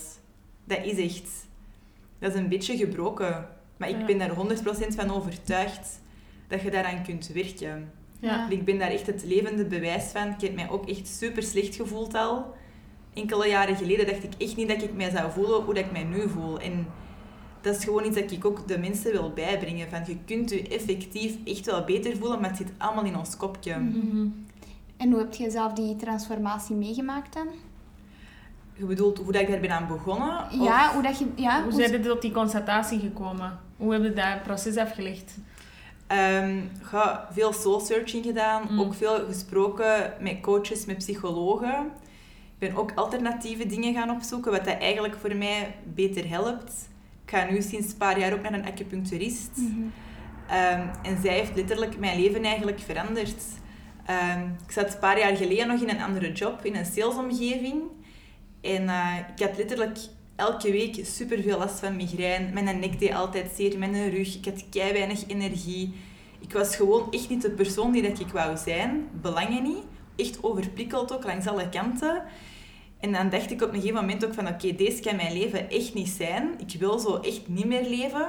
Dat 0.64 0.84
is 0.84 0.98
echt. 0.98 1.30
Dat 2.18 2.32
is 2.34 2.38
een 2.38 2.48
beetje 2.48 2.76
gebroken. 2.76 3.48
Maar 3.76 3.88
ik 3.88 3.98
Ja. 3.98 4.04
ben 4.04 4.18
daar 4.18 4.30
100% 4.30 4.94
van 4.94 5.10
overtuigd 5.10 6.00
dat 6.48 6.62
je 6.62 6.70
daaraan 6.70 7.02
kunt 7.02 7.26
werken. 7.28 7.92
Ja. 8.20 8.48
Ik 8.50 8.64
ben 8.64 8.78
daar 8.78 8.90
echt 8.90 9.06
het 9.06 9.24
levende 9.24 9.64
bewijs 9.64 10.04
van. 10.04 10.28
Ik 10.28 10.40
heb 10.40 10.54
mij 10.54 10.70
ook 10.70 10.88
echt 10.88 11.08
super 11.08 11.42
slecht 11.42 11.74
gevoeld 11.76 12.14
al. 12.14 12.54
Enkele 13.14 13.48
jaren 13.48 13.76
geleden 13.76 14.06
dacht 14.06 14.24
ik 14.24 14.32
echt 14.38 14.56
niet 14.56 14.68
dat 14.68 14.82
ik 14.82 14.94
mij 14.94 15.10
zou 15.10 15.32
voelen 15.32 15.62
hoe 15.62 15.74
dat 15.74 15.84
ik 15.84 15.92
mij 15.92 16.02
nu 16.04 16.28
voel. 16.28 16.60
En 16.60 16.86
dat 17.62 17.76
is 17.76 17.84
gewoon 17.84 18.04
iets 18.04 18.16
dat 18.16 18.30
ik 18.30 18.44
ook 18.44 18.68
de 18.68 18.78
mensen 18.78 19.12
wil 19.12 19.32
bijbrengen. 19.32 19.88
Van 19.90 20.00
je 20.06 20.16
kunt 20.26 20.50
je 20.50 20.68
effectief 20.68 21.34
echt 21.44 21.66
wel 21.66 21.84
beter 21.84 22.16
voelen, 22.16 22.40
maar 22.40 22.48
het 22.48 22.58
zit 22.58 22.72
allemaal 22.78 23.04
in 23.04 23.16
ons 23.16 23.36
kopje. 23.36 23.76
Mhm. 23.78 24.26
En 24.96 25.10
hoe 25.10 25.18
heb 25.18 25.34
je 25.34 25.50
zelf 25.50 25.72
die 25.72 25.96
transformatie 25.96 26.74
meegemaakt 26.76 27.32
dan? 27.34 27.46
Je 28.74 28.84
bedoelt 28.84 29.18
hoe 29.18 29.32
dat 29.32 29.42
ik 29.42 29.48
daar 29.48 29.60
ben 29.60 29.70
aan 29.70 29.86
begonnen? 29.86 30.44
Of- 30.44 30.64
Ja, 30.64 30.92
hoe 30.92 31.02
dat 31.02 31.18
je... 31.18 31.26
Ja, 31.34 31.62
Hoe 31.62 31.72
zijn 31.72 31.90
je 31.92 32.00
tot 32.00 32.22
die 32.22 32.32
constatatie 32.32 32.98
gekomen? 33.00 33.58
Hoe 33.76 33.92
heb 33.92 34.02
je 34.02 34.12
dat 34.12 34.42
proces 34.42 34.76
afgelegd? 34.76 35.34
Ehm, 36.06 36.58
ga 36.82 37.28
veel 37.32 37.52
soul 37.52 37.80
searching 37.80 38.24
gedaan, 38.24 38.62
Mm. 38.70 38.80
ook 38.80 38.94
veel 38.94 39.24
gesproken 39.26 40.12
met 40.20 40.40
coaches, 40.40 40.84
met 40.84 40.96
psychologen. 40.98 41.90
Ik 42.58 42.68
ben 42.68 42.76
ook 42.76 42.92
alternatieve 42.94 43.66
dingen 43.66 43.94
gaan 43.94 44.10
opzoeken, 44.10 44.52
wat 44.52 44.64
dat 44.64 44.78
eigenlijk 44.78 45.16
voor 45.20 45.36
mij 45.36 45.74
beter 45.84 46.28
helpt. 46.28 46.88
Ik 47.32 47.38
ga 47.38 47.50
nu 47.50 47.62
sinds 47.62 47.92
een 47.92 47.96
paar 47.96 48.18
jaar 48.18 48.32
ook 48.32 48.42
naar 48.42 48.52
een 48.52 48.66
acupuncturist. 48.66 49.50
Mhm. 49.54 49.82
Ehm, 50.48 50.86
en 51.02 51.22
zij 51.22 51.34
heeft 51.34 51.56
letterlijk 51.56 51.98
mijn 51.98 52.20
leven 52.20 52.44
eigenlijk 52.44 52.80
veranderd. 52.80 53.42
Ehm, 54.06 54.40
ik 54.66 54.72
zat 54.72 54.92
een 54.92 54.98
paar 54.98 55.18
jaar 55.18 55.36
geleden 55.36 55.68
nog 55.68 55.80
in 55.80 55.88
een 55.88 56.02
andere 56.02 56.32
job, 56.32 56.64
in 56.64 56.76
een 56.76 56.86
salesomgeving. 56.86 57.82
En 58.60 58.88
eh, 58.88 59.16
ik 59.36 59.42
had 59.46 59.56
letterlijk 59.56 59.98
elke 60.36 60.70
week 60.70 61.00
superveel 61.02 61.58
last 61.58 61.78
van 61.78 61.96
migraine. 61.96 62.52
Mijn 62.52 62.80
nek 62.80 62.98
deed 62.98 63.14
altijd 63.14 63.50
zeer, 63.56 63.78
mijn 63.78 64.10
rug. 64.10 64.34
Ik 64.36 64.44
had 64.44 64.64
kei 64.70 64.92
weinig 64.92 65.26
energie. 65.26 65.94
Ik 66.40 66.52
was 66.52 66.76
gewoon 66.76 67.12
echt 67.12 67.28
niet 67.28 67.42
de 67.42 67.50
persoon 67.50 67.92
die 67.92 68.02
dat 68.02 68.20
ik 68.20 68.28
wou 68.28 68.56
zijn. 68.56 69.08
Belangen 69.20 69.62
niet. 69.62 69.84
Echt 70.16 70.42
overprikkeld 70.42 71.12
ook, 71.12 71.24
langs 71.24 71.46
alle 71.46 71.68
kanten. 71.68 72.22
En 73.02 73.12
dan 73.12 73.30
dacht 73.30 73.50
ik 73.50 73.62
op 73.62 73.68
een 73.68 73.80
gegeven 73.80 74.00
moment 74.00 74.24
ook 74.24 74.34
van... 74.34 74.48
Oké, 74.48 74.74
deze 74.74 75.02
kan 75.02 75.16
mijn 75.16 75.32
leven 75.32 75.70
echt 75.70 75.94
niet 75.94 76.08
zijn. 76.08 76.50
Ik 76.66 76.78
wil 76.78 76.98
zo 76.98 77.16
echt 77.16 77.48
niet 77.48 77.64
meer 77.64 77.88
leven. 77.88 78.28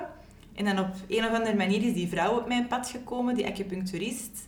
En 0.56 0.66
dan 0.66 0.80
op 0.80 0.88
een 1.08 1.26
of 1.26 1.32
andere 1.32 1.56
manier 1.56 1.84
is 1.84 1.94
die 1.94 2.08
vrouw 2.08 2.40
op 2.40 2.48
mijn 2.48 2.68
pad 2.68 2.90
gekomen, 2.90 3.36
die 3.36 3.48
acupuncturist. 3.48 4.48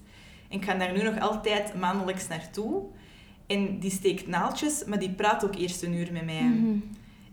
En 0.49 0.57
ik 0.57 0.65
ga 0.65 0.73
daar 0.73 0.93
nu 0.93 1.03
nog 1.03 1.19
altijd 1.19 1.75
maandelijks 1.75 2.27
naartoe. 2.27 2.83
En 3.47 3.79
die 3.79 3.91
steekt 3.91 4.27
naaldjes, 4.27 4.83
maar 4.85 4.99
die 4.99 5.11
praat 5.11 5.45
ook 5.45 5.55
eerst 5.55 5.83
een 5.83 5.93
uur 5.93 6.11
met 6.11 6.25
mij. 6.25 6.41
Mhm. 6.41 6.77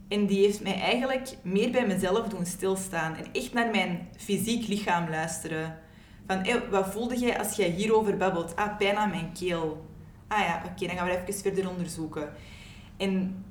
En 0.09 0.27
die 0.27 0.45
heeft 0.45 0.63
mij 0.63 0.81
eigenlijk 0.81 1.37
meer 1.43 1.71
bij 1.71 1.87
mezelf 1.87 2.29
doen 2.29 2.47
stilstaan. 2.47 3.17
En 3.17 3.25
echt 3.33 3.53
naar 3.53 3.71
mijn 3.71 4.09
fysiek 4.17 4.67
lichaam 4.67 5.11
luisteren. 5.11 5.79
Van, 6.27 6.47
wat 6.71 6.93
voelde 6.93 7.19
jij 7.19 7.39
als 7.39 7.57
jij 7.57 7.69
hierover 7.69 8.17
babbelt? 8.17 8.57
Ah, 8.57 8.77
pijn 8.77 8.97
aan 8.97 9.11
mijn 9.11 9.33
keel. 9.39 9.87
Ah 10.29 10.39
ja, 10.39 10.63
oké, 10.67 10.87
dan 10.87 10.97
gaan 10.97 11.07
we 11.07 11.19
even 11.27 11.43
verder 11.43 11.69
onderzoeken. 11.69 12.33
En 13.03 13.45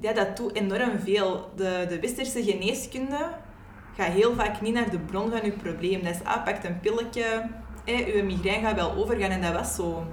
ja, 0.00 0.12
dat 0.12 0.36
doet 0.36 0.54
enorm 0.54 0.98
veel. 0.98 1.52
De, 1.56 1.86
de 1.88 2.00
westerse 2.00 2.42
geneeskunde 2.42 3.28
gaat 3.96 4.06
heel 4.12 4.34
vaak 4.34 4.60
niet 4.60 4.74
naar 4.74 4.90
de 4.90 4.98
bron 4.98 5.30
van 5.30 5.40
je 5.44 5.52
probleem. 5.52 6.02
Dat 6.04 6.14
is, 6.14 6.24
ah, 6.24 6.44
pak 6.44 6.62
een 6.64 6.80
pilletje, 6.80 7.42
hé, 7.84 7.92
je 7.92 8.22
migraine 8.22 8.66
gaat 8.66 8.74
wel 8.74 8.92
overgaan. 8.94 9.30
En 9.30 9.42
dat 9.42 9.52
was 9.52 9.74
zo. 9.74 10.06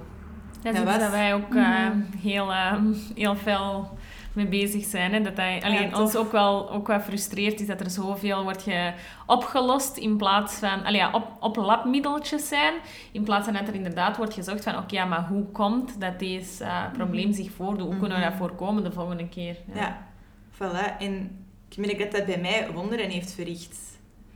Dat 0.62 0.62
Dat 0.62 0.74
is 0.74 0.80
iets 0.80 0.90
was- 0.90 0.98
dat 1.00 1.10
wij 1.10 1.34
ook 1.34 1.54
eh, 1.54 1.88
Mhm. 1.88 2.00
heel, 2.18 2.52
eh, 2.52 2.74
heel 3.14 3.36
veel 3.36 3.98
mee 4.36 4.46
bezig 4.46 4.84
zijn. 4.84 5.12
Hè? 5.12 5.20
Dat 5.20 5.36
hij, 5.36 5.62
alleen, 5.62 5.96
ons 5.96 6.16
ook 6.16 6.32
wel 6.32 6.70
ook 6.70 6.86
wat 6.86 7.02
frustreert 7.02 7.60
is 7.60 7.66
dat 7.66 7.80
er 7.80 7.90
zoveel 7.90 8.42
wordt 8.42 8.62
ge, 8.62 8.92
opgelost 9.26 9.96
in 9.96 10.16
plaats 10.16 10.54
van... 10.54 10.84
Allee, 10.84 11.00
ja, 11.00 11.10
op, 11.12 11.26
op 11.40 11.56
labmiddeltjes 11.56 12.48
zijn, 12.48 12.74
in 13.12 13.22
plaats 13.22 13.44
van 13.44 13.54
dat 13.54 13.68
er 13.68 13.74
inderdaad 13.74 14.16
wordt 14.16 14.34
gezocht 14.34 14.62
van 14.62 14.76
oké, 14.76 14.94
ja, 14.94 15.04
maar 15.04 15.26
hoe 15.28 15.44
komt 15.44 16.00
dat 16.00 16.18
deze 16.18 16.64
eh, 16.64 16.92
probleem 16.92 17.32
zich 17.32 17.50
voordoet? 17.50 17.86
Hoe 17.86 17.98
kunnen 17.98 18.16
we 18.18 18.22
dat 18.24 18.32
Mhm. 18.32 18.42
voorkomen 18.42 18.84
de 18.84 18.92
volgende 18.92 19.28
keer? 19.28 19.56
Ja, 19.74 20.06
voilà. 20.52 20.98
En 20.98 21.44
ik 21.70 21.76
merk 21.76 21.98
dat 21.98 22.12
dat 22.12 22.26
bij 22.26 22.38
mij 22.40 22.68
wonderen 22.72 23.10
heeft 23.10 23.32
verricht. 23.32 23.78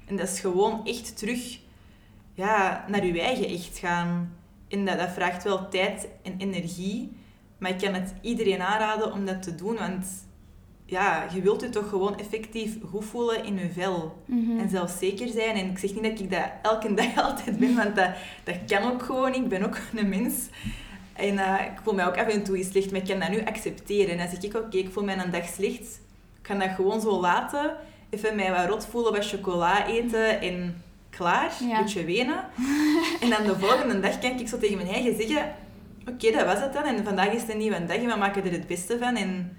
En 0.06 0.16
dat 0.16 0.28
is 0.28 0.40
gewoon 0.40 0.86
echt 0.86 1.18
terug 1.18 1.58
ja, 2.34 2.84
naar 2.88 3.06
je 3.06 3.20
eigen 3.20 3.48
echt 3.48 3.78
gaan. 3.78 4.36
En 4.68 4.84
dat, 4.84 4.98
dat 4.98 5.10
vraagt 5.10 5.44
wel 5.44 5.68
tijd 5.68 6.08
en 6.22 6.34
energie. 6.38 7.16
Maar 7.60 7.70
ik 7.70 7.78
kan 7.78 7.94
het 7.94 8.14
iedereen 8.20 8.62
aanraden 8.62 9.12
om 9.12 9.26
dat 9.26 9.42
te 9.42 9.54
doen. 9.54 9.76
Want 9.76 10.06
ja, 10.90 11.26
je 11.34 11.40
wilt 11.40 11.60
je 11.60 11.68
toch 11.68 11.88
gewoon 11.88 12.18
effectief 12.18 12.76
goed 12.90 13.04
voelen 13.04 13.44
in 13.44 13.58
je 13.58 13.70
vel. 13.72 14.22
Mhm. 14.24 14.58
En 14.58 14.68
zelfzeker 14.68 15.28
zijn. 15.28 15.56
En 15.56 15.70
ik 15.70 15.78
zeg 15.78 15.94
niet 15.94 16.02
dat 16.02 16.20
ik 16.20 16.30
dat 16.30 16.50
elke 16.62 16.94
dag 17.00 17.16
altijd 17.16 17.58
ben, 17.58 17.76
want 17.76 17.96
dat, 17.96 18.10
dat 18.44 18.56
kan 18.66 18.92
ook 18.92 19.02
gewoon. 19.02 19.34
Ik 19.34 19.48
ben 19.48 19.64
ook 19.64 19.78
een 19.96 20.08
mens. 20.08 20.48
En 21.12 21.38
eh, 21.38 21.66
ik 21.66 21.78
voel 21.82 21.94
mij 21.94 22.06
ook 22.06 22.18
af 22.18 22.26
en 22.26 22.42
toe 22.42 22.56
eens 22.56 22.70
slecht, 22.70 22.90
maar 22.90 23.00
ik 23.00 23.06
kan 23.06 23.18
dat 23.18 23.30
nu 23.30 23.44
accepteren. 23.44 24.10
En 24.10 24.18
dan 24.18 24.28
zeg 24.28 24.42
ik, 24.42 24.54
oké, 24.54 24.76
ik 24.76 24.92
voel 24.92 25.04
mij 25.04 25.18
een 25.18 25.30
dag 25.30 25.46
slecht. 25.48 26.00
Ik 26.36 26.42
kan 26.42 26.58
dat 26.58 26.70
gewoon 26.70 27.00
zo 27.00 27.20
laten. 27.20 27.76
Even 28.10 28.36
mij 28.36 28.50
wat 28.50 28.68
rot 28.68 28.86
voelen, 28.86 29.12
wat 29.12 29.28
chocola 29.28 29.86
eten 29.86 30.40
en 30.40 30.82
klaar. 31.10 31.52
Ja. 31.60 31.76
Een 31.76 31.82
beetje 31.82 32.04
wenen. 32.04 32.44
en 33.20 33.30
dan 33.30 33.42
de 33.42 33.58
volgende 33.58 34.00
dag 34.00 34.18
kan 34.18 34.38
ik 34.38 34.48
zo 34.48 34.58
tegen 34.58 34.76
mijn 34.76 34.88
eigen 34.88 35.16
zeggen... 35.16 35.54
Oké, 36.08 36.30
dat 36.30 36.44
was 36.46 36.60
het 36.60 36.72
dan. 36.72 36.82
En 36.84 37.04
vandaag 37.04 37.32
is 37.32 37.40
het 37.40 37.50
een 37.50 37.58
nieuwe 37.58 37.84
dag 37.84 37.96
en 37.96 38.06
we 38.06 38.16
maken 38.16 38.44
er 38.44 38.52
het 38.52 38.66
beste 38.66 38.98
van. 38.98 39.16
En 39.16 39.56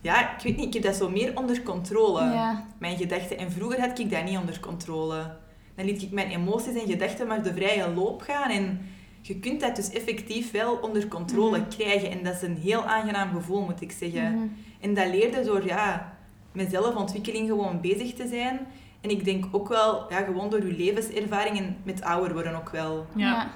ja, 0.00 0.36
ik 0.36 0.42
weet 0.42 0.56
niet, 0.56 0.66
ik 0.66 0.72
heb 0.74 0.82
dat 0.82 0.94
zo 0.96 1.10
meer 1.10 1.36
onder 1.36 1.62
controle 1.62 2.20
Ja. 2.20 2.64
mijn 2.78 2.96
gedachten. 2.96 3.38
En 3.38 3.50
vroeger 3.52 3.80
had 3.80 3.98
ik 3.98 4.10
dat 4.10 4.24
niet 4.24 4.38
onder 4.38 4.60
controle. 4.60 5.34
Dan 5.74 5.84
liet 5.86 6.02
ik 6.02 6.10
mijn 6.10 6.30
emoties 6.30 6.74
en 6.82 6.88
gedachten 6.88 7.26
maar 7.26 7.42
de 7.42 7.54
vrije 7.54 7.90
loop 7.94 8.20
gaan. 8.22 8.50
En 8.50 8.80
je 9.20 9.38
kunt 9.38 9.60
dat 9.60 9.76
dus 9.76 9.90
effectief 9.90 10.50
wel 10.50 10.74
onder 10.76 11.08
controle 11.08 11.58
Mhm. 11.58 11.68
krijgen. 11.68 12.10
En 12.10 12.22
dat 12.22 12.34
is 12.34 12.42
een 12.42 12.56
heel 12.56 12.84
aangenaam 12.84 13.30
gevoel, 13.34 13.60
moet 13.60 13.80
ik 13.80 13.92
zeggen. 13.92 14.32
Mhm. 14.34 14.46
En 14.80 14.94
dat 14.94 15.06
leerde 15.08 15.44
door 15.44 15.64
ja, 15.66 16.16
met 16.52 16.70
zelfontwikkeling 16.70 17.48
gewoon 17.48 17.80
bezig 17.80 18.14
te 18.14 18.28
zijn. 18.28 18.58
En 19.00 19.10
ik 19.10 19.24
denk 19.24 19.44
ook 19.50 19.68
wel, 19.68 20.06
ja, 20.08 20.16
gewoon 20.20 20.50
door 20.50 20.66
je 20.66 20.76
levenservaringen 20.76 21.76
met 21.82 22.02
ouder 22.02 22.32
worden 22.32 22.56
ook 22.56 22.70
wel. 22.70 23.06
Ja. 23.14 23.26
Ja. 23.32 23.46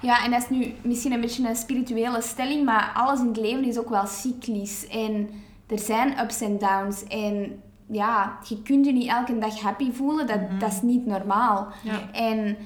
ja, 0.00 0.24
en 0.24 0.30
dat 0.30 0.40
is 0.42 0.48
nu 0.48 0.74
misschien 0.82 1.12
een 1.12 1.20
beetje 1.20 1.48
een 1.48 1.56
spirituele 1.56 2.20
stelling, 2.22 2.64
maar 2.64 2.92
alles 2.94 3.20
in 3.20 3.26
het 3.26 3.36
leven 3.36 3.64
is 3.64 3.78
ook 3.78 3.88
wel 3.88 4.06
cyclisch. 4.06 4.86
En 4.88 5.28
er 5.66 5.78
zijn 5.78 6.18
ups 6.20 6.40
en 6.40 6.58
downs. 6.58 7.04
En 7.04 7.62
ja, 7.86 8.38
je 8.48 8.62
kunt 8.62 8.86
je 8.86 8.92
niet 8.92 9.08
elke 9.08 9.38
dag 9.38 9.60
happy 9.60 9.92
voelen, 9.92 10.26
dat, 10.26 10.40
Mhm. 10.40 10.58
dat 10.58 10.72
is 10.72 10.82
niet 10.82 11.06
normaal. 11.06 11.68
Ja. 11.82 12.10
En 12.12 12.56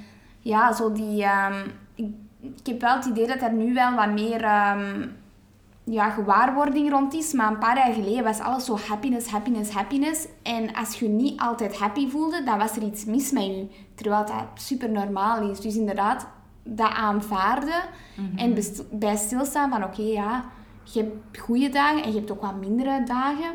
ja, 0.41 0.73
zo 0.73 0.93
die... 0.93 1.23
ehm, 1.25 1.67
ik, 1.95 2.07
ik 2.41 2.67
heb 2.67 2.81
wel 2.81 2.95
het 2.97 3.05
idee 3.05 3.27
dat 3.27 3.43
er 3.43 3.53
nu 3.53 3.75
wel 3.75 3.95
wat 3.95 4.11
meer... 4.13 4.43
ehm, 4.43 5.07
ja, 5.85 6.11
gewaarwording 6.11 6.91
rond 6.91 7.15
is. 7.15 7.33
Maar 7.33 7.51
een 7.51 7.59
paar 7.59 7.77
jaar 7.77 7.93
geleden 7.93 8.25
was 8.25 8.41
alles 8.41 8.65
zo 8.65 8.79
happiness, 8.89 9.29
happiness, 9.29 9.71
happiness. 9.71 10.27
En 10.43 10.75
als 10.75 10.99
je 10.99 11.05
je 11.05 11.11
niet 11.11 11.41
altijd 11.41 11.79
happy 11.79 12.09
voelde, 12.09 12.43
dan 12.45 12.59
was 12.59 12.77
er 12.77 12.83
iets 12.83 13.05
mis 13.05 13.31
met 13.31 13.45
je. 13.45 13.67
Terwijl 13.95 14.25
dat 14.25 14.45
super 14.55 14.91
normaal 14.91 15.51
is. 15.51 15.61
Dus 15.61 15.77
inderdaad, 15.77 16.27
dat 16.63 16.91
aanvaarden 16.91 17.83
en 18.37 18.55
best- 18.55 18.99
bij 18.99 19.17
stilstaan 19.17 19.71
van 19.71 19.85
oké, 19.85 20.03
ja, 20.03 20.45
je 20.93 21.01
hebt 21.01 21.39
goede 21.39 21.69
dagen 21.69 22.03
en 22.03 22.13
je 22.13 22.19
hebt 22.19 22.31
ook 22.31 22.41
wat 22.43 22.57
mindere 22.57 23.03
dagen. 23.05 23.53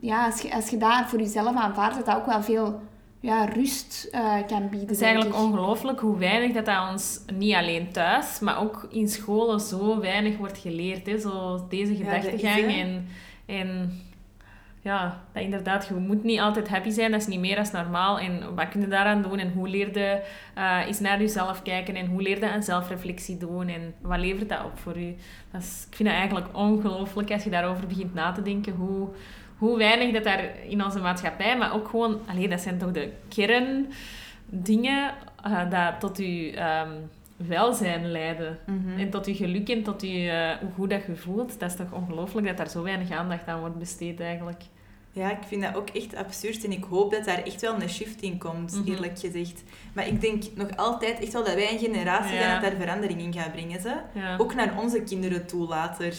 Ja, 0.00 0.26
als 0.26 0.40
je, 0.40 0.54
als 0.54 0.68
je 0.70 0.76
dat 0.76 1.02
voor 1.06 1.18
jezelf 1.18 1.56
aanvaardt, 1.56 1.96
dat 1.96 2.06
dat 2.06 2.16
ook 2.16 2.26
wel 2.26 2.42
veel 2.42 2.80
ja, 3.20 3.44
rust 3.44 4.08
eh, 4.12 4.34
kan 4.46 4.60
bieden. 4.68 4.80
Het 4.88 4.90
is 4.90 5.00
eigenlijk 5.00 5.36
ongelooflijk 5.36 6.00
hoe 6.00 6.18
weinig 6.18 6.52
dat, 6.52 6.64
dat 6.64 6.90
ons, 6.90 7.20
niet 7.34 7.54
alleen 7.54 7.92
thuis, 7.92 8.38
maar 8.40 8.60
ook 8.60 8.86
in 8.90 9.08
scholen 9.08 9.60
zo 9.60 10.00
weinig 10.00 10.36
wordt 10.36 10.58
geleerd. 10.58 11.06
Hè? 11.06 11.18
Zo 11.18 11.66
deze 11.68 11.92
Ja, 11.92 11.98
gedachtegang. 11.98 12.60
hè. 12.72 12.80
en, 12.80 13.06
en 13.46 14.00
ja, 14.82 15.20
dat 15.32 15.42
inderdaad, 15.42 15.86
je 15.86 15.94
moet 15.94 16.24
niet 16.24 16.40
altijd 16.40 16.68
happy 16.68 16.90
zijn, 16.90 17.10
dat 17.10 17.20
is 17.20 17.26
niet 17.26 17.40
meer 17.40 17.58
als 17.58 17.70
normaal. 17.70 18.18
En 18.18 18.54
wat 18.54 18.68
kun 18.68 18.80
je 18.80 18.88
daaraan 18.88 19.22
doen? 19.22 19.38
En 19.38 19.52
hoe 19.52 19.68
leer 19.68 19.98
je 19.98 20.22
eh, 20.54 20.78
eens 20.86 21.00
naar 21.00 21.20
jezelf 21.20 21.62
kijken? 21.62 21.94
En 21.94 22.06
hoe 22.06 22.22
leer 22.22 22.38
je 22.38 22.52
een 22.52 22.62
zelfreflectie 22.62 23.36
doen? 23.36 23.68
En 23.68 23.94
wat 24.00 24.18
levert 24.18 24.48
dat 24.48 24.64
op 24.64 24.78
voor 24.78 24.98
u? 24.98 25.14
Dat 25.52 25.60
is, 25.62 25.86
ik 25.90 25.96
vind 25.96 26.08
het 26.08 26.18
eigenlijk 26.18 26.46
ongelooflijk 26.52 27.30
als 27.30 27.44
je 27.44 27.50
daarover 27.50 27.86
begint 27.86 28.14
na 28.14 28.32
te 28.32 28.42
denken. 28.42 28.72
Hoe, 28.74 29.08
hoe 29.60 29.78
weinig 29.78 30.12
dat 30.12 30.24
daar 30.24 30.44
in 30.68 30.84
onze 30.84 30.98
maatschappij, 31.00 31.56
maar 31.58 31.74
ook 31.74 31.88
gewoon... 31.88 32.20
Allee, 32.26 32.48
dat 32.48 32.60
zijn 32.60 32.78
toch 32.78 32.90
de 32.90 33.12
kerndingen 33.28 35.10
eh 35.42 35.70
dat 35.70 36.00
tot 36.00 36.16
je 36.18 36.52
ehm, 36.54 36.90
welzijn 37.36 38.10
leiden. 38.10 38.58
En 38.98 39.10
tot 39.10 39.26
je 39.26 39.34
geluk 39.34 39.68
en 39.68 39.82
tot 39.82 40.02
je, 40.02 40.30
eh, 40.30 40.56
hoe 40.60 40.70
goed 40.74 40.90
dat 40.90 41.06
je 41.06 41.16
voelt. 41.16 41.60
Dat 41.60 41.70
is 41.70 41.76
toch 41.76 41.92
ongelooflijk 41.92 42.46
dat 42.46 42.56
daar 42.56 42.68
zo 42.68 42.82
weinig 42.82 43.10
aandacht 43.10 43.46
aan 43.46 43.60
wordt 43.60 43.78
besteed 43.78 44.20
eigenlijk. 44.20 44.62
Ja, 45.12 45.30
ik 45.30 45.42
vind 45.46 45.62
dat 45.62 45.74
ook 45.76 45.88
echt 45.88 46.14
absurd 46.16 46.64
en 46.64 46.72
ik 46.72 46.84
hoop 46.84 47.10
dat 47.12 47.24
daar 47.24 47.42
echt 47.42 47.60
wel 47.60 47.74
een 47.74 47.88
shift 47.88 48.22
in 48.22 48.38
komt, 48.38 48.72
Mhm. 48.76 48.90
eerlijk 48.92 49.18
gezegd. 49.18 49.62
Maar 49.92 50.06
ik 50.06 50.20
denk 50.20 50.42
nog 50.54 50.76
altijd 50.76 51.20
echt 51.20 51.32
wel 51.32 51.44
dat 51.44 51.54
wij 51.54 51.72
een 51.72 51.78
generatie 51.78 52.34
Ja. 52.34 52.40
zijn 52.40 52.60
dat 52.60 52.70
daar 52.70 52.80
verandering 52.80 53.20
in 53.20 53.32
gaat 53.32 53.52
brengen. 53.52 53.80
Ze. 53.80 53.94
Ja. 54.14 54.36
Ook 54.38 54.54
naar 54.54 54.78
onze 54.78 55.02
kinderen 55.02 55.46
toe 55.46 55.68
later. 55.68 56.14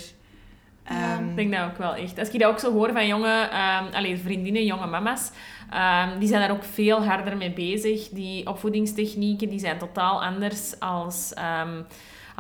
Ehm, 0.83 1.29
Ik 1.29 1.35
denk 1.35 1.53
dat 1.53 1.63
ook 1.63 1.77
wel 1.77 1.95
echt. 1.95 2.19
Als 2.19 2.29
ik 2.29 2.39
dat 2.39 2.49
ook 2.49 2.59
zo 2.59 2.71
hoor 2.71 2.91
van 2.91 3.07
jonge 3.07 3.47
ehm 3.51 3.85
allee, 3.93 4.17
vriendinnen, 4.17 4.65
jonge 4.65 4.87
mama's, 4.87 5.31
ehm, 5.69 6.19
die 6.19 6.27
zijn 6.27 6.41
daar 6.41 6.51
ook 6.51 6.63
veel 6.63 7.03
harder 7.05 7.37
mee 7.37 7.51
bezig. 7.53 8.09
Die 8.09 8.47
opvoedingstechnieken 8.47 9.49
die 9.49 9.59
zijn 9.59 9.77
totaal 9.77 10.23
anders 10.23 10.79
als, 10.79 11.33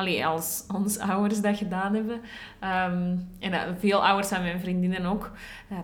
allee, 0.01 0.25
als 0.25 0.65
ons 0.73 0.99
ouders 0.99 1.41
dat 1.41 1.57
gedaan 1.57 1.93
hebben. 1.95 2.21
Ehm, 2.59 3.15
en 3.39 3.51
dat- 3.51 3.65
veel 3.79 4.05
ouders 4.05 4.27
van 4.27 4.41
mijn 4.41 4.59
vriendinnen 4.59 5.05
ook. 5.05 5.31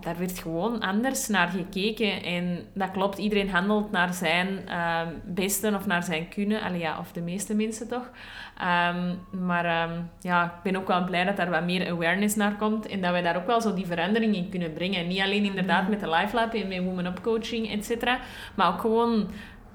Daar 0.00 0.18
werd 0.18 0.38
gewoon 0.38 0.80
anders 0.80 1.26
naar 1.28 1.48
gekeken. 1.48 2.22
En 2.22 2.58
dat 2.74 2.90
klopt, 2.90 3.18
iedereen 3.18 3.50
handelt 3.50 3.90
naar 3.90 4.14
zijn 4.14 4.68
ehm 4.68 5.06
beste 5.24 5.72
of 5.74 5.86
naar 5.86 6.02
zijn 6.02 6.28
kunnen. 6.28 6.62
Allee, 6.62 6.78
ja, 6.78 6.98
of 6.98 7.12
de 7.12 7.20
meeste 7.20 7.54
mensen 7.54 7.88
toch. 7.88 8.10
Ehm, 8.58 9.14
maar 9.30 9.88
ja, 10.20 10.44
ik 10.44 10.62
ben 10.62 10.76
ook 10.76 10.88
wel 10.88 11.04
blij 11.04 11.24
dat 11.24 11.36
daar 11.36 11.50
wat 11.50 11.64
meer 11.64 11.90
awareness 11.90 12.34
naar 12.36 12.56
komt 12.56 12.86
en 12.86 13.00
dat 13.00 13.10
wij 13.10 13.22
daar 13.22 13.36
ook 13.36 13.46
wel 13.46 13.60
zo 13.60 13.74
die 13.74 13.86
verandering 13.86 14.34
in 14.36 14.48
kunnen 14.48 14.72
brengen. 14.72 15.06
Niet 15.08 15.20
alleen 15.20 15.44
inderdaad 15.44 15.88
met 15.88 16.00
de 16.00 16.10
Life 16.10 16.34
Lab 16.36 16.54
en 16.54 16.68
met 16.68 16.84
Women 16.84 17.06
Up 17.06 17.20
Coaching, 17.22 17.70
et 17.70 17.84
cetera, 17.84 18.18
maar 18.54 18.68
ook 18.68 18.80
gewoon 18.80 19.28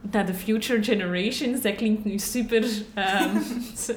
dat 0.06 0.28
de 0.28 0.34
future 0.34 0.84
generations, 0.84 1.62
dat 1.62 1.76
klinkt 1.76 2.06
nu 2.06 2.18
super 2.18 2.64
zo- 3.76 3.94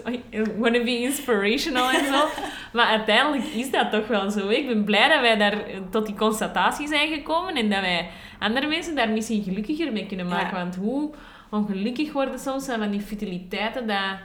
wanna 0.59 0.83
be 0.85 0.99
inspirational 0.99 1.91
en 1.91 2.05
zo, 2.05 2.25
maar 2.73 2.87
uiteindelijk 2.87 3.45
is 3.45 3.71
dat 3.71 3.91
toch 3.91 4.07
wel 4.07 4.31
zo. 4.31 4.49
Ik 4.49 4.67
ben 4.67 4.85
blij 4.85 5.09
dat 5.09 5.21
wij 5.21 5.37
daar 5.37 5.53
eh, 5.67 5.77
tot 5.91 6.07
die 6.07 6.15
constatatie 6.15 6.89
zijn 6.89 7.09
gekomen 7.15 7.55
en 7.55 7.71
dat 7.71 7.81
wij 7.81 8.09
andere 8.39 8.67
mensen 8.67 8.95
daar 8.95 9.09
misschien 9.11 9.43
gelukkiger 9.43 9.93
mee 9.93 10.07
kunnen 10.07 10.27
maken. 10.29 10.57
Ja. 10.57 10.63
Want 10.63 10.77
hoe 10.77 11.11
ongelukkig 11.51 12.13
worden 12.13 12.39
soms 12.39 12.67
van 12.67 12.91
die 12.91 13.01
futiliteiten 13.01 13.87
dat 13.87 14.19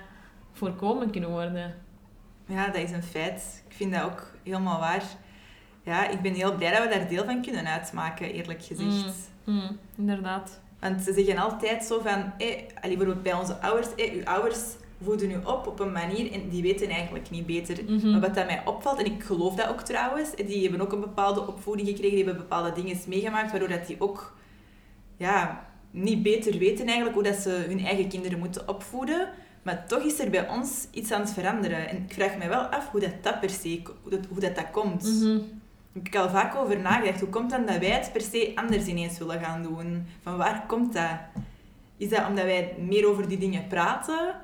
voorkomen 0.54 1.12
kunnen 1.12 1.30
worden. 1.30 1.76
Ja, 2.48 2.66
dat 2.66 2.76
is 2.82 2.92
een 2.92 3.04
feit. 3.04 3.64
Ik 3.70 3.76
vind 3.76 3.94
dat 3.94 4.04
ook 4.04 4.32
helemaal 4.44 4.80
waar. 4.80 5.04
Ja, 5.84 6.08
ik 6.10 6.22
ben 6.22 6.34
heel 6.34 6.56
blij 6.56 6.72
dat 6.72 6.84
we 6.84 6.90
daar 6.98 7.08
deel 7.08 7.24
van 7.26 7.42
kunnen 7.42 7.68
uitmaken, 7.68 8.34
eerlijk 8.34 8.64
gezegd. 8.64 9.30
Mm, 9.46 9.78
inderdaad. 9.98 10.62
Want 10.82 11.02
ze 11.02 11.14
zeggen 11.14 11.38
altijd 11.38 11.84
zo 11.84 12.00
van... 12.00 12.34
Eh, 12.38 12.48
allee, 12.82 12.98
bijvoorbeeld 12.98 13.24
bij 13.24 13.34
onze 13.34 13.62
ouders... 13.62 13.96
Eh, 13.96 14.14
uw 14.14 14.24
ouders 14.24 14.60
voeden 15.04 15.32
u 15.32 15.36
op 15.36 15.68
op 15.68 15.80
een 15.80 15.92
manier 15.92 16.32
en 16.32 16.50
die 16.50 16.62
weten 16.62 16.90
eigenlijk 16.90 17.30
niet 17.30 17.46
beter. 17.46 17.84
Mhm. 17.88 18.12
Maar 18.12 18.20
wat 18.20 18.36
dat 18.36 18.46
mij 18.46 18.62
opvalt, 18.66 19.00
en 19.00 19.06
ik 19.06 19.24
geloof 19.24 19.56
dat 19.56 19.68
ook 19.68 19.82
trouwens, 19.82 20.36
eh, 20.36 20.48
die 20.48 20.62
hebben 20.62 20.82
ook 20.82 20.92
een 20.92 21.00
bepaalde 21.00 21.48
opvoeding 21.48 21.88
gekregen, 21.88 22.16
die 22.16 22.26
hebben 22.26 22.44
bepaalde 22.44 22.72
dingen 22.82 22.98
meegemaakt, 23.08 23.52
waardoor 23.52 23.70
dat 23.70 23.88
die 23.88 23.96
ook 24.00 24.36
ja, 25.18 25.68
niet 25.92 26.24
beter 26.24 26.58
weten 26.58 26.86
eigenlijk 26.86 27.16
hoe 27.16 27.24
dat 27.24 27.36
ze 27.36 27.66
hun 27.68 27.86
eigen 27.86 28.10
kinderen 28.10 28.40
moeten 28.40 28.68
opvoeden. 28.68 29.30
Maar 29.62 29.88
toch 29.88 30.04
is 30.04 30.20
er 30.20 30.30
bij 30.30 30.50
ons 30.50 30.88
iets 30.92 31.12
aan 31.12 31.22
het 31.22 31.34
veranderen. 31.34 31.90
En 31.90 31.98
ik 31.98 32.14
vraag 32.14 32.38
me 32.38 32.48
wel 32.48 32.62
af 32.62 32.90
hoe 32.90 33.00
dat, 33.00 33.14
dat 33.22 33.40
per 33.40 33.50
se, 33.50 33.82
hoe 34.02 34.12
dat, 34.12 34.26
hoe 34.30 34.40
dat, 34.40 34.56
dat 34.56 34.72
komt. 34.72 35.04
Mhm. 35.04 35.40
Heb 35.94 36.14
er 36.14 36.20
al 36.20 36.30
vaak 36.30 36.56
over 36.56 36.80
nagedacht. 36.80 37.20
Hoe 37.20 37.30
komt 37.30 37.50
dan 37.50 37.66
dat 37.66 37.78
wij 37.78 37.90
het 37.90 38.12
per 38.14 38.22
se 38.22 38.52
anders 38.56 38.86
ineens 38.86 39.18
willen 39.18 39.40
gaan 39.40 39.64
doen? 39.64 40.06
Van 40.22 40.38
waar 40.38 40.64
komt 40.68 40.94
dat? 40.94 41.18
Is 41.98 42.10
dat 42.10 42.28
omdat 42.28 42.46
wij 42.46 42.76
meer 42.80 43.08
over 43.08 43.28
die 43.28 43.38
dingen 43.38 43.68
praten? 43.68 44.36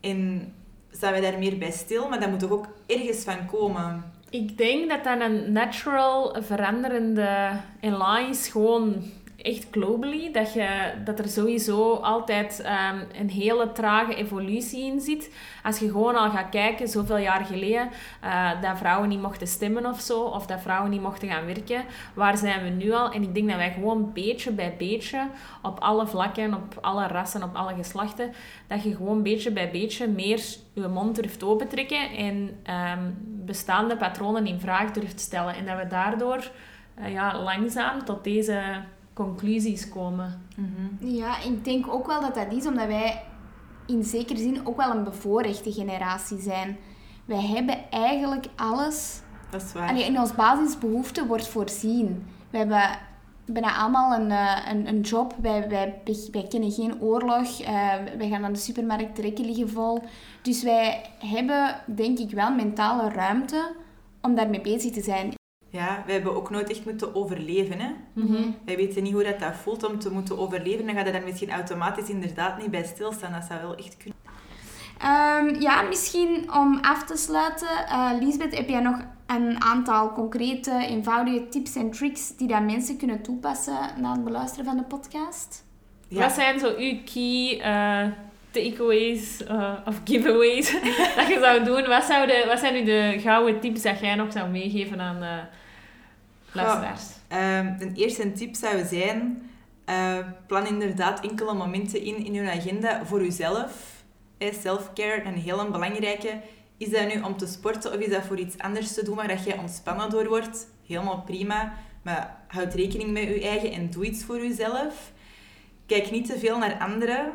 En 0.00 0.52
staan 0.90 1.12
wij 1.12 1.20
daar 1.20 1.38
meer 1.38 1.58
bij 1.58 1.70
stil? 1.70 2.08
Maar 2.08 2.20
dat 2.20 2.30
moet 2.30 2.40
toch 2.40 2.50
ook 2.50 2.68
ergens 2.86 3.24
van 3.24 3.46
komen? 3.46 4.04
Ik 4.30 4.58
denk 4.58 4.88
dat 4.88 5.04
dat 5.04 5.20
een 5.20 5.52
natural 5.52 6.36
veranderende 6.42 7.50
elan 7.80 8.28
is, 8.28 8.48
gewoon 8.48 9.02
echt 9.42 9.66
globally. 9.70 10.32
Dat, 10.32 10.52
je, 10.52 10.92
dat 11.04 11.18
er 11.18 11.28
sowieso 11.28 11.94
altijd 11.94 12.60
ehm, 12.60 12.98
een 13.20 13.30
hele 13.30 13.72
trage 13.72 14.14
evolutie 14.14 14.84
in 14.84 15.00
zit. 15.00 15.34
Als 15.62 15.78
je 15.78 15.90
gewoon 15.90 16.16
al 16.16 16.30
gaat 16.30 16.48
kijken, 16.48 16.88
zoveel 16.88 17.16
jaar 17.16 17.44
geleden, 17.44 17.90
eh, 18.20 18.62
dat 18.62 18.78
vrouwen 18.78 19.08
niet 19.08 19.20
mochten 19.20 19.46
stemmen 19.46 19.86
of 19.86 20.00
zo, 20.00 20.20
of 20.22 20.46
dat 20.46 20.60
vrouwen 20.60 20.90
niet 20.90 21.02
mochten 21.02 21.28
gaan 21.28 21.46
werken. 21.46 21.84
Waar 22.14 22.36
zijn 22.36 22.62
we 22.62 22.68
nu 22.68 22.92
al? 22.92 23.10
En 23.12 23.22
ik 23.22 23.34
denk 23.34 23.48
dat 23.48 23.56
wij 23.56 23.72
gewoon 23.72 24.12
beetje 24.12 24.50
bij 24.50 24.74
beetje, 24.78 25.26
op 25.62 25.78
alle 25.78 26.06
vlakken, 26.06 26.54
op 26.54 26.78
alle 26.80 27.06
rassen, 27.06 27.42
op 27.42 27.54
alle 27.54 27.74
geslachten, 27.74 28.32
dat 28.66 28.82
je 28.82 28.96
gewoon 28.96 29.22
beetje 29.22 29.50
bij 29.50 29.70
beetje 29.70 30.08
meer 30.08 30.40
je 30.72 30.88
mond 30.88 31.16
durft 31.16 31.42
opentrekken 31.42 32.10
en 32.10 32.60
ehm, 32.62 33.10
bestaande 33.24 33.96
patronen 33.96 34.46
in 34.46 34.60
vraag 34.60 34.90
durft 34.90 35.20
stellen. 35.20 35.54
En 35.54 35.66
dat 35.66 35.76
we 35.76 35.86
daardoor 35.86 36.50
eh, 36.94 37.12
ja, 37.12 37.42
langzaam 37.42 38.04
tot 38.04 38.24
deze 38.24 38.62
conclusies 39.24 39.88
komen. 39.88 40.42
Ja, 41.00 41.42
ik 41.42 41.64
denk 41.64 41.88
ook 41.88 42.06
wel 42.06 42.20
dat 42.20 42.34
dat 42.34 42.52
is 42.52 42.66
omdat 42.66 42.86
wij 42.86 43.22
in 43.86 44.04
zekere 44.04 44.38
zin 44.38 44.66
ook 44.66 44.76
wel 44.76 44.90
een 44.90 45.04
bevoorrechte 45.04 45.72
generatie 45.72 46.40
zijn. 46.40 46.76
Wij 47.24 47.40
hebben 47.46 47.90
eigenlijk 47.90 48.46
alles... 48.56 49.20
Dat 49.50 49.62
is 49.62 49.72
waar. 49.72 49.88
Allee, 49.88 50.04
in 50.04 50.18
ons 50.18 50.34
basisbehoefte 50.34 51.26
wordt 51.26 51.48
voorzien. 51.48 52.26
We 52.50 52.58
hebben 52.58 52.82
bijna 53.46 53.76
allemaal 53.76 54.20
een, 54.20 54.30
eh, 54.30 54.56
een, 54.72 54.88
een 54.88 55.00
job. 55.00 55.34
Wij, 55.40 55.68
wij, 55.68 56.02
wij 56.32 56.46
kennen 56.48 56.70
geen 56.72 57.00
oorlog. 57.00 57.60
eh, 57.60 57.72
wij 58.18 58.28
gaan 58.28 58.44
aan 58.44 58.52
de 58.52 58.58
supermarkt, 58.58 59.16
de 59.16 59.22
rekken 59.22 59.44
liggen 59.44 59.68
vol. 59.68 60.02
Dus 60.42 60.62
wij 60.62 61.10
hebben, 61.18 61.74
denk 61.86 62.18
ik, 62.18 62.30
wel 62.30 62.54
mentale 62.54 63.08
ruimte 63.08 63.72
om 64.20 64.34
daarmee 64.34 64.60
bezig 64.60 64.92
te 64.92 65.02
zijn. 65.02 65.32
Ja, 65.70 66.02
wij 66.06 66.14
hebben 66.14 66.34
ook 66.36 66.50
nooit 66.50 66.70
echt 66.70 66.84
moeten 66.84 67.14
overleven. 67.14 67.80
Hè? 67.80 67.90
Mhm. 68.12 68.42
Wij 68.64 68.76
weten 68.76 69.02
niet 69.02 69.12
hoe 69.12 69.24
dat, 69.24 69.38
dat 69.40 69.54
voelt 69.56 69.84
om 69.88 69.98
te 69.98 70.10
moeten 70.12 70.38
overleven. 70.38 70.86
Dan 70.86 70.94
gaat 70.94 71.06
je 71.06 71.12
daar 71.12 71.22
misschien 71.24 71.50
automatisch 71.50 72.08
inderdaad 72.08 72.58
niet 72.58 72.70
bij 72.70 72.84
stilstaan. 72.84 73.32
Dat 73.32 73.44
zou 73.48 73.60
wel 73.60 73.76
echt 73.76 73.96
kunnen. 73.96 74.18
Ehm, 74.98 75.60
ja, 75.60 75.82
misschien 75.82 76.52
om 76.54 76.78
af 76.82 77.04
te 77.04 77.16
sluiten. 77.16 77.68
eh 77.88 78.10
Lisbeth, 78.20 78.56
heb 78.56 78.68
jij 78.68 78.80
nog 78.80 78.96
een 79.26 79.62
aantal 79.62 80.12
concrete, 80.12 80.86
eenvoudige 80.88 81.48
tips 81.48 81.76
en 81.76 81.90
tricks 81.90 82.36
die 82.36 82.48
dat 82.48 82.62
mensen 82.62 82.96
kunnen 82.96 83.22
toepassen 83.22 83.78
na 84.00 84.12
het 84.12 84.24
beluisteren 84.24 84.64
van 84.64 84.76
de 84.76 84.82
podcast? 84.82 85.64
Ja. 86.08 86.20
Wat 86.20 86.32
zijn 86.32 86.58
zo 86.58 86.74
uw 86.78 86.96
key 87.12 87.60
eh, 87.60 88.06
takeaways 88.50 89.44
eh, 89.44 89.72
of 89.86 90.00
giveaways 90.04 90.72
dat 91.16 91.28
je 91.28 91.38
zou 91.42 91.64
doen? 91.64 91.86
Wat, 91.86 92.04
zou 92.04 92.26
de, 92.26 92.44
wat 92.46 92.58
zijn 92.58 92.74
nu 92.74 92.84
de 92.84 93.16
gouden 93.20 93.60
tips 93.60 93.82
dat 93.82 94.00
jij 94.00 94.14
nog 94.14 94.32
zou 94.32 94.48
meegeven 94.50 95.00
aan 95.00 95.48
luisteraars? 96.54 97.02
Ehm, 97.28 97.74
een 97.78 97.94
eerste 97.94 98.32
tip 98.32 98.54
zou 98.54 98.84
zijn... 98.86 99.50
eh, 99.84 100.18
plan 100.46 100.66
inderdaad 100.66 101.20
enkele 101.20 101.54
momenten 101.54 102.02
in 102.04 102.24
in 102.24 102.34
uw 102.34 102.48
agenda 102.48 103.06
voor 103.06 103.20
uzelf. 103.22 104.02
Eh, 104.38 104.52
Self-care, 104.62 105.22
een 105.24 105.34
heel 105.34 105.70
belangrijke. 105.70 106.40
Is 106.76 106.90
dat 106.90 107.14
nu 107.14 107.20
om 107.20 107.36
te 107.36 107.46
sporten 107.46 107.92
of 107.92 107.98
is 107.98 108.10
dat 108.12 108.24
voor 108.24 108.38
iets 108.38 108.58
anders 108.58 108.94
te 108.94 109.04
doen 109.04 109.16
waar 109.16 109.28
dat 109.28 109.44
jij 109.44 109.58
ontspannen 109.58 110.10
door 110.10 110.28
wordt? 110.28 110.66
Helemaal 110.86 111.22
prima. 111.22 111.72
Maar 112.02 112.36
houd 112.46 112.74
rekening 112.74 113.10
met 113.10 113.22
je 113.22 113.40
eigen 113.42 113.72
en 113.72 113.90
doe 113.90 114.04
iets 114.04 114.24
voor 114.24 114.38
jezelf. 114.38 115.12
Kijk 115.86 116.10
niet 116.10 116.26
te 116.26 116.38
veel 116.38 116.58
naar 116.58 116.78
anderen. 116.78 117.32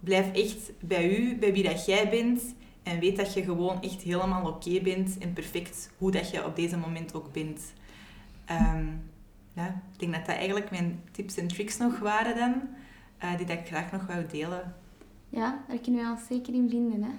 Blijf 0.00 0.32
echt 0.32 0.72
bij 0.80 1.18
u, 1.18 1.36
bij 1.36 1.52
wie 1.52 1.62
dat 1.62 1.86
jij 1.86 2.08
bent. 2.08 2.42
En 2.82 2.98
weet 3.00 3.16
dat 3.16 3.34
je 3.34 3.42
gewoon 3.42 3.82
echt 3.82 4.02
helemaal 4.02 4.46
oké 4.46 4.80
bent 4.80 5.18
en 5.18 5.32
perfect 5.32 5.90
hoe 5.98 6.10
dat 6.10 6.30
je 6.30 6.44
op 6.44 6.56
deze 6.56 6.76
moment 6.76 7.14
ook 7.14 7.32
bent. 7.32 7.60
Ehm, 8.48 8.86
ja, 9.52 9.66
ik 9.66 9.98
denk 9.98 10.12
dat 10.12 10.26
dat 10.26 10.36
eigenlijk 10.36 10.70
mijn 10.70 11.02
tips 11.12 11.36
en 11.36 11.48
tricks 11.48 11.76
nog 11.76 11.98
waren 11.98 12.36
dan, 12.36 12.62
uh, 13.24 13.36
die 13.36 13.46
dat 13.46 13.58
ik 13.58 13.66
graag 13.66 13.92
nog 13.92 14.06
wou 14.06 14.26
delen. 14.26 14.74
Ja, 15.28 15.58
daar 15.68 15.78
kunnen 15.78 16.04
we 16.04 16.10
ons 16.10 16.26
zeker 16.26 16.54
in 16.54 16.68
vinden. 16.70 17.02
Hè? 17.02 17.10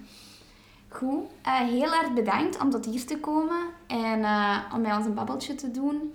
Goed, 0.88 1.24
uh, 1.46 1.60
heel 1.60 1.94
erg 1.94 2.14
bedankt 2.14 2.60
om 2.60 2.70
tot 2.70 2.86
hier 2.86 3.06
te 3.06 3.18
komen 3.18 3.66
en 3.88 4.20
uh, 4.20 4.58
om 4.74 4.82
met 4.82 4.98
ons 4.98 5.06
een 5.06 5.14
babbeltje 5.14 5.56
te 5.56 5.72
doen. 5.72 6.14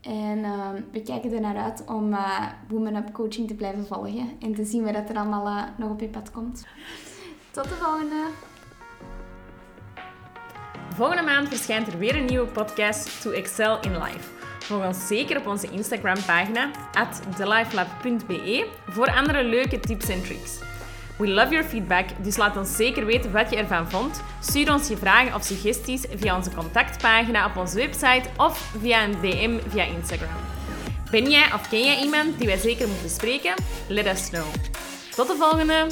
En 0.00 0.44
ehm, 0.44 0.82
we 0.92 1.02
kijken 1.02 1.32
er 1.32 1.40
naar 1.40 1.56
uit 1.56 1.84
om 1.86 2.16
Women 2.68 2.96
Up 2.96 3.12
Coaching 3.12 3.48
te 3.48 3.54
blijven 3.54 3.86
volgen 3.86 4.30
en 4.40 4.54
te 4.54 4.64
zien 4.64 4.84
wat 4.84 4.94
er 4.94 5.16
allemaal 5.16 5.68
nog 5.76 5.90
op 5.90 6.00
je 6.00 6.08
pad 6.08 6.30
komt. 6.30 6.66
Tot 7.50 7.64
de 7.64 7.74
volgende! 7.74 8.51
Volgende 10.94 11.22
maand 11.22 11.48
verschijnt 11.48 11.86
er 11.86 11.98
weer 11.98 12.16
een 12.16 12.24
nieuwe 12.24 12.46
podcast 12.46 13.22
To 13.22 13.30
Excel 13.30 13.80
in 13.80 13.92
Life. 13.92 14.28
Volg 14.58 14.84
ons 14.84 15.06
zeker 15.06 15.38
op 15.38 15.46
onze 15.46 15.70
Instagram-pagina 15.70 16.70
at 16.92 17.22
thelifelab.be 17.36 18.66
voor 18.86 19.10
andere 19.14 19.44
leuke 19.44 19.80
tips 19.80 20.08
en 20.08 20.22
tricks. 20.22 20.58
We 21.18 21.28
love 21.28 21.52
your 21.52 21.68
feedback, 21.68 22.08
dus 22.22 22.36
laat 22.36 22.56
ons 22.56 22.76
zeker 22.76 23.06
weten 23.06 23.32
wat 23.32 23.50
je 23.50 23.56
ervan 23.56 23.90
vond. 23.90 24.22
Stuur 24.40 24.72
ons 24.72 24.88
je 24.88 24.96
vragen 24.96 25.34
of 25.34 25.42
suggesties 25.42 26.04
via 26.14 26.36
onze 26.36 26.50
contactpagina 26.50 27.46
op 27.46 27.56
onze 27.56 27.76
website 27.76 28.28
of 28.36 28.72
via 28.80 29.04
een 29.04 29.20
DM 29.20 29.58
via 29.68 29.84
Instagram. 29.84 30.40
Ben 31.10 31.30
jij 31.30 31.52
of 31.54 31.68
ken 31.68 31.84
jij 31.84 32.00
iemand 32.02 32.38
die 32.38 32.46
wij 32.46 32.58
zeker 32.58 32.88
moeten 32.88 33.10
spreken? 33.10 33.54
Let 33.88 34.06
us 34.06 34.28
know. 34.28 34.46
Tot 35.16 35.28
de 35.28 35.36
volgende! 35.38 35.86